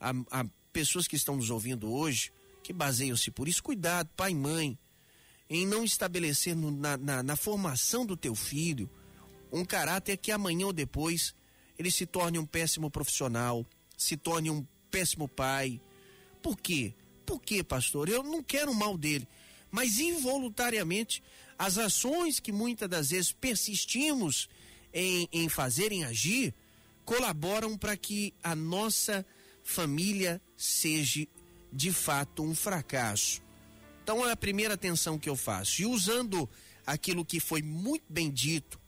a, 0.00 0.10
a, 0.10 0.40
a 0.40 0.46
pessoas 0.74 1.06
que 1.06 1.14
estão 1.14 1.36
nos 1.36 1.50
ouvindo 1.50 1.90
hoje, 1.90 2.32
que 2.60 2.72
baseiam-se 2.72 3.30
por 3.30 3.46
isso, 3.46 3.62
cuidado, 3.62 4.10
pai 4.16 4.32
e 4.32 4.34
mãe, 4.34 4.76
em 5.48 5.64
não 5.64 5.84
estabelecer 5.84 6.56
no, 6.56 6.72
na, 6.72 6.96
na, 6.96 7.22
na 7.22 7.36
formação 7.36 8.04
do 8.04 8.16
teu 8.16 8.34
filho 8.34 8.90
um 9.52 9.64
caráter 9.64 10.16
que 10.16 10.32
amanhã 10.32 10.66
ou 10.66 10.72
depois 10.72 11.32
ele 11.78 11.92
se 11.92 12.04
torne 12.06 12.40
um 12.40 12.46
péssimo 12.46 12.90
profissional, 12.90 13.64
se 13.96 14.16
torne 14.16 14.50
um 14.50 14.66
péssimo 14.90 15.28
pai. 15.28 15.80
Por 16.42 16.58
quê? 16.58 16.92
Por 17.24 17.40
quê, 17.40 17.62
pastor? 17.62 18.08
Eu 18.08 18.24
não 18.24 18.42
quero 18.42 18.72
o 18.72 18.74
mal 18.74 18.98
dele, 18.98 19.28
mas 19.70 20.00
involuntariamente 20.00 21.22
as 21.56 21.78
ações 21.78 22.40
que 22.40 22.50
muitas 22.50 22.88
das 22.88 23.10
vezes 23.10 23.30
persistimos 23.30 24.48
em, 24.92 25.28
em 25.32 25.48
fazer, 25.48 25.92
em 25.92 26.02
agir, 26.02 26.52
colaboram 27.04 27.78
para 27.78 27.96
que 27.96 28.34
a 28.42 28.56
nossa 28.56 29.24
família 29.64 30.40
seja 30.56 31.26
de 31.72 31.92
fato 31.92 32.42
um 32.42 32.54
fracasso. 32.54 33.42
Então 34.02 34.26
é 34.26 34.32
a 34.32 34.36
primeira 34.36 34.74
atenção 34.74 35.18
que 35.18 35.28
eu 35.28 35.36
faço. 35.36 35.82
E 35.82 35.86
usando 35.86 36.48
aquilo 36.86 37.24
que 37.24 37.40
foi 37.40 37.62
muito 37.62 38.04
bem 38.08 38.30
dito 38.30 38.78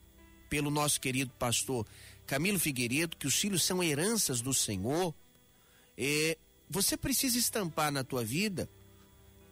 pelo 0.48 0.70
nosso 0.70 1.00
querido 1.00 1.32
pastor 1.38 1.86
Camilo 2.26 2.58
Figueiredo, 2.58 3.16
que 3.16 3.26
os 3.26 3.34
filhos 3.34 3.64
são 3.64 3.82
heranças 3.82 4.40
do 4.40 4.52
Senhor, 4.52 5.14
é, 5.96 6.36
você 6.68 6.96
precisa 6.96 7.38
estampar 7.38 7.90
na 7.90 8.04
tua 8.04 8.24
vida 8.24 8.68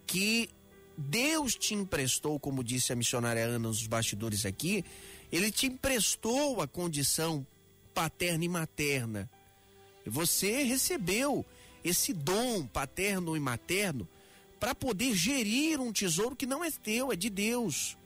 que 0.06 0.50
Deus 0.96 1.54
te 1.54 1.74
emprestou, 1.74 2.38
como 2.38 2.62
disse 2.62 2.92
a 2.92 2.96
missionária 2.96 3.44
Ana 3.44 3.58
nos 3.58 3.86
bastidores 3.86 4.44
aqui, 4.44 4.84
ele 5.32 5.50
te 5.50 5.66
emprestou 5.66 6.60
a 6.60 6.68
condição 6.68 7.46
paterna 7.92 8.44
e 8.44 8.48
materna. 8.48 9.30
Você 10.06 10.62
recebeu 10.64 11.44
esse 11.84 12.12
dom 12.12 12.66
paterno 12.66 13.36
e 13.36 13.40
materno 13.40 14.08
para 14.58 14.74
poder 14.74 15.14
gerir 15.14 15.78
um 15.78 15.92
tesouro 15.92 16.34
que 16.34 16.46
não 16.46 16.64
é 16.64 16.70
teu, 16.70 17.12
é 17.12 17.16
de 17.16 17.28
Deus. 17.28 17.96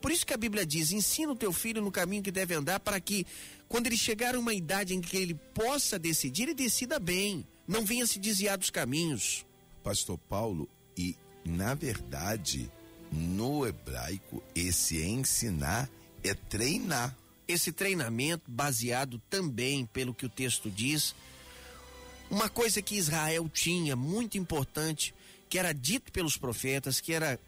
Por 0.00 0.12
isso 0.12 0.26
que 0.26 0.34
a 0.34 0.36
Bíblia 0.36 0.66
diz: 0.66 0.92
ensina 0.92 1.32
o 1.32 1.36
teu 1.36 1.50
filho 1.50 1.80
no 1.80 1.90
caminho 1.90 2.22
que 2.22 2.30
deve 2.30 2.54
andar, 2.54 2.78
para 2.78 3.00
que, 3.00 3.26
quando 3.66 3.86
ele 3.86 3.96
chegar 3.96 4.34
a 4.34 4.38
uma 4.38 4.52
idade 4.52 4.94
em 4.94 5.00
que 5.00 5.16
ele 5.16 5.34
possa 5.54 5.98
decidir, 5.98 6.42
ele 6.42 6.54
decida 6.54 6.98
bem, 6.98 7.46
não 7.66 7.86
venha 7.86 8.06
se 8.06 8.18
desviar 8.18 8.58
dos 8.58 8.68
caminhos. 8.68 9.46
Pastor 9.82 10.18
Paulo, 10.18 10.68
e 10.94 11.16
na 11.42 11.74
verdade, 11.74 12.70
no 13.10 13.66
hebraico, 13.66 14.42
esse 14.54 15.02
ensinar 15.02 15.88
é 16.22 16.34
treinar. 16.34 17.16
Esse 17.46 17.72
treinamento, 17.72 18.50
baseado 18.50 19.20
também 19.28 19.84
pelo 19.86 20.14
que 20.14 20.24
o 20.24 20.30
texto 20.30 20.70
diz, 20.70 21.14
uma 22.30 22.48
coisa 22.48 22.82
que 22.82 22.96
Israel 22.96 23.48
tinha 23.48 23.94
muito 23.94 24.38
importante, 24.38 25.14
que 25.48 25.58
era 25.58 25.72
dito 25.72 26.10
pelos 26.12 26.36
profetas, 26.36 27.00
que 27.00 27.12
era 27.12 27.38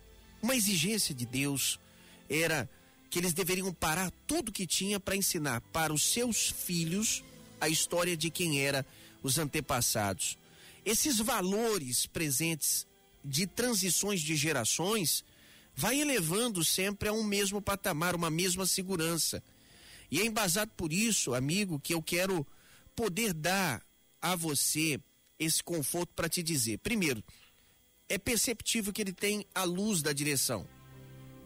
uma 0.43 0.55
exigência 0.55 1.15
de 1.15 1.27
Deus, 1.27 1.81
era 2.29 2.69
que 3.11 3.19
eles 3.19 3.33
deveriam 3.33 3.73
parar 3.73 4.13
tudo 4.27 4.53
que 4.53 4.67
tinha 4.67 5.01
para 5.01 5.17
ensinar 5.17 5.61
para 5.73 5.93
os 5.93 6.03
seus 6.13 6.51
filhos 6.51 7.25
a 7.61 7.69
história 7.69 8.17
de 8.17 8.31
quem 8.31 8.61
era 8.61 8.85
os 9.23 9.39
antepassados. 9.39 10.39
Esses 10.85 11.19
valores 11.19 12.07
presentes 12.07 12.87
de 13.25 13.47
transições 13.47 14.21
de 14.21 14.37
gerações 14.37 15.25
vai 15.75 16.01
elevando 16.01 16.65
sempre 16.65 17.09
a 17.09 17.13
um 17.13 17.25
mesmo 17.25 17.61
patamar, 17.61 18.15
uma 18.15 18.31
mesma 18.31 18.67
segurança. 18.67 19.43
E 20.11 20.21
é 20.21 20.25
embasado 20.25 20.71
por 20.77 20.93
isso, 20.93 21.35
amigo, 21.35 21.81
que 21.81 21.93
eu 21.93 22.01
quero 22.01 22.47
poder 22.95 23.33
dar 23.33 23.83
a 24.21 24.35
você 24.37 25.01
esse 25.39 25.63
conforto 25.63 26.13
para 26.15 26.29
te 26.29 26.43
dizer. 26.43 26.79
Primeiro, 26.79 27.23
é 28.09 28.19
perceptível 28.19 28.93
que 28.93 29.03
ele 29.03 29.13
tem 29.13 29.47
a 29.55 29.65
luz 29.65 30.03
da 30.03 30.13
direção. 30.13 30.67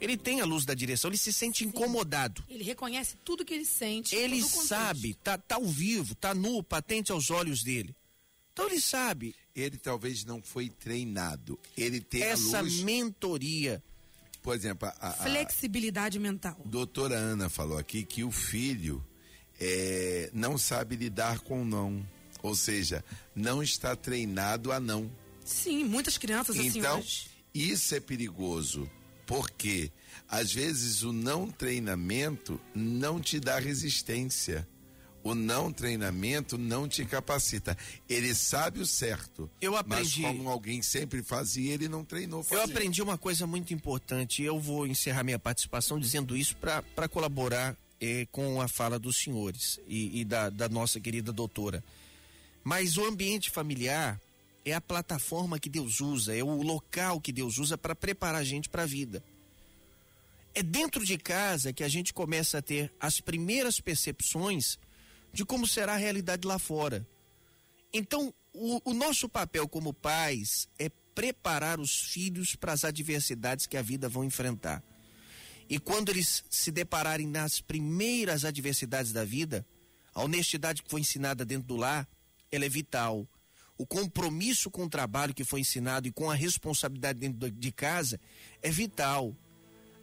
Ele 0.01 0.17
tem 0.17 0.41
a 0.41 0.47
luz 0.47 0.65
da 0.65 0.73
direção, 0.73 1.11
ele 1.11 1.19
se 1.19 1.33
sente 1.33 1.59
Sim. 1.59 1.67
incomodado. 1.67 2.43
Ele 2.49 2.65
reconhece 2.65 3.17
tudo 3.23 3.45
que 3.45 3.53
ele 3.53 3.67
sente. 3.67 4.15
Ele 4.15 4.43
sabe, 4.43 5.15
tá, 5.15 5.37
tá 5.37 5.57
ao 5.57 5.67
vivo, 5.67 6.15
tá 6.15 6.35
nu, 6.35 6.63
patente 6.63 7.13
aos 7.13 7.31
olhos 7.31 7.63
dele. 7.63 7.95
Então 8.53 8.67
ele 8.67 8.81
sabe. 8.81 9.35
Ele 9.55 9.77
talvez 9.77 10.25
não 10.25 10.43
foi 10.43 10.71
treinado. 10.71 11.59
Ele 11.77 12.01
tem 12.01 12.23
essa 12.23 12.61
luz... 12.61 12.81
mentoria. 12.81 13.83
Por 14.43 14.55
exemplo, 14.55 14.89
a, 14.89 15.09
a 15.09 15.13
flexibilidade 15.13 16.19
mental. 16.19 16.59
Doutora 16.65 17.15
Ana 17.15 17.51
falou 17.51 17.77
aqui 17.77 18.05
que 18.05 18.25
o 18.25 18.31
filho 18.31 19.05
é, 19.61 20.31
não 20.33 20.57
sabe 20.57 20.97
lidar 20.97 21.41
com 21.41 21.63
não. 21.63 22.07
Ou 22.43 22.55
seja, 22.55 23.05
não 23.35 23.63
está 23.63 23.95
treinado 23.95 24.73
a 24.73 24.81
não. 24.81 25.11
Sim, 25.45 25.85
muitas 25.85 26.17
crianças 26.17 26.57
então, 26.57 26.99
assim 26.99 27.03
hoje. 27.03 27.27
Isso 27.53 27.95
é 27.95 28.01
perigoso, 28.01 28.89
porque 29.27 29.91
às 30.29 30.53
vezes 30.53 31.03
o 31.03 31.13
não 31.13 31.51
treinamento 31.51 32.61
não 32.75 33.21
te 33.21 33.41
dá 33.41 33.59
resistência. 33.59 34.67
O 35.23 35.35
não 35.35 35.71
treinamento 35.71 36.57
não 36.57 36.89
te 36.89 37.05
capacita. 37.05 37.77
Ele 38.09 38.35
sabe 38.35 38.81
o 38.81 38.87
certo. 38.87 39.51
Eu 39.61 39.77
aprendi. 39.77 40.23
Mas 40.23 40.37
como 40.37 40.49
alguém 40.49 40.81
sempre 40.81 41.23
fazia, 41.23 41.75
ele 41.75 41.89
não 41.89 42.03
treinou. 42.05 42.43
Fazia. 42.43 42.65
Eu 42.65 42.71
aprendi 42.71 43.03
uma 43.03 43.19
coisa 43.19 43.47
muito 43.47 43.75
importante. 43.75 44.43
Eu 44.43 44.59
vou 44.59 44.87
encerrar 44.87 45.23
minha 45.23 45.39
participação 45.39 46.01
dizendo 46.01 46.35
isso 46.35 46.57
para 46.57 47.07
colaborar 47.07 47.77
eh, 48.01 48.27
com 48.33 48.63
a 48.63 48.69
fala 48.69 48.99
dos 48.99 49.19
senhores 49.19 49.79
e, 49.87 50.21
e 50.21 50.25
da, 50.25 50.49
da 50.49 50.71
nossa 50.71 50.99
querida 50.99 51.31
doutora. 51.33 51.85
Mas 52.63 52.97
o 52.97 53.05
ambiente 53.05 53.51
familiar 53.51 54.21
é 54.65 54.73
a 54.73 54.81
plataforma 54.81 55.59
que 55.59 55.69
Deus 55.69 56.01
usa, 56.01 56.37
é 56.37 56.43
o 56.43 56.63
local 56.63 57.21
que 57.21 57.33
Deus 57.33 57.59
usa 57.59 57.79
para 57.79 57.95
preparar 57.95 58.41
a 58.41 58.45
gente 58.45 58.69
para 58.69 58.83
a 58.83 58.87
vida. 58.87 59.23
É 60.55 60.63
dentro 60.63 61.05
de 61.05 61.17
casa 61.17 61.73
que 61.73 61.85
a 61.85 61.89
gente 61.89 62.13
começa 62.13 62.59
a 62.59 62.63
ter 62.63 62.93
as 63.01 63.21
primeiras 63.21 63.81
percepções 63.81 64.79
de 65.33 65.45
como 65.45 65.67
será 65.67 65.95
a 65.95 65.97
realidade 65.97 66.47
lá 66.47 66.59
fora. 66.59 67.07
Então, 67.93 68.35
o, 68.53 68.91
o 68.91 68.95
nosso 68.95 69.29
papel 69.29 69.69
como 69.69 69.95
pais 69.95 70.69
é 70.79 70.89
preparar 71.15 71.81
os 71.81 72.13
filhos 72.13 72.57
para 72.57 72.73
as 72.73 72.85
adversidades 72.85 73.67
que 73.67 73.77
a 73.77 73.83
vida 73.83 74.09
vão 74.09 74.25
enfrentar. 74.25 74.83
E 75.69 75.79
quando 75.79 76.09
eles 76.09 76.43
se 76.51 76.73
depararem 76.73 77.29
nas 77.29 77.61
primeiras 77.61 78.45
adversidades 78.45 79.13
da 79.13 79.25
vida, 79.25 79.65
a 80.13 80.23
honestidade 80.23 80.83
que 80.83 80.91
foi 80.91 81.01
ensinada 81.01 81.45
dentro 81.45 81.69
do 81.69 81.77
lar 81.77 82.09
ela 82.51 82.65
é 82.65 82.69
vital. 82.69 83.27
O 83.79 83.87
compromisso 83.87 84.71
com 84.71 84.85
o 84.85 84.91
trabalho 84.91 85.35
que 85.35 85.45
foi 85.45 85.61
ensinado 85.61 86.07
e 86.07 86.13
com 86.13 86.31
a 86.31 86.35
responsabilidade 86.35 87.19
dentro 87.19 87.51
de 87.51 87.73
casa 87.73 88.21
é 88.63 88.71
vital. 88.71 89.35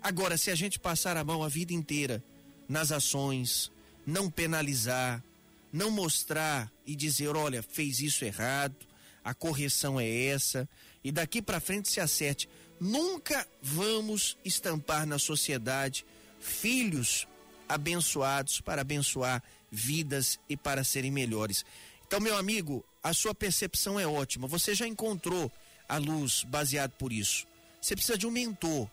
Agora, 0.01 0.37
se 0.37 0.49
a 0.49 0.55
gente 0.55 0.79
passar 0.79 1.17
a 1.17 1.23
mão 1.23 1.43
a 1.43 1.47
vida 1.47 1.73
inteira 1.73 2.23
nas 2.67 2.91
ações, 2.91 3.71
não 4.05 4.31
penalizar, 4.31 5.23
não 5.71 5.91
mostrar 5.91 6.71
e 6.85 6.95
dizer, 6.95 7.35
olha, 7.35 7.61
fez 7.61 7.99
isso 7.99 8.25
errado, 8.25 8.75
a 9.23 9.33
correção 9.33 9.99
é 9.99 10.09
essa, 10.25 10.67
e 11.03 11.11
daqui 11.11 11.41
para 11.41 11.59
frente 11.59 11.89
se 11.89 11.99
acerte. 11.99 12.49
Nunca 12.79 13.47
vamos 13.61 14.37
estampar 14.45 15.05
na 15.05 15.19
sociedade 15.19 16.05
filhos 16.39 17.27
abençoados 17.67 18.61
para 18.61 18.81
abençoar 18.81 19.43
vidas 19.69 20.39
e 20.47 20.55
para 20.55 20.83
serem 20.83 21.11
melhores. 21.11 21.65
Então, 22.07 22.21
meu 22.21 22.37
amigo, 22.37 22.85
a 23.03 23.13
sua 23.13 23.35
percepção 23.35 23.99
é 23.99 24.07
ótima. 24.07 24.47
Você 24.47 24.73
já 24.73 24.87
encontrou 24.87 25.51
a 25.89 25.97
luz 25.97 26.45
baseado 26.45 26.91
por 26.91 27.11
isso. 27.11 27.45
Você 27.81 27.95
precisa 27.95 28.17
de 28.17 28.25
um 28.25 28.31
mentor. 28.31 28.89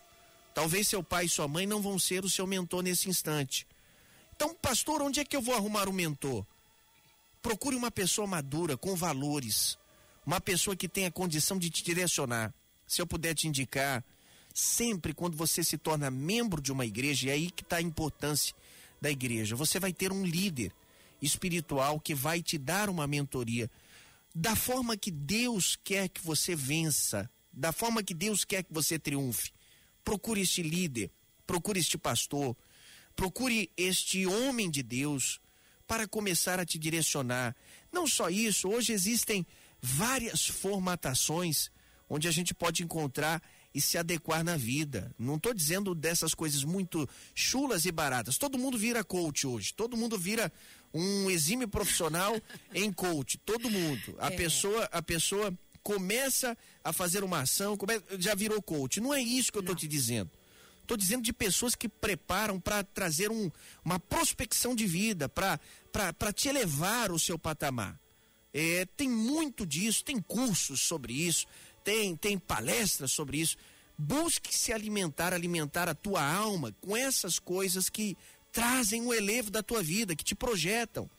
Talvez 0.52 0.88
seu 0.88 1.02
pai 1.02 1.26
e 1.26 1.28
sua 1.28 1.46
mãe 1.46 1.64
não 1.64 1.80
vão 1.80 1.96
ser 1.98 2.24
o 2.24 2.30
seu 2.30 2.46
mentor 2.46 2.82
nesse 2.82 3.08
instante. 3.08 3.66
Então, 4.34 4.52
pastor, 4.54 5.00
onde 5.00 5.20
é 5.20 5.24
que 5.24 5.36
eu 5.36 5.40
vou 5.40 5.54
arrumar 5.54 5.88
um 5.88 5.92
mentor? 5.92 6.44
Procure 7.40 7.76
uma 7.76 7.90
pessoa 7.90 8.26
madura, 8.26 8.76
com 8.76 8.96
valores. 8.96 9.78
Uma 10.26 10.40
pessoa 10.40 10.74
que 10.74 10.88
tenha 10.88 11.10
condição 11.10 11.56
de 11.56 11.70
te 11.70 11.84
direcionar. 11.84 12.52
Se 12.86 13.00
eu 13.00 13.06
puder 13.06 13.34
te 13.34 13.46
indicar, 13.46 14.04
sempre 14.52 15.14
quando 15.14 15.36
você 15.36 15.62
se 15.62 15.78
torna 15.78 16.10
membro 16.10 16.60
de 16.60 16.72
uma 16.72 16.84
igreja, 16.84 17.28
e 17.28 17.30
é 17.30 17.34
aí 17.34 17.50
que 17.50 17.62
está 17.62 17.76
a 17.76 17.82
importância 17.82 18.54
da 19.00 19.10
igreja, 19.10 19.54
você 19.54 19.78
vai 19.78 19.92
ter 19.92 20.12
um 20.12 20.24
líder 20.24 20.72
espiritual 21.24 21.98
que 21.98 22.14
vai 22.14 22.42
te 22.42 22.58
dar 22.58 22.88
uma 22.88 23.06
mentoria 23.06 23.70
da 24.34 24.56
forma 24.56 24.96
que 24.96 25.10
Deus 25.10 25.76
quer 25.82 26.08
que 26.08 26.20
você 26.20 26.56
vença, 26.56 27.30
da 27.52 27.72
forma 27.72 28.02
que 28.02 28.14
Deus 28.14 28.44
quer 28.44 28.64
que 28.64 28.72
você 28.72 28.98
triunfe. 28.98 29.52
Procure 30.02 30.40
este 30.40 30.62
líder, 30.62 31.10
procure 31.46 31.78
este 31.78 31.96
pastor, 31.96 32.56
procure 33.14 33.70
este 33.76 34.26
homem 34.26 34.68
de 34.68 34.82
Deus, 34.82 35.40
para 35.86 36.06
começar 36.06 36.58
a 36.58 36.64
te 36.64 36.78
direcionar. 36.78 37.54
Não 37.92 38.06
só 38.06 38.28
isso, 38.28 38.68
hoje 38.68 38.92
existem 38.92 39.46
várias 39.80 40.46
formatações 40.46 41.70
onde 42.08 42.28
a 42.28 42.30
gente 42.30 42.54
pode 42.54 42.82
encontrar 42.82 43.42
e 43.74 43.80
se 43.80 43.98
adequar 43.98 44.44
na 44.44 44.56
vida. 44.56 45.14
Não 45.18 45.36
estou 45.36 45.52
dizendo 45.52 45.94
dessas 45.94 46.32
coisas 46.32 46.62
muito 46.64 47.08
chulas 47.34 47.84
e 47.84 47.92
baratas. 47.92 48.38
Todo 48.38 48.58
mundo 48.58 48.78
vira 48.78 49.02
coach 49.02 49.46
hoje. 49.46 49.74
Todo 49.74 49.96
mundo 49.96 50.16
vira 50.16 50.52
um 50.94 51.28
exímio 51.28 51.66
profissional 51.66 52.40
em 52.72 52.92
coach. 52.92 53.36
Todo 53.38 53.68
mundo. 53.68 54.16
A 54.18 54.28
é. 54.28 54.30
pessoa, 54.30 54.88
a 54.92 55.02
pessoa 55.02 55.52
começa 55.82 56.56
a 56.82 56.92
fazer 56.92 57.24
uma 57.24 57.40
ação, 57.40 57.76
já 58.18 58.34
virou 58.34 58.62
coach. 58.62 59.00
Não 59.00 59.12
é 59.12 59.20
isso 59.20 59.52
que 59.52 59.58
eu 59.58 59.60
estou 59.60 59.74
te 59.74 59.88
dizendo. 59.88 60.30
Estou 60.80 60.96
dizendo 60.96 61.22
de 61.22 61.32
pessoas 61.32 61.74
que 61.74 61.88
preparam 61.88 62.60
para 62.60 62.84
trazer 62.84 63.30
um, 63.30 63.50
uma 63.84 63.98
prospecção 63.98 64.74
de 64.74 64.86
vida, 64.86 65.28
para 65.28 66.32
te 66.32 66.48
elevar 66.48 67.10
o 67.10 67.18
seu 67.18 67.38
patamar. 67.38 67.98
É, 68.52 68.86
tem 68.96 69.08
muito 69.08 69.66
disso, 69.66 70.04
tem 70.04 70.20
cursos 70.20 70.82
sobre 70.82 71.12
isso, 71.12 71.46
tem, 71.82 72.14
tem 72.14 72.38
palestras 72.38 73.10
sobre 73.12 73.38
isso. 73.38 73.56
Busque 73.96 74.54
se 74.54 74.72
alimentar, 74.72 75.32
alimentar 75.32 75.88
a 75.88 75.94
tua 75.94 76.22
alma 76.22 76.74
com 76.80 76.96
essas 76.96 77.38
coisas 77.38 77.88
que 77.88 78.16
trazem 78.54 79.04
o 79.04 79.12
elevo 79.12 79.50
da 79.50 79.62
tua 79.62 79.82
vida, 79.82 80.14
que 80.14 80.24
te 80.24 80.34
projetam. 80.34 81.10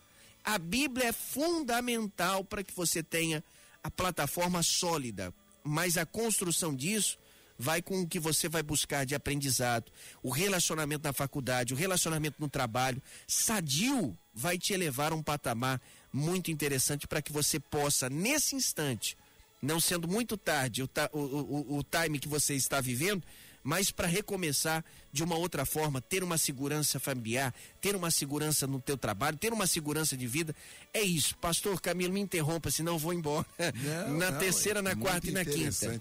A 0.44 0.58
Bíblia 0.58 1.10
é 1.10 1.12
fundamental 1.12 2.46
para 2.46 2.64
que 2.64 2.74
você 2.74 3.04
tenha 3.04 3.44
a 3.84 3.92
plataforma 3.92 4.64
sólida, 4.64 5.34
mas 5.62 5.98
a 5.98 6.06
construção 6.06 6.74
disso 6.74 7.20
vai 7.58 7.82
com 7.82 8.02
o 8.02 8.08
que 8.08 8.20
você 8.20 8.48
vai 8.48 8.64
buscar 8.64 9.06
de 9.06 9.16
aprendizado, 9.16 9.92
o 10.24 10.30
relacionamento 10.30 11.04
na 11.04 11.14
faculdade, 11.14 11.74
o 11.74 11.78
relacionamento 11.78 12.38
no 12.40 12.50
trabalho. 12.50 13.02
Sadio 13.28 14.18
vai 14.34 14.58
te 14.58 14.74
elevar 14.74 15.12
a 15.12 15.16
um 15.16 15.24
patamar 15.24 15.82
muito 16.12 16.52
interessante 16.52 17.06
para 17.06 17.22
que 17.22 17.34
você 17.34 17.60
possa, 17.60 18.10
nesse 18.10 18.56
instante, 18.56 19.18
não 19.62 19.80
sendo 19.80 20.08
muito 20.08 20.38
tarde 20.38 20.84
o, 20.84 20.90
o, 21.12 21.20
o, 21.20 21.78
o 21.80 21.84
time 21.84 22.20
que 22.20 22.28
você 22.28 22.54
está 22.56 22.80
vivendo, 22.80 23.24
mas 23.66 23.90
para 23.90 24.08
recomeçar 24.08 24.86
de 25.12 25.24
uma 25.24 25.36
outra 25.36 25.66
forma, 25.66 26.00
ter 26.00 26.24
uma 26.24 26.38
segurança 26.38 27.00
familiar, 27.00 27.52
ter 27.82 27.96
uma 27.96 28.12
segurança 28.12 28.68
no 28.68 28.80
teu 28.80 28.96
trabalho, 28.96 29.36
ter 29.38 29.52
uma 29.52 29.66
segurança 29.66 30.16
de 30.16 30.28
vida. 30.28 30.56
É 30.94 31.02
isso. 31.02 31.36
Pastor 31.38 31.82
Camilo, 31.82 32.14
me 32.14 32.20
interrompa, 32.20 32.70
senão 32.70 32.94
eu 32.94 33.00
vou 33.00 33.12
embora. 33.12 33.46
Não, 33.58 34.14
na 34.20 34.32
não, 34.32 34.40
terceira, 34.40 34.80
é 34.80 34.82
na 34.84 34.96
quarta 34.96 35.28
e 35.28 35.32
na 35.32 35.44
quinta. 35.44 36.00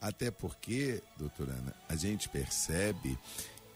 Até 0.00 0.28
porque, 0.30 1.00
doutora 1.16 1.52
Ana, 1.52 1.74
a 1.88 1.94
gente 1.94 2.28
percebe 2.28 3.16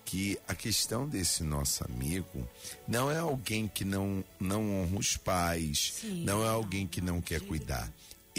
que 0.04 0.36
a 0.48 0.54
questão 0.54 1.08
desse 1.08 1.44
nosso 1.44 1.84
amigo 1.84 2.48
não 2.88 3.08
é 3.08 3.18
alguém 3.18 3.68
que 3.68 3.84
não, 3.84 4.24
não 4.40 4.82
honra 4.82 4.98
os 4.98 5.16
pais, 5.16 5.94
Sim, 6.00 6.24
não 6.24 6.44
é 6.44 6.48
alguém 6.48 6.88
que 6.88 7.00
não 7.00 7.20
quer 7.20 7.40
cuidar 7.40 7.88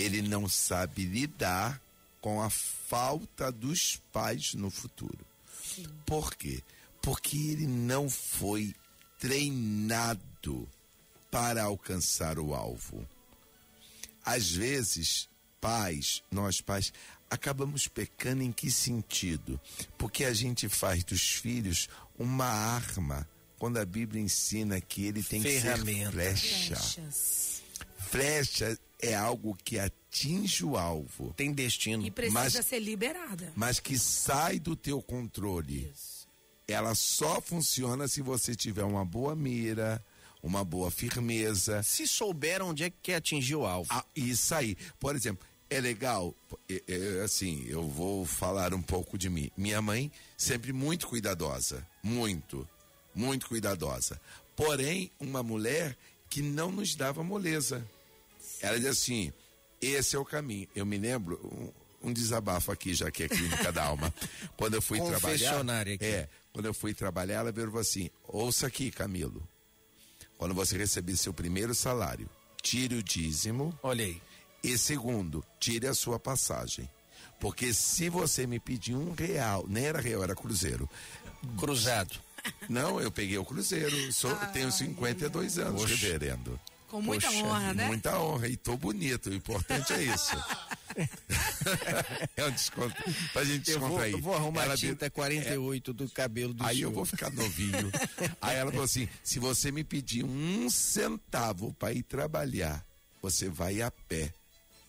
ele 0.02 0.22
não 0.22 0.48
sabe 0.48 1.04
lidar 1.04 1.82
com 2.22 2.42
a 2.42 2.50
falta 2.50 3.52
dos 3.52 4.02
pais 4.12 4.54
no 4.54 4.70
futuro. 4.70 5.26
Sim. 5.64 5.86
Por 6.06 6.36
quê? 6.36 6.62
Porque 7.02 7.38
ele 7.38 7.68
não 7.68 8.10
foi 8.10 8.76
treinado 9.18 10.68
para 11.32 11.64
alcançar 11.64 12.40
o 12.40 12.54
alvo. 12.54 13.08
Às 14.26 14.52
vezes, 14.52 15.30
pais, 15.62 16.24
nós 16.32 16.62
pais, 16.62 16.92
acabamos 17.30 17.88
pecando 17.88 18.44
em 18.44 18.52
que 18.52 18.72
sentido? 18.72 19.60
Porque 19.98 20.26
a 20.26 20.34
gente 20.34 20.68
faz 20.68 21.04
dos 21.04 21.22
filhos 21.22 21.88
uma 22.18 22.46
arma, 22.46 23.28
quando 23.58 23.78
a 23.78 23.86
Bíblia 23.86 24.22
ensina 24.22 24.80
que 24.82 25.06
ele 25.06 25.24
tem 25.24 25.42
que 25.42 25.60
ser 25.60 25.78
flecha. 25.78 26.76
Flechas. 26.76 27.62
Flecha 27.98 28.78
é 29.02 29.16
algo 29.16 29.58
que 29.64 29.80
atinge 29.80 30.66
o 30.66 30.78
alvo. 30.78 31.34
Tem 31.36 31.54
destino. 31.54 32.06
E 32.06 32.12
precisa 32.12 32.40
mas, 32.40 32.66
ser 32.66 32.80
liberada. 32.80 33.52
Mas 33.56 33.80
que 33.80 33.98
sai 33.98 34.60
do 34.60 34.76
teu 34.76 35.02
controle. 35.02 35.90
Isso. 35.92 36.28
Ela 36.68 36.94
só 36.94 37.42
funciona 37.42 38.08
se 38.08 38.22
você 38.22 38.56
tiver 38.56 38.84
uma 38.84 39.04
boa 39.04 39.36
mira, 39.36 40.04
uma 40.44 40.64
boa 40.64 40.92
firmeza. 40.92 41.82
Se 41.82 42.06
souber 42.06 42.62
onde 42.62 42.84
é 42.84 42.90
que 42.90 42.98
quer 43.02 43.16
atingir 43.16 43.56
o 43.56 43.66
alvo. 43.66 43.90
Ah, 43.92 44.06
isso 44.16 44.54
aí. 44.54 44.76
Por 45.00 45.16
exemplo, 45.16 45.48
é 45.70 45.80
legal, 45.80 46.36
é, 46.70 46.84
é, 46.88 47.22
assim, 47.24 47.66
eu 47.68 47.88
vou 47.88 48.26
falar 48.26 48.74
um 48.74 48.82
pouco 48.82 49.18
de 49.18 49.30
mim. 49.30 49.50
Minha 49.56 49.82
mãe 49.82 50.12
sempre 50.38 50.74
muito 50.74 51.08
cuidadosa, 51.08 51.88
muito, 52.04 52.68
muito 53.16 53.48
cuidadosa. 53.48 54.20
Porém, 54.56 55.12
uma 55.20 55.42
mulher 55.42 55.96
que 56.30 56.42
não 56.42 56.72
nos 56.72 56.96
dava 56.96 57.24
moleza. 57.24 57.86
Ela 58.62 58.78
diz 58.78 58.88
assim: 58.88 59.32
esse 59.82 60.16
é 60.16 60.20
o 60.20 60.26
caminho. 60.26 60.68
Eu 60.76 60.86
me 60.86 60.98
lembro, 60.98 61.40
um, 62.02 62.10
um 62.10 62.14
desabafo 62.14 62.72
aqui, 62.72 62.94
já 62.94 63.10
que 63.12 63.24
é 63.24 63.30
clínica 63.30 63.72
da 63.72 63.84
alma. 63.84 64.14
Quando 64.58 64.76
eu 64.76 64.82
fui 64.82 65.00
trabalhar. 65.00 65.62
Aqui. 65.82 66.06
É, 66.06 66.30
quando 66.52 66.66
eu 66.66 66.74
fui 66.74 66.94
trabalhar, 66.94 67.40
ela 67.40 67.54
falou 67.54 67.80
assim: 67.80 68.10
ouça 68.24 68.68
aqui, 68.68 68.92
Camilo. 68.92 69.48
Quando 70.38 70.54
você 70.54 70.78
receber 70.78 71.16
seu 71.18 71.34
primeiro 71.34 71.76
salário, 71.76 72.30
tire 72.62 72.96
o 72.96 73.04
dízimo. 73.04 73.78
Olhei. 73.84 74.22
E 74.64 74.78
segundo, 74.78 75.44
tire 75.60 75.88
a 75.88 75.94
sua 75.94 76.20
passagem. 76.20 76.90
Porque 77.40 77.74
se 77.74 78.10
você 78.10 78.46
me 78.46 78.60
pedir 78.60 78.96
um 78.96 79.14
real, 79.14 79.66
nem 79.68 79.86
era 79.86 80.02
real, 80.02 80.24
era 80.24 80.36
cruzeiro. 80.36 80.90
Cruzado. 81.58 82.20
Não, 82.68 83.00
eu 83.00 83.12
peguei 83.12 83.38
o 83.38 83.46
cruzeiro. 83.46 84.12
Sou, 84.12 84.32
ah, 84.32 84.48
tenho 84.52 84.72
52 84.72 85.58
anos, 85.60 85.84
Oxe. 85.84 85.94
reverendo. 85.94 86.60
Com 86.90 87.02
muita 87.02 87.28
Poxa, 87.28 87.46
honra, 87.46 87.74
né? 87.74 87.88
Muita 87.88 88.20
honra. 88.20 88.48
E 88.48 88.58
tô 88.58 88.76
bonito. 88.76 89.30
O 89.30 89.34
importante 89.34 89.94
é 89.94 90.04
isso. 90.04 90.36
é 92.36 92.46
um 92.46 92.52
desconto. 92.52 92.96
Pra 93.32 93.44
gente 93.44 93.66
descontrair. 93.66 94.14
Eu 94.14 94.20
vou, 94.20 94.32
vou 94.32 94.42
arrumar 94.42 94.64
ela 94.64 94.74
a 94.74 94.78
tinta 94.78 95.06
de... 95.06 95.12
48 95.12 95.92
é, 95.92 95.94
do 95.94 96.10
cabelo 96.10 96.52
do 96.52 96.66
Aí 96.66 96.78
senhor. 96.78 96.90
eu 96.90 96.94
vou 96.94 97.06
ficar 97.06 97.32
novinho. 97.32 97.92
aí 98.42 98.58
ela 98.58 98.72
falou 98.72 98.86
assim: 98.86 99.08
se 99.24 99.38
você 99.38 99.72
me 99.72 99.84
pedir 99.84 100.26
um 100.26 100.68
centavo 100.68 101.72
para 101.74 101.94
ir 101.94 102.02
trabalhar, 102.02 102.84
você 103.22 103.48
vai 103.48 103.84
a 103.84 103.92
pé. 103.92 104.34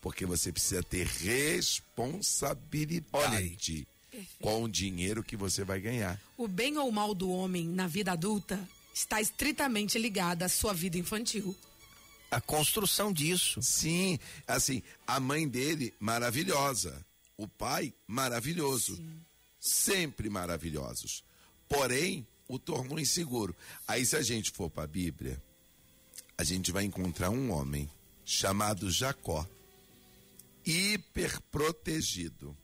Porque 0.01 0.25
você 0.25 0.51
precisa 0.51 0.81
ter 0.81 1.05
responsabilidade 1.05 3.87
com 4.41 4.63
o 4.63 4.67
dinheiro 4.67 5.23
que 5.23 5.37
você 5.37 5.63
vai 5.63 5.79
ganhar. 5.79 6.19
O 6.35 6.47
bem 6.47 6.79
ou 6.79 6.89
o 6.89 6.91
mal 6.91 7.13
do 7.13 7.29
homem 7.29 7.67
na 7.67 7.85
vida 7.85 8.11
adulta 8.11 8.59
está 8.91 9.21
estritamente 9.21 9.99
ligado 9.99 10.41
à 10.41 10.49
sua 10.49 10.73
vida 10.73 10.97
infantil 10.97 11.55
a 12.31 12.39
construção 12.39 13.11
disso. 13.11 13.61
Sim, 13.61 14.17
assim, 14.47 14.81
a 15.05 15.19
mãe 15.19 15.47
dele 15.47 15.93
maravilhosa, 15.99 17.05
o 17.35 17.45
pai 17.47 17.93
maravilhoso, 18.07 18.95
Sim. 18.95 19.21
sempre 19.59 20.29
maravilhosos. 20.29 21.23
Porém, 21.67 22.25
o 22.47 22.57
tornou 22.57 22.99
inseguro. 22.99 23.55
Aí 23.87 24.05
se 24.05 24.15
a 24.15 24.21
gente 24.21 24.51
for 24.51 24.69
para 24.69 24.83
a 24.83 24.87
Bíblia, 24.87 25.41
a 26.37 26.43
gente 26.43 26.71
vai 26.71 26.85
encontrar 26.85 27.29
um 27.29 27.51
homem 27.51 27.89
chamado 28.25 28.89
Jacó, 28.89 29.47
hiperprotegido. 30.65 32.55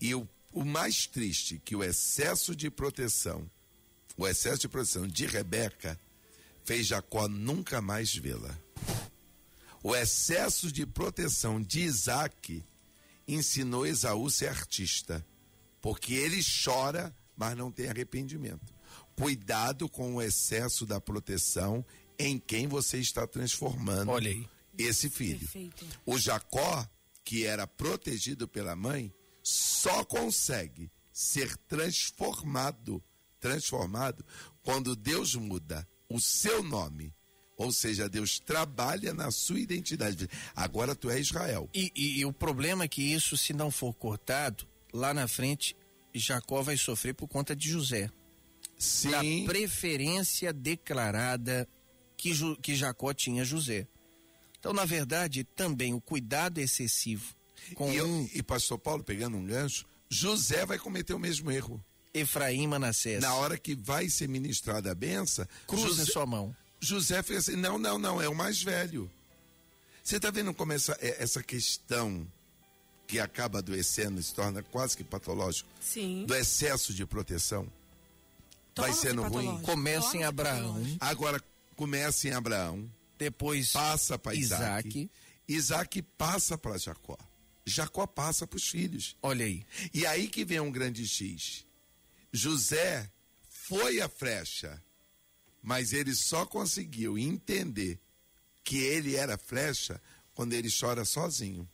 E 0.00 0.14
o, 0.14 0.28
o 0.52 0.64
mais 0.64 1.06
triste 1.06 1.60
que 1.64 1.74
o 1.74 1.82
excesso 1.82 2.54
de 2.54 2.70
proteção, 2.70 3.48
o 4.16 4.28
excesso 4.28 4.60
de 4.60 4.68
proteção 4.68 5.06
de 5.06 5.26
Rebeca 5.26 5.98
fez 6.64 6.86
Jacó 6.86 7.28
nunca 7.28 7.80
mais 7.80 8.14
vê-la. 8.14 8.58
O 9.82 9.94
excesso 9.94 10.72
de 10.72 10.86
proteção 10.86 11.60
de 11.60 11.82
Isaac 11.82 12.64
ensinou 13.28 13.86
Esaú 13.86 14.26
a 14.26 14.30
ser 14.30 14.48
artista, 14.48 15.24
porque 15.80 16.14
ele 16.14 16.40
chora, 16.64 17.14
mas 17.36 17.56
não 17.56 17.70
tem 17.70 17.88
arrependimento. 17.88 18.74
Cuidado 19.14 19.88
com 19.88 20.14
o 20.14 20.22
excesso 20.22 20.86
da 20.86 21.00
proteção 21.00 21.84
em 22.18 22.38
quem 22.38 22.66
você 22.66 22.98
está 22.98 23.26
transformando 23.26 24.10
esse 24.76 25.10
filho. 25.10 25.40
Perfeito. 25.40 25.86
O 26.06 26.18
Jacó, 26.18 26.88
que 27.22 27.44
era 27.44 27.66
protegido 27.66 28.48
pela 28.48 28.74
mãe, 28.74 29.12
só 29.42 30.02
consegue 30.04 30.90
ser 31.12 31.54
transformado, 31.58 33.04
transformado 33.38 34.24
quando 34.62 34.96
Deus 34.96 35.34
muda 35.34 35.86
o 36.08 36.20
seu 36.20 36.62
nome. 36.62 37.14
Ou 37.56 37.70
seja, 37.70 38.08
Deus 38.08 38.40
trabalha 38.40 39.14
na 39.14 39.30
sua 39.30 39.60
identidade. 39.60 40.28
Agora 40.56 40.94
tu 40.94 41.08
é 41.08 41.20
Israel. 41.20 41.70
E, 41.72 41.92
e, 41.94 42.18
e, 42.18 42.24
o 42.24 42.32
problema 42.32 42.84
é 42.84 42.88
que 42.88 43.02
isso, 43.02 43.36
se 43.36 43.52
não 43.52 43.70
for 43.70 43.94
cortado, 43.94 44.66
lá 44.92 45.14
na 45.14 45.28
frente, 45.28 45.76
Jacó 46.12 46.62
vai 46.62 46.76
sofrer 46.76 47.14
por 47.14 47.28
conta 47.28 47.54
de 47.54 47.68
José. 47.68 48.10
Sim. 48.76 49.10
Da 49.10 49.52
preferência 49.52 50.52
declarada 50.52 51.68
que, 52.16 52.32
que 52.60 52.74
Jacó 52.74 53.14
tinha 53.14 53.42
a 53.42 53.46
José. 53.46 53.86
Então, 54.58 54.72
na 54.72 54.84
verdade, 54.84 55.44
também 55.44 55.94
o 55.94 56.00
cuidado 56.00 56.58
excessivo 56.58 57.36
com 57.74 57.92
e, 57.92 58.02
um... 58.02 58.28
e 58.34 58.42
pastor 58.42 58.78
Paulo, 58.78 59.02
pegando 59.02 59.36
um 59.36 59.44
gancho, 59.44 59.86
José 60.08 60.66
vai 60.66 60.78
cometer 60.78 61.14
o 61.14 61.18
mesmo 61.18 61.50
erro. 61.50 61.82
Efraim 62.14 62.68
Manassés. 62.68 63.20
Na 63.20 63.34
hora 63.34 63.58
que 63.58 63.74
vai 63.74 64.08
ser 64.08 64.28
ministrada 64.28 64.92
a 64.92 64.94
benção, 64.94 65.46
cruza 65.66 65.88
José, 65.88 66.12
sua 66.12 66.24
mão. 66.24 66.56
José 66.80 67.22
fez 67.22 67.48
assim: 67.48 67.56
não, 67.56 67.76
não, 67.76 67.98
não, 67.98 68.22
é 68.22 68.28
o 68.28 68.34
mais 68.34 68.62
velho. 68.62 69.10
Você 70.02 70.16
está 70.16 70.30
vendo 70.30 70.54
como 70.54 70.72
essa, 70.72 70.96
é, 71.00 71.22
essa 71.22 71.42
questão 71.42 72.26
que 73.06 73.18
acaba 73.18 73.58
adoecendo 73.58 74.22
se 74.22 74.32
torna 74.32 74.62
quase 74.62 74.96
que 74.96 75.02
patológico? 75.02 75.68
Sim. 75.80 76.24
Do 76.26 76.34
excesso 76.34 76.94
de 76.94 77.04
proteção? 77.04 77.66
Vai 78.76 78.92
sendo 78.92 79.22
ruim? 79.22 79.60
Começa 79.62 80.16
em 80.16 80.24
Abraão. 80.24 80.82
Agora, 81.00 81.42
começa 81.76 82.28
em 82.28 82.32
Abraão. 82.32 82.88
Depois 83.18 83.70
passa 83.72 84.18
para 84.18 84.34
Isaac. 84.34 84.88
Isaac. 84.88 85.10
Isaac 85.46 86.02
passa 86.18 86.58
para 86.58 86.76
Jacó. 86.76 87.16
Jacó 87.64 88.06
passa 88.06 88.46
para 88.46 88.56
os 88.56 88.68
filhos. 88.68 89.16
Olha 89.22 89.46
aí. 89.46 89.64
E 89.92 90.06
aí 90.06 90.28
que 90.28 90.44
vem 90.44 90.60
um 90.60 90.70
grande 90.70 91.06
X. 91.06 91.64
José 92.36 93.08
foi 93.48 94.00
a 94.00 94.08
flecha, 94.08 94.82
mas 95.62 95.92
ele 95.92 96.12
só 96.16 96.44
conseguiu 96.44 97.16
entender 97.16 98.00
que 98.64 98.76
ele 98.78 99.14
era 99.14 99.38
flecha 99.38 100.02
quando 100.34 100.52
ele 100.52 100.68
chora 100.68 101.04
sozinho. 101.04 101.68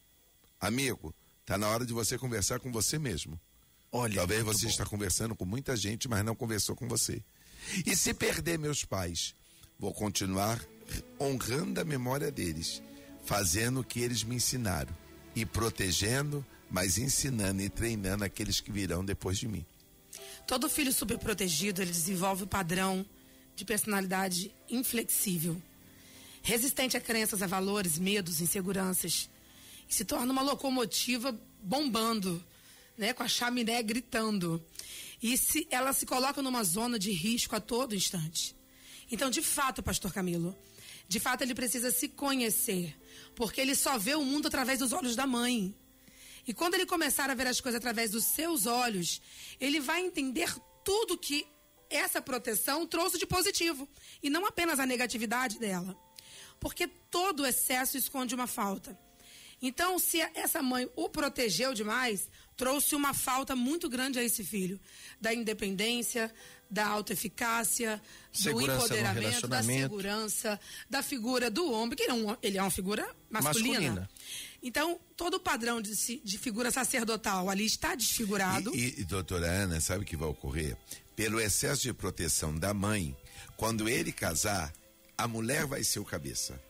Amigo, 0.61 1.15
tá 1.47 1.57
na 1.57 1.67
hora 1.67 1.87
de 1.87 1.95
você 1.95 2.19
conversar 2.19 2.61
com 2.61 2.71
você 2.71 2.99
mesmo. 2.99 3.41
Olha, 3.91 4.17
talvez 4.17 4.45
você 4.45 4.67
bom. 4.67 4.71
está 4.71 4.85
conversando 4.85 5.35
com 5.35 5.47
muita 5.47 5.75
gente, 5.75 6.07
mas 6.09 6.23
não 6.23 6.37
conversou 6.37 6.77
com 6.77 6.87
você. 6.87 7.23
E 7.87 7.97
se 7.97 8.13
perder 8.13 8.59
meus 8.59 8.85
pais, 8.85 9.35
vou 9.79 9.95
continuar 9.95 10.63
honrando 11.19 11.81
a 11.81 11.85
memória 11.85 12.31
deles, 12.31 12.83
fazendo 13.25 13.81
o 13.81 13.85
que 13.85 14.01
eles 14.01 14.23
me 14.23 14.37
ensinaram 14.37 14.95
e 15.35 15.47
protegendo, 15.47 16.45
mas 16.71 16.99
ensinando 16.99 17.63
e 17.63 17.71
treinando 17.71 18.25
aqueles 18.25 18.61
que 18.61 18.71
virão 18.71 19.03
depois 19.03 19.39
de 19.39 19.49
mim. 19.49 19.65
Todo 20.51 20.69
filho 20.69 20.93
superprotegido, 20.93 21.81
ele 21.81 21.93
desenvolve 21.93 22.43
o 22.43 22.47
padrão 22.49 23.07
de 23.55 23.65
personalidade 23.65 24.53
inflexível, 24.69 25.63
resistente 26.43 26.97
a 26.97 27.01
crenças, 27.01 27.41
a 27.41 27.47
valores, 27.47 28.01
medos, 28.01 28.41
inseguranças, 28.41 29.31
e 29.89 29.95
se 29.95 30.05
torna 30.05 30.33
uma 30.33 30.43
locomotiva 30.43 31.41
bombando, 31.63 32.45
né, 32.99 33.13
com 33.13 33.23
a 33.23 33.29
chaminé 33.29 33.81
gritando. 33.81 34.61
E 35.23 35.39
se 35.39 35.69
ela 35.71 35.93
se 35.93 36.05
coloca 36.05 36.43
numa 36.43 36.65
zona 36.65 36.99
de 36.99 37.13
risco 37.13 37.55
a 37.55 37.61
todo 37.61 37.95
instante. 37.95 38.57
Então, 39.09 39.31
de 39.31 39.43
fato, 39.43 39.85
pastor 39.85 40.13
Camilo, 40.13 40.59
de 41.07 41.21
fato 41.21 41.43
ele 41.43 41.55
precisa 41.55 41.93
se 41.93 42.09
conhecer, 42.09 42.99
porque 43.37 43.61
ele 43.61 43.77
só 43.77 43.97
vê 43.97 44.17
o 44.17 44.25
mundo 44.25 44.49
através 44.49 44.81
dos 44.81 44.93
olhos 44.93 45.15
da 45.15 45.29
mãe. 45.29 45.73
E 46.47 46.55
quando 46.55 46.75
ele 46.75 46.87
começar 46.87 47.31
a 47.31 47.35
ver 47.35 47.47
as 47.47 47.61
coisas 47.61 47.79
através 47.79 48.11
dos 48.11 48.25
seus 48.25 48.67
olhos, 48.67 49.21
ele 49.61 49.81
vai 49.81 50.01
entender 50.01 50.53
tudo 50.85 51.17
que 51.19 51.47
essa 51.89 52.23
proteção 52.23 52.87
trouxe 52.87 53.19
de 53.19 53.27
positivo 53.27 53.89
e 54.23 54.31
não 54.31 54.47
apenas 54.47 54.79
a 54.81 54.87
negatividade 54.87 55.59
dela. 55.59 55.97
Porque 56.59 56.87
todo 56.87 57.47
excesso 57.47 57.97
esconde 57.97 58.35
uma 58.35 58.47
falta. 58.47 58.99
Então, 59.63 59.99
se 59.99 60.21
essa 60.35 60.63
mãe 60.63 60.89
o 60.97 61.09
protegeu 61.09 61.75
demais, 61.75 62.29
trouxe 62.57 62.95
uma 62.95 63.13
falta 63.13 63.55
muito 63.55 63.89
grande 63.91 64.19
a 64.19 64.23
esse 64.25 64.43
filho, 64.43 64.81
da 65.21 65.35
independência, 65.35 66.33
da 66.71 66.87
autoeficácia, 66.87 68.01
do 68.33 68.39
empoderamento, 68.77 69.49
da 69.49 69.57
segurança, 69.83 70.61
da 70.89 71.03
figura 71.03 71.51
do 71.51 71.71
homem, 71.71 71.95
que 71.97 72.05
ele 72.05 72.13
é, 72.13 72.15
um- 72.15 72.37
ele 72.43 72.57
é 72.59 72.63
uma 72.63 72.71
figura 72.71 73.03
masculina. 73.29 73.73
Masculina. 73.81 74.11
Então, 74.63 75.01
todo 75.17 75.35
o 75.35 75.41
padrão 75.41 75.81
de, 75.81 75.97
se- 75.97 76.21
de 76.25 76.37
figura 76.39 76.71
sacerdotal 76.71 77.49
ali 77.49 77.65
está 77.65 77.95
desfigurado. 77.95 78.75
E, 78.75 79.01
e, 79.01 79.05
doutora 79.05 79.47
Ana, 79.47 79.81
sabe 79.81 80.05
o 80.05 80.07
que 80.07 80.17
vai 80.17 80.29
ocorrer? 80.29 80.77
Pelo 81.17 81.41
excesso 81.41 81.83
de 81.83 81.93
proteção 81.95 82.57
da 82.59 82.75
mãe, 82.75 83.17
quando 83.57 83.89
ele 83.89 84.13
casar, 84.13 84.73
a 85.17 85.27
mulher 85.27 85.67
vai 85.67 85.83
ser 85.83 85.99
o 85.99 86.05
cabeça. 86.05 86.61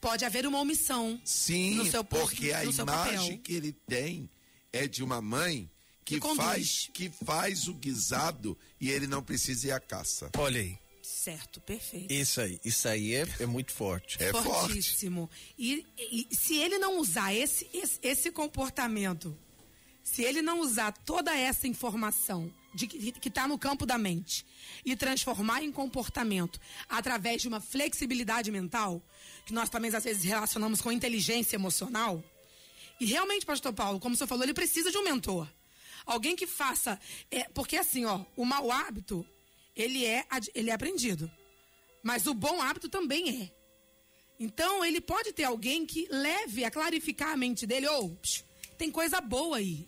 Pode 0.00 0.24
haver 0.24 0.46
uma 0.46 0.58
omissão. 0.58 1.20
Sim, 1.24 1.74
no 1.76 1.86
seu, 1.90 2.02
porque 2.02 2.52
a 2.52 2.64
no 2.64 2.72
seu 2.72 2.84
imagem 2.84 3.18
papel. 3.18 3.38
que 3.38 3.52
ele 3.54 3.72
tem 3.86 4.28
é 4.72 4.86
de 4.88 5.02
uma 5.04 5.20
mãe 5.22 5.70
que, 6.04 6.18
Que 6.18 6.34
faz 6.34 6.90
que 6.92 7.08
faz 7.24 7.68
o 7.68 7.74
guisado 7.74 8.58
e 8.80 8.90
ele 8.90 9.06
não 9.06 9.22
precisa 9.22 9.68
ir 9.68 9.70
à 9.72 9.78
caça. 9.78 10.28
Olha 10.36 10.60
aí. 10.60 10.76
Certo, 11.22 11.60
perfeito. 11.60 12.12
Isso 12.12 12.40
aí. 12.40 12.58
Isso 12.64 12.88
aí 12.88 13.14
é, 13.14 13.24
é 13.38 13.46
muito 13.46 13.70
forte. 13.70 14.20
É 14.20 14.32
forte. 14.32 14.48
Fortíssimo. 14.48 15.30
E, 15.56 15.86
e 15.96 16.26
se 16.34 16.56
ele 16.56 16.78
não 16.78 16.98
usar 16.98 17.32
esse, 17.32 17.68
esse, 17.72 18.00
esse 18.02 18.32
comportamento, 18.32 19.38
se 20.02 20.24
ele 20.24 20.42
não 20.42 20.58
usar 20.58 20.90
toda 20.90 21.32
essa 21.32 21.68
informação 21.68 22.52
de 22.74 22.88
que 22.88 23.28
está 23.28 23.46
no 23.46 23.56
campo 23.56 23.86
da 23.86 23.96
mente 23.96 24.44
e 24.84 24.96
transformar 24.96 25.62
em 25.62 25.70
comportamento 25.70 26.58
através 26.88 27.40
de 27.40 27.46
uma 27.46 27.60
flexibilidade 27.60 28.50
mental, 28.50 29.00
que 29.46 29.52
nós 29.52 29.70
também 29.70 29.94
às 29.94 30.02
vezes 30.02 30.24
relacionamos 30.24 30.80
com 30.80 30.90
inteligência 30.90 31.54
emocional, 31.54 32.20
e 32.98 33.04
realmente, 33.04 33.46
pastor 33.46 33.72
Paulo, 33.72 34.00
como 34.00 34.16
o 34.16 34.18
senhor 34.18 34.26
falou, 34.26 34.42
ele 34.42 34.54
precisa 34.54 34.90
de 34.90 34.98
um 34.98 35.04
mentor. 35.04 35.46
Alguém 36.04 36.34
que 36.34 36.48
faça. 36.48 36.98
É, 37.30 37.44
porque 37.54 37.76
assim, 37.76 38.04
ó, 38.06 38.24
o 38.36 38.44
mau 38.44 38.72
hábito, 38.72 39.24
ele 39.76 40.04
é, 40.04 40.24
ele 40.54 40.70
é 40.70 40.72
aprendido. 40.72 41.30
Mas 42.02 42.26
o 42.26 42.34
bom 42.34 42.60
hábito 42.60 42.88
também 42.88 43.42
é. 43.42 43.50
Então, 44.38 44.84
ele 44.84 45.00
pode 45.00 45.32
ter 45.32 45.44
alguém 45.44 45.86
que 45.86 46.08
leve 46.10 46.64
a 46.64 46.70
clarificar 46.70 47.32
a 47.32 47.36
mente 47.36 47.66
dele, 47.66 47.86
ou 47.86 48.18
tem 48.76 48.90
coisa 48.90 49.20
boa 49.20 49.58
aí. 49.58 49.86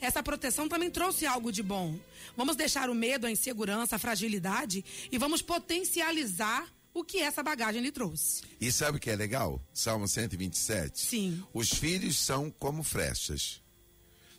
Essa 0.00 0.22
proteção 0.22 0.68
também 0.68 0.90
trouxe 0.90 1.26
algo 1.26 1.50
de 1.50 1.62
bom. 1.62 1.98
Vamos 2.36 2.56
deixar 2.56 2.90
o 2.90 2.94
medo, 2.94 3.26
a 3.26 3.30
insegurança, 3.30 3.96
a 3.96 3.98
fragilidade 3.98 4.84
e 5.10 5.18
vamos 5.18 5.42
potencializar 5.42 6.68
o 6.94 7.02
que 7.02 7.18
essa 7.18 7.42
bagagem 7.42 7.80
lhe 7.80 7.90
trouxe. 7.90 8.42
E 8.60 8.70
sabe 8.70 8.98
o 8.98 9.00
que 9.00 9.10
é 9.10 9.16
legal? 9.16 9.60
Salmo 9.72 10.06
127. 10.06 11.00
Sim. 11.00 11.42
Os 11.52 11.70
filhos 11.70 12.16
são 12.16 12.50
como 12.50 12.82
flechas. 12.82 13.62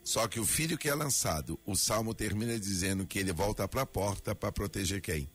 Só 0.09 0.27
que 0.27 0.39
o 0.39 0.43
filho 0.43 0.75
que 0.75 0.89
é 0.89 0.95
lançado, 0.95 1.59
o 1.67 1.75
salmo 1.75 2.15
termina 2.15 2.59
dizendo 2.59 3.05
que 3.05 3.19
ele 3.19 3.31
volta 3.31 3.67
para 3.67 3.83
a 3.83 3.85
porta 3.85 4.33
para 4.33 4.51
proteger 4.51 5.01
quem? 5.01 5.29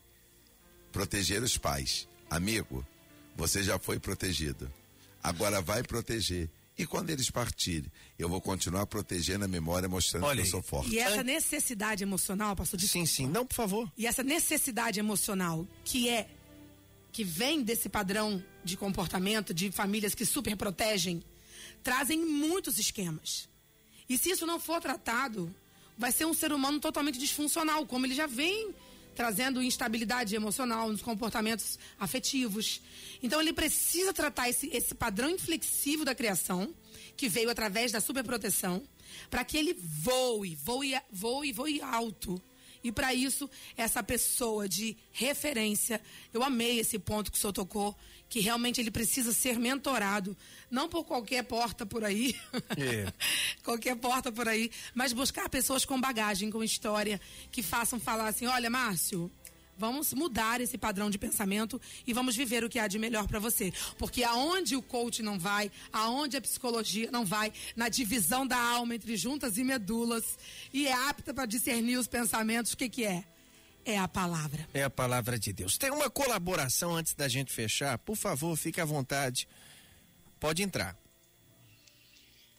Proteger 0.90 1.44
os 1.44 1.56
pais. 1.56 2.08
Amigo, 2.28 2.84
você 3.36 3.62
já 3.62 3.78
foi 3.78 4.00
protegido. 4.00 4.68
Agora 5.22 5.62
vai 5.62 5.84
proteger. 5.84 6.50
E 6.76 6.84
quando 6.84 7.10
eles 7.10 7.30
partirem, 7.30 7.88
eu 8.18 8.28
vou 8.28 8.40
continuar 8.40 8.84
protegendo 8.86 9.44
a 9.44 9.48
memória, 9.48 9.88
mostrando 9.88 10.26
Olha 10.26 10.42
que 10.42 10.48
eu 10.48 10.50
sou 10.50 10.60
forte. 10.60 10.90
E 10.90 10.98
essa 10.98 11.22
necessidade 11.22 12.02
emocional, 12.02 12.56
pastor, 12.56 12.80
Sim, 12.80 13.06
sim. 13.06 13.28
Não, 13.28 13.46
por 13.46 13.54
favor. 13.54 13.92
E 13.96 14.08
essa 14.08 14.24
necessidade 14.24 14.98
emocional 14.98 15.68
que 15.84 16.08
é 16.08 16.28
que 17.12 17.22
vem 17.22 17.62
desse 17.62 17.88
padrão 17.88 18.42
de 18.64 18.76
comportamento 18.76 19.54
de 19.54 19.70
famílias 19.70 20.16
que 20.16 20.26
super 20.26 20.56
protegem, 20.56 21.22
trazem 21.80 22.18
muitos 22.26 22.76
esquemas. 22.76 23.53
E 24.08 24.18
se 24.18 24.30
isso 24.30 24.46
não 24.46 24.60
for 24.60 24.80
tratado, 24.80 25.54
vai 25.96 26.12
ser 26.12 26.26
um 26.26 26.34
ser 26.34 26.52
humano 26.52 26.80
totalmente 26.80 27.18
disfuncional, 27.18 27.86
como 27.86 28.06
ele 28.06 28.14
já 28.14 28.26
vem 28.26 28.74
trazendo 29.14 29.62
instabilidade 29.62 30.34
emocional 30.34 30.90
nos 30.90 31.00
comportamentos 31.00 31.78
afetivos. 31.98 32.82
Então 33.22 33.40
ele 33.40 33.52
precisa 33.52 34.12
tratar 34.12 34.48
esse, 34.48 34.68
esse 34.68 34.94
padrão 34.94 35.30
inflexível 35.30 36.04
da 36.04 36.14
criação, 36.14 36.74
que 37.16 37.28
veio 37.28 37.48
através 37.48 37.92
da 37.92 38.00
superproteção, 38.00 38.82
para 39.30 39.44
que 39.44 39.56
ele 39.56 39.74
voe, 39.74 40.56
voe, 40.56 40.94
voe, 41.10 41.52
voe 41.52 41.80
alto. 41.80 42.42
E 42.82 42.92
para 42.92 43.14
isso, 43.14 43.48
essa 43.76 44.02
pessoa 44.02 44.68
de 44.68 44.96
referência, 45.10 46.02
eu 46.34 46.42
amei 46.42 46.80
esse 46.80 46.98
ponto 46.98 47.32
que 47.32 47.38
o 47.38 47.40
senhor 47.40 47.52
tocou, 47.52 47.96
que 48.34 48.40
realmente 48.40 48.80
ele 48.80 48.90
precisa 48.90 49.32
ser 49.32 49.60
mentorado, 49.60 50.36
não 50.68 50.88
por 50.88 51.04
qualquer 51.04 51.44
porta 51.44 51.86
por 51.86 52.02
aí, 52.02 52.34
É. 52.76 53.06
qualquer 53.62 53.94
porta 53.94 54.32
por 54.32 54.48
aí, 54.48 54.72
mas 54.92 55.12
buscar 55.12 55.48
pessoas 55.48 55.84
com 55.84 56.00
bagagem, 56.00 56.50
com 56.50 56.64
história, 56.64 57.20
que 57.52 57.62
façam 57.62 58.00
falar 58.00 58.26
assim: 58.26 58.46
olha, 58.46 58.68
Márcio. 58.68 59.30
Vamos 59.76 60.14
mudar 60.14 60.60
esse 60.60 60.78
padrão 60.78 61.10
de 61.10 61.18
pensamento 61.18 61.80
e 62.06 62.12
vamos 62.12 62.36
viver 62.36 62.62
o 62.62 62.68
que 62.68 62.78
há 62.78 62.86
de 62.86 62.96
melhor 62.96 63.26
para 63.26 63.40
você. 63.40 63.72
Porque 63.98 64.22
aonde 64.22 64.76
o 64.76 64.82
coach 64.82 65.20
não 65.20 65.36
vai, 65.36 65.68
aonde 65.92 66.36
a 66.36 66.40
psicologia 66.40 67.10
não 67.10 67.24
vai, 67.24 67.52
na 67.74 67.88
divisão 67.88 68.46
da 68.46 68.56
alma 68.56 68.94
entre 68.94 69.16
juntas 69.16 69.58
e 69.58 69.64
medulas, 69.64 70.38
e 70.72 70.86
é 70.86 70.92
apta 70.92 71.34
para 71.34 71.44
discernir 71.44 71.96
os 71.96 72.06
pensamentos, 72.06 72.72
o 72.72 72.76
que, 72.76 72.88
que 72.88 73.04
é? 73.04 73.24
É 73.84 73.98
a 73.98 74.08
palavra. 74.08 74.66
É 74.72 74.82
a 74.82 74.90
palavra 74.90 75.38
de 75.38 75.52
Deus. 75.52 75.76
Tem 75.76 75.90
uma 75.90 76.08
colaboração 76.08 76.96
antes 76.96 77.14
da 77.14 77.28
gente 77.28 77.52
fechar? 77.52 77.98
Por 77.98 78.16
favor, 78.16 78.56
fique 78.56 78.80
à 78.80 78.84
vontade. 78.84 79.46
Pode 80.40 80.62
entrar. 80.62 80.96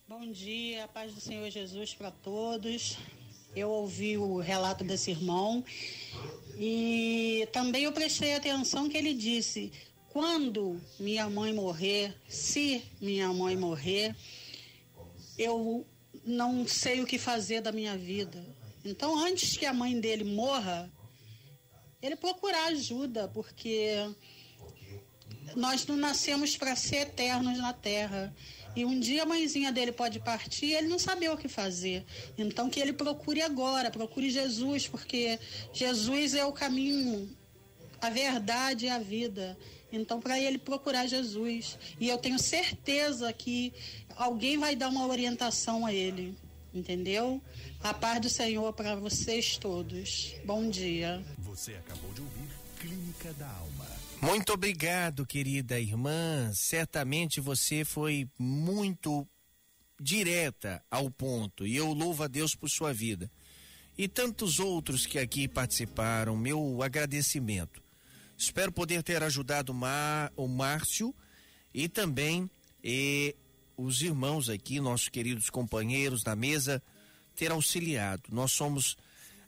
Bom 0.08 0.32
dia, 0.32 0.84
a 0.84 0.88
paz 0.88 1.14
do 1.14 1.20
Senhor 1.20 1.50
Jesus 1.50 1.96
para 1.96 2.12
todos. 2.12 2.98
Eu 3.56 3.70
ouvi 3.70 4.18
o 4.18 4.38
relato 4.38 4.84
desse 4.84 5.12
irmão 5.12 5.64
e 6.58 7.48
também 7.52 7.86
eu 7.86 7.92
prestei 7.92 8.36
atenção 8.36 8.88
que 8.88 8.98
ele 8.98 9.14
disse: 9.14 9.72
quando 10.10 10.80
minha 11.00 11.28
mãe 11.30 11.54
morrer, 11.54 12.16
se 12.28 12.84
minha 13.02 13.34
mãe 13.34 13.58
morrer, 13.58 14.16
eu 15.38 15.88
não 16.24 16.68
sei 16.68 17.02
o 17.02 17.06
que 17.06 17.18
fazer 17.18 17.62
da 17.62 17.72
minha 17.72 17.98
vida. 17.98 18.46
Então, 18.84 19.18
antes 19.18 19.58
que 19.58 19.66
a 19.66 19.74
mãe 19.74 20.00
dele 20.00 20.24
morra, 20.24 20.92
ele 22.02 22.16
procurar 22.16 22.68
ajuda, 22.68 23.28
porque 23.28 23.96
nós 25.56 25.86
não 25.86 25.96
nascemos 25.96 26.58
para 26.58 26.76
ser 26.76 26.98
eternos 26.98 27.58
na 27.58 27.74
terra. 27.74 28.34
E 28.76 28.84
um 28.84 29.00
dia 29.00 29.24
a 29.24 29.26
mãezinha 29.26 29.72
dele 29.72 29.92
pode 29.92 30.20
partir, 30.20 30.74
ele 30.74 30.88
não 30.88 31.00
saber 31.00 31.30
o 31.30 31.38
que 31.38 31.48
fazer. 31.48 32.06
Então 32.38 32.70
que 32.70 32.80
ele 32.80 32.92
procure 32.92 33.42
agora, 33.42 33.90
procure 33.90 34.30
Jesus, 34.30 34.88
porque 34.88 35.40
Jesus 35.72 36.34
é 36.34 36.46
o 36.46 36.52
caminho, 36.52 37.30
a 38.02 38.10
verdade 38.10 38.88
e 38.88 38.90
a 38.90 39.00
vida. 39.00 39.58
Então 39.92 40.20
para 40.20 40.38
ele 40.38 40.58
procurar 40.58 41.08
Jesus. 41.08 41.78
E 42.00 42.10
eu 42.10 42.18
tenho 42.18 42.38
certeza 42.38 43.32
que 43.32 43.72
alguém 44.18 44.58
vai 44.58 44.76
dar 44.76 44.90
uma 44.90 45.08
orientação 45.08 45.86
a 45.86 45.94
ele. 45.94 46.38
Entendeu? 46.74 47.42
A 47.82 47.94
paz 47.94 48.20
do 48.20 48.30
Senhor 48.30 48.74
para 48.74 48.98
vocês 48.98 49.56
todos. 49.56 50.34
Bom 50.44 50.70
dia. 50.70 51.24
Você 51.56 51.74
acabou 51.76 52.12
de 52.12 52.20
ouvir 52.20 52.50
Clínica 52.82 53.32
da 53.36 53.50
Alma. 53.50 53.88
Muito 54.22 54.52
obrigado, 54.52 55.26
querida 55.26 55.80
irmã. 55.80 56.52
Certamente 56.54 57.40
você 57.40 57.86
foi 57.86 58.30
muito 58.38 59.26
direta 59.98 60.84
ao 60.92 61.10
ponto 61.10 61.66
e 61.66 61.74
eu 61.78 61.94
louvo 61.94 62.24
a 62.24 62.28
Deus 62.28 62.56
por 62.56 62.70
sua 62.70 62.92
vida. 62.92 63.32
E 63.98 64.06
tantos 64.06 64.60
outros 64.60 65.06
que 65.06 65.18
aqui 65.18 65.48
participaram, 65.48 66.36
meu 66.36 66.84
agradecimento. 66.84 67.82
Espero 68.38 68.70
poder 68.70 69.02
ter 69.02 69.24
ajudado 69.24 69.74
o 70.36 70.48
Márcio 70.50 71.16
e 71.74 71.88
também 71.88 72.50
eh, 72.84 73.34
os 73.78 74.02
irmãos 74.02 74.50
aqui, 74.50 74.82
nossos 74.82 75.08
queridos 75.08 75.50
companheiros 75.50 76.22
na 76.22 76.36
mesa, 76.36 76.84
ter 77.34 77.50
auxiliado. 77.50 78.24
Nós 78.30 78.52
somos 78.52 78.98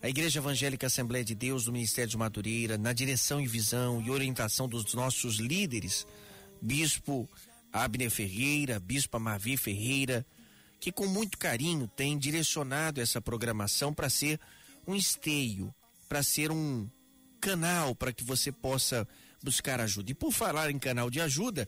a 0.02 0.08
Igreja 0.08 0.40
Evangélica 0.40 0.88
Assembleia 0.88 1.26
de 1.26 1.34
Deus 1.34 1.66
do 1.66 1.72
Ministério 1.72 2.10
de 2.10 2.18
Madureira, 2.18 2.78
na 2.78 2.94
direção 2.94 3.42
e 3.42 3.48
visão 3.48 4.02
e 4.02 4.12
orientação 4.12 4.68
dos 4.68 4.94
nossos 4.94 5.38
líderes, 5.38 6.06
Bispo 6.62 7.28
Abner 7.74 8.12
Ferreira, 8.12 8.80
Bispo 8.80 9.20
Marvi 9.20 9.58
Ferreira, 9.58 10.26
que 10.80 10.92
com 10.92 11.08
muito 11.08 11.38
carinho 11.38 11.88
tem 11.88 12.18
direcionado 12.18 13.02
essa 13.02 13.20
programação 13.20 13.94
para 13.94 14.10
ser 14.10 14.40
um 14.86 14.96
esteio, 14.96 15.74
para 16.08 16.22
ser 16.22 16.52
um 16.52 16.88
canal 17.42 17.96
para 17.96 18.14
que 18.14 18.24
você 18.24 18.52
possa 18.52 19.08
buscar 19.44 19.82
ajuda. 19.82 20.12
E 20.12 20.16
por 20.16 20.32
falar 20.32 20.70
em 20.70 20.78
canal 20.78 21.10
de 21.10 21.20
ajuda, 21.20 21.68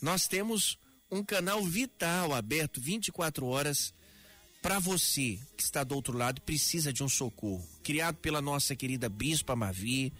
nós 0.00 0.26
temos 0.26 0.78
um 1.10 1.24
canal 1.24 1.62
vital 1.64 2.34
aberto 2.34 2.80
24 2.80 3.46
horas 3.46 3.94
para 4.62 4.78
você 4.78 5.40
que 5.56 5.62
está 5.62 5.82
do 5.82 5.96
outro 5.96 6.16
lado 6.16 6.40
precisa 6.40 6.92
de 6.92 7.02
um 7.02 7.08
socorro. 7.08 7.68
Criado 7.82 8.16
pela 8.16 8.40
nossa 8.40 8.76
querida 8.76 9.08
Bispa 9.08 9.56
Mavi, 9.56 10.12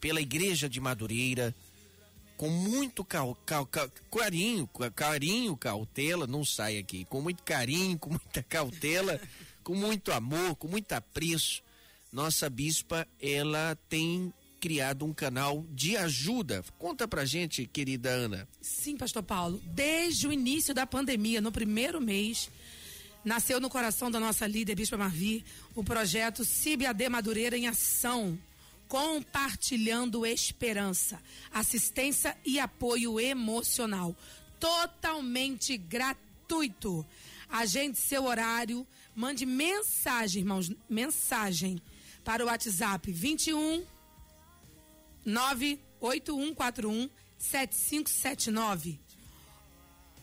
pela 0.00 0.20
Igreja 0.20 0.66
de 0.66 0.80
Madureira, 0.80 1.54
com 2.38 2.48
muito 2.48 3.04
cal, 3.04 3.34
cal, 3.46 3.66
cal, 3.66 3.90
carinho, 4.10 4.68
carinho, 4.94 5.56
cautela, 5.56 6.26
não 6.26 6.44
sai 6.44 6.78
aqui, 6.78 7.04
com 7.04 7.20
muito 7.20 7.42
carinho, 7.42 7.98
com 7.98 8.10
muita 8.10 8.42
cautela, 8.42 9.20
com 9.62 9.74
muito 9.74 10.10
amor, 10.10 10.56
com 10.56 10.66
muito 10.66 10.92
apreço. 10.92 11.62
Nossa 12.10 12.48
bispa, 12.48 13.06
ela 13.20 13.76
tem 13.90 14.32
criado 14.58 15.04
um 15.04 15.12
canal 15.12 15.64
de 15.70 15.96
ajuda. 15.96 16.64
Conta 16.78 17.06
pra 17.06 17.24
gente, 17.24 17.66
querida 17.66 18.08
Ana. 18.08 18.48
Sim, 18.60 18.96
pastor 18.96 19.22
Paulo, 19.22 19.60
desde 19.66 20.26
o 20.26 20.32
início 20.32 20.74
da 20.74 20.86
pandemia, 20.86 21.40
no 21.40 21.52
primeiro 21.52 22.00
mês, 22.00 22.50
nasceu 23.26 23.60
no 23.60 23.68
coração 23.68 24.08
da 24.08 24.20
nossa 24.20 24.46
líder, 24.46 24.76
Bispa 24.76 24.96
Marvi, 24.96 25.44
o 25.74 25.82
projeto 25.82 26.44
CIBAD 26.44 27.08
Madureira 27.08 27.58
em 27.58 27.66
Ação, 27.66 28.38
compartilhando 28.86 30.24
esperança, 30.24 31.20
assistência 31.52 32.36
e 32.44 32.60
apoio 32.60 33.18
emocional, 33.18 34.14
totalmente 34.60 35.76
gratuito. 35.76 37.04
Agende 37.50 37.98
seu 37.98 38.26
horário, 38.26 38.86
mande 39.12 39.44
mensagem, 39.44 40.42
irmãos, 40.42 40.70
mensagem 40.88 41.82
para 42.24 42.44
o 42.44 42.46
WhatsApp 42.46 43.10
21 43.10 43.84
98141 45.24 47.10
7579. 47.36 49.00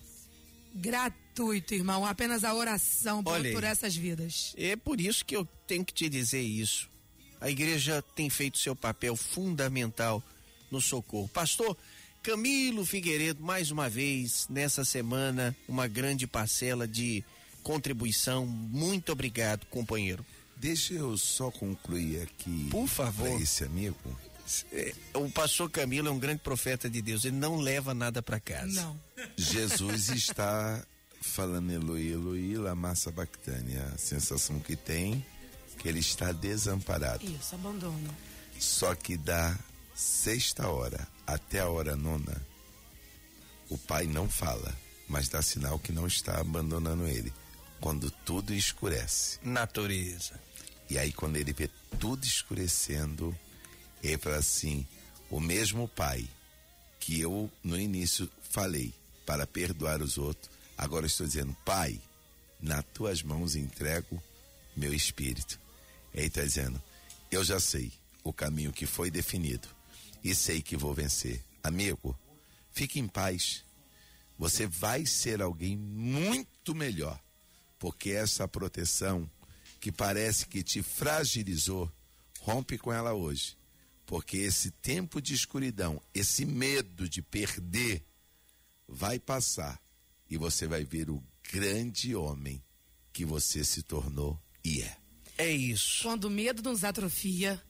Gratuito, 0.73 1.73
irmão. 1.73 2.05
Apenas 2.05 2.43
a 2.43 2.53
oração 2.53 3.23
por, 3.23 3.41
por 3.53 3.63
essas 3.63 3.95
vidas. 3.95 4.53
É 4.57 4.75
por 4.75 4.99
isso 4.99 5.23
que 5.23 5.33
eu 5.35 5.45
tenho 5.65 5.85
que 5.85 5.93
te 5.93 6.09
dizer 6.09 6.41
isso 6.41 6.93
a 7.45 7.49
igreja 7.51 8.03
tem 8.15 8.27
feito 8.27 8.57
seu 8.57 8.75
papel 8.75 9.15
fundamental 9.15 10.23
no 10.71 10.81
socorro. 10.81 11.27
Pastor 11.27 11.77
Camilo 12.23 12.83
Figueiredo, 12.83 13.43
mais 13.43 13.69
uma 13.69 13.87
vez, 13.87 14.47
nessa 14.49 14.83
semana, 14.83 15.55
uma 15.67 15.87
grande 15.87 16.25
parcela 16.25 16.87
de 16.87 17.23
contribuição. 17.61 18.47
Muito 18.47 19.11
obrigado, 19.11 19.67
companheiro. 19.67 20.25
Deixa 20.57 20.95
eu 20.95 21.15
só 21.19 21.51
concluir 21.51 22.23
aqui. 22.23 22.67
Por 22.71 22.87
favor. 22.87 23.39
Esse 23.39 23.63
amigo. 23.63 24.19
É, 24.71 24.95
o 25.13 25.29
pastor 25.29 25.69
Camilo 25.69 26.07
é 26.07 26.11
um 26.11 26.17
grande 26.17 26.39
profeta 26.39 26.89
de 26.89 26.99
Deus, 26.99 27.25
ele 27.25 27.35
não 27.35 27.57
leva 27.57 27.93
nada 27.93 28.23
para 28.23 28.39
casa. 28.39 28.81
Não. 28.81 28.99
Jesus 29.37 30.09
está 30.09 30.83
falando 31.21 31.71
Eloi, 31.71 32.11
Eloi, 32.11 32.55
la 32.55 32.73
massa 32.73 33.11
bactânia. 33.11 33.83
A 33.93 33.99
sensação 33.99 34.59
que 34.59 34.75
tem 34.75 35.23
que 35.77 35.87
ele 35.87 35.99
está 35.99 36.31
desamparado. 36.31 37.25
Isso, 37.25 37.55
abandono. 37.55 38.15
Só 38.59 38.95
que 38.95 39.17
da 39.17 39.57
sexta 39.93 40.67
hora 40.67 41.07
até 41.25 41.59
a 41.59 41.69
hora 41.69 41.95
nona, 41.95 42.41
o 43.69 43.77
pai 43.77 44.05
não 44.05 44.29
fala, 44.29 44.75
mas 45.07 45.29
dá 45.29 45.41
sinal 45.41 45.79
que 45.79 45.91
não 45.91 46.07
está 46.07 46.39
abandonando 46.39 47.07
ele. 47.07 47.33
Quando 47.79 48.09
tudo 48.09 48.53
escurece. 48.53 49.37
Natureza. 49.43 50.39
E 50.89 50.97
aí, 50.97 51.11
quando 51.11 51.35
ele 51.35 51.51
vê 51.51 51.69
tudo 51.99 52.23
escurecendo, 52.23 53.37
ele 54.01 54.17
fala 54.17 54.37
assim: 54.37 54.87
o 55.29 55.39
mesmo 55.39 55.87
pai 55.87 56.27
que 56.99 57.19
eu 57.19 57.51
no 57.63 57.79
início 57.79 58.29
falei 58.49 58.93
para 59.25 59.45
perdoar 59.45 60.01
os 60.01 60.17
outros, 60.17 60.49
agora 60.77 61.05
estou 61.05 61.27
dizendo, 61.27 61.55
pai, 61.65 61.99
nas 62.59 62.83
tuas 62.93 63.21
mãos 63.21 63.55
entrego 63.55 64.21
meu 64.75 64.93
espírito. 64.93 65.59
Ele 66.15 66.27
está 66.27 66.41
dizendo: 66.41 66.81
Eu 67.29 67.43
já 67.43 67.59
sei 67.59 67.91
o 68.23 68.31
caminho 68.31 68.71
que 68.71 68.85
foi 68.85 69.11
definido 69.11 69.67
e 70.23 70.33
sei 70.33 70.61
que 70.61 70.77
vou 70.77 70.93
vencer. 70.93 71.43
Amigo, 71.61 72.17
fique 72.71 72.99
em 72.99 73.07
paz. 73.07 73.63
Você 74.37 74.65
vai 74.65 75.05
ser 75.05 75.41
alguém 75.41 75.77
muito 75.77 76.73
melhor, 76.73 77.21
porque 77.77 78.11
essa 78.11 78.47
proteção 78.47 79.29
que 79.79 79.91
parece 79.91 80.47
que 80.47 80.63
te 80.63 80.81
fragilizou, 80.81 81.91
rompe 82.39 82.77
com 82.77 82.91
ela 82.91 83.13
hoje. 83.13 83.57
Porque 84.05 84.37
esse 84.37 84.71
tempo 84.71 85.21
de 85.21 85.33
escuridão, 85.33 86.01
esse 86.13 86.45
medo 86.45 87.09
de 87.09 87.21
perder, 87.21 88.03
vai 88.87 89.19
passar 89.19 89.81
e 90.29 90.37
você 90.37 90.67
vai 90.67 90.83
ver 90.83 91.09
o 91.09 91.23
grande 91.51 92.15
homem 92.15 92.63
que 93.11 93.25
você 93.25 93.63
se 93.63 93.81
tornou 93.83 94.39
e 94.63 94.81
é. 94.81 95.04
É 95.37 95.51
isso. 95.51 96.03
Quando 96.03 96.25
o 96.25 96.29
medo 96.29 96.61
nos 96.61 96.83
atrofia, 96.83 97.61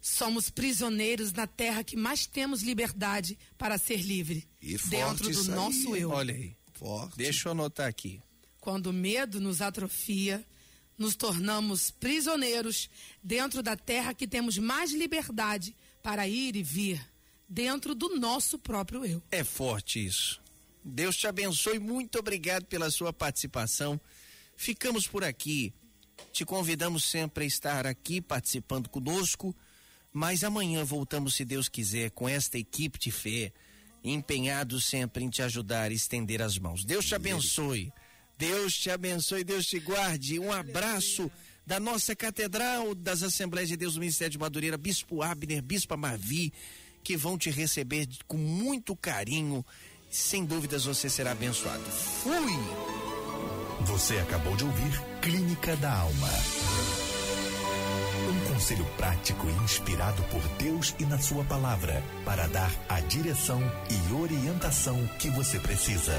somos 0.00 0.50
prisioneiros 0.50 1.32
na 1.32 1.46
terra 1.46 1.82
que 1.82 1.96
mais 1.96 2.26
temos 2.26 2.62
liberdade 2.62 3.38
para 3.56 3.78
ser 3.78 4.02
livre. 4.02 4.46
E 4.60 4.76
dentro 4.76 5.30
do 5.30 5.44
nosso 5.44 5.94
aí. 5.94 6.02
eu. 6.02 6.10
Olha 6.10 6.34
aí. 6.34 6.56
Forte. 6.74 7.16
Deixa 7.16 7.48
eu 7.48 7.52
anotar 7.52 7.86
aqui. 7.86 8.20
Quando 8.60 8.88
o 8.88 8.92
medo 8.92 9.40
nos 9.40 9.62
atrofia, 9.62 10.44
nos 10.98 11.14
tornamos 11.14 11.90
prisioneiros 11.90 12.90
dentro 13.22 13.62
da 13.62 13.76
terra 13.76 14.14
que 14.14 14.26
temos 14.26 14.58
mais 14.58 14.92
liberdade 14.92 15.74
para 16.02 16.28
ir 16.28 16.56
e 16.56 16.62
vir, 16.62 17.00
dentro 17.48 17.94
do 17.94 18.18
nosso 18.18 18.58
próprio 18.58 19.04
eu. 19.04 19.22
É 19.30 19.42
forte 19.42 20.04
isso. 20.04 20.40
Deus 20.84 21.16
te 21.16 21.26
abençoe, 21.26 21.78
muito 21.78 22.18
obrigado 22.18 22.66
pela 22.66 22.90
sua 22.90 23.12
participação. 23.12 23.98
Ficamos 24.56 25.06
por 25.06 25.24
aqui. 25.24 25.72
Te 26.32 26.44
convidamos 26.44 27.04
sempre 27.04 27.44
a 27.44 27.46
estar 27.46 27.86
aqui 27.86 28.20
participando 28.20 28.88
conosco, 28.88 29.54
mas 30.12 30.44
amanhã 30.44 30.84
voltamos, 30.84 31.34
se 31.34 31.44
Deus 31.44 31.68
quiser, 31.68 32.10
com 32.10 32.28
esta 32.28 32.58
equipe 32.58 32.98
de 32.98 33.10
fé 33.10 33.52
empenhados 34.04 34.84
sempre 34.84 35.24
em 35.24 35.30
te 35.30 35.40
ajudar 35.42 35.90
e 35.90 35.94
estender 35.94 36.42
as 36.42 36.58
mãos. 36.58 36.84
Deus 36.84 37.06
te 37.06 37.14
abençoe. 37.14 37.90
Deus 38.36 38.74
te 38.74 38.90
abençoe, 38.90 39.42
Deus 39.42 39.64
te 39.64 39.78
guarde. 39.78 40.38
Um 40.38 40.52
abraço 40.52 41.30
da 41.66 41.80
nossa 41.80 42.14
Catedral 42.14 42.94
das 42.94 43.22
Assembleias 43.22 43.68
de 43.70 43.76
Deus 43.76 43.94
do 43.94 44.00
Ministério 44.00 44.32
de 44.32 44.38
Madureira, 44.38 44.76
Bispo 44.76 45.22
Abner, 45.22 45.62
Bispo 45.62 45.96
Marvi, 45.96 46.52
que 47.02 47.16
vão 47.16 47.38
te 47.38 47.50
receber 47.50 48.06
com 48.26 48.36
muito 48.36 48.94
carinho. 48.94 49.64
Sem 50.10 50.44
dúvidas 50.44 50.84
você 50.84 51.08
será 51.08 51.32
abençoado. 51.32 51.82
Fui! 51.84 53.13
Você 53.86 54.18
acabou 54.18 54.56
de 54.56 54.64
ouvir 54.64 55.02
Clínica 55.20 55.76
da 55.76 55.92
Alma. 55.92 56.28
Um 58.30 58.52
conselho 58.52 58.84
prático 58.96 59.46
e 59.46 59.64
inspirado 59.64 60.22
por 60.24 60.40
Deus 60.58 60.94
e 60.98 61.04
na 61.04 61.18
Sua 61.18 61.44
palavra 61.44 62.02
para 62.24 62.46
dar 62.48 62.70
a 62.88 63.00
direção 63.00 63.60
e 63.90 64.14
orientação 64.14 65.06
que 65.18 65.28
você 65.30 65.58
precisa. 65.58 66.14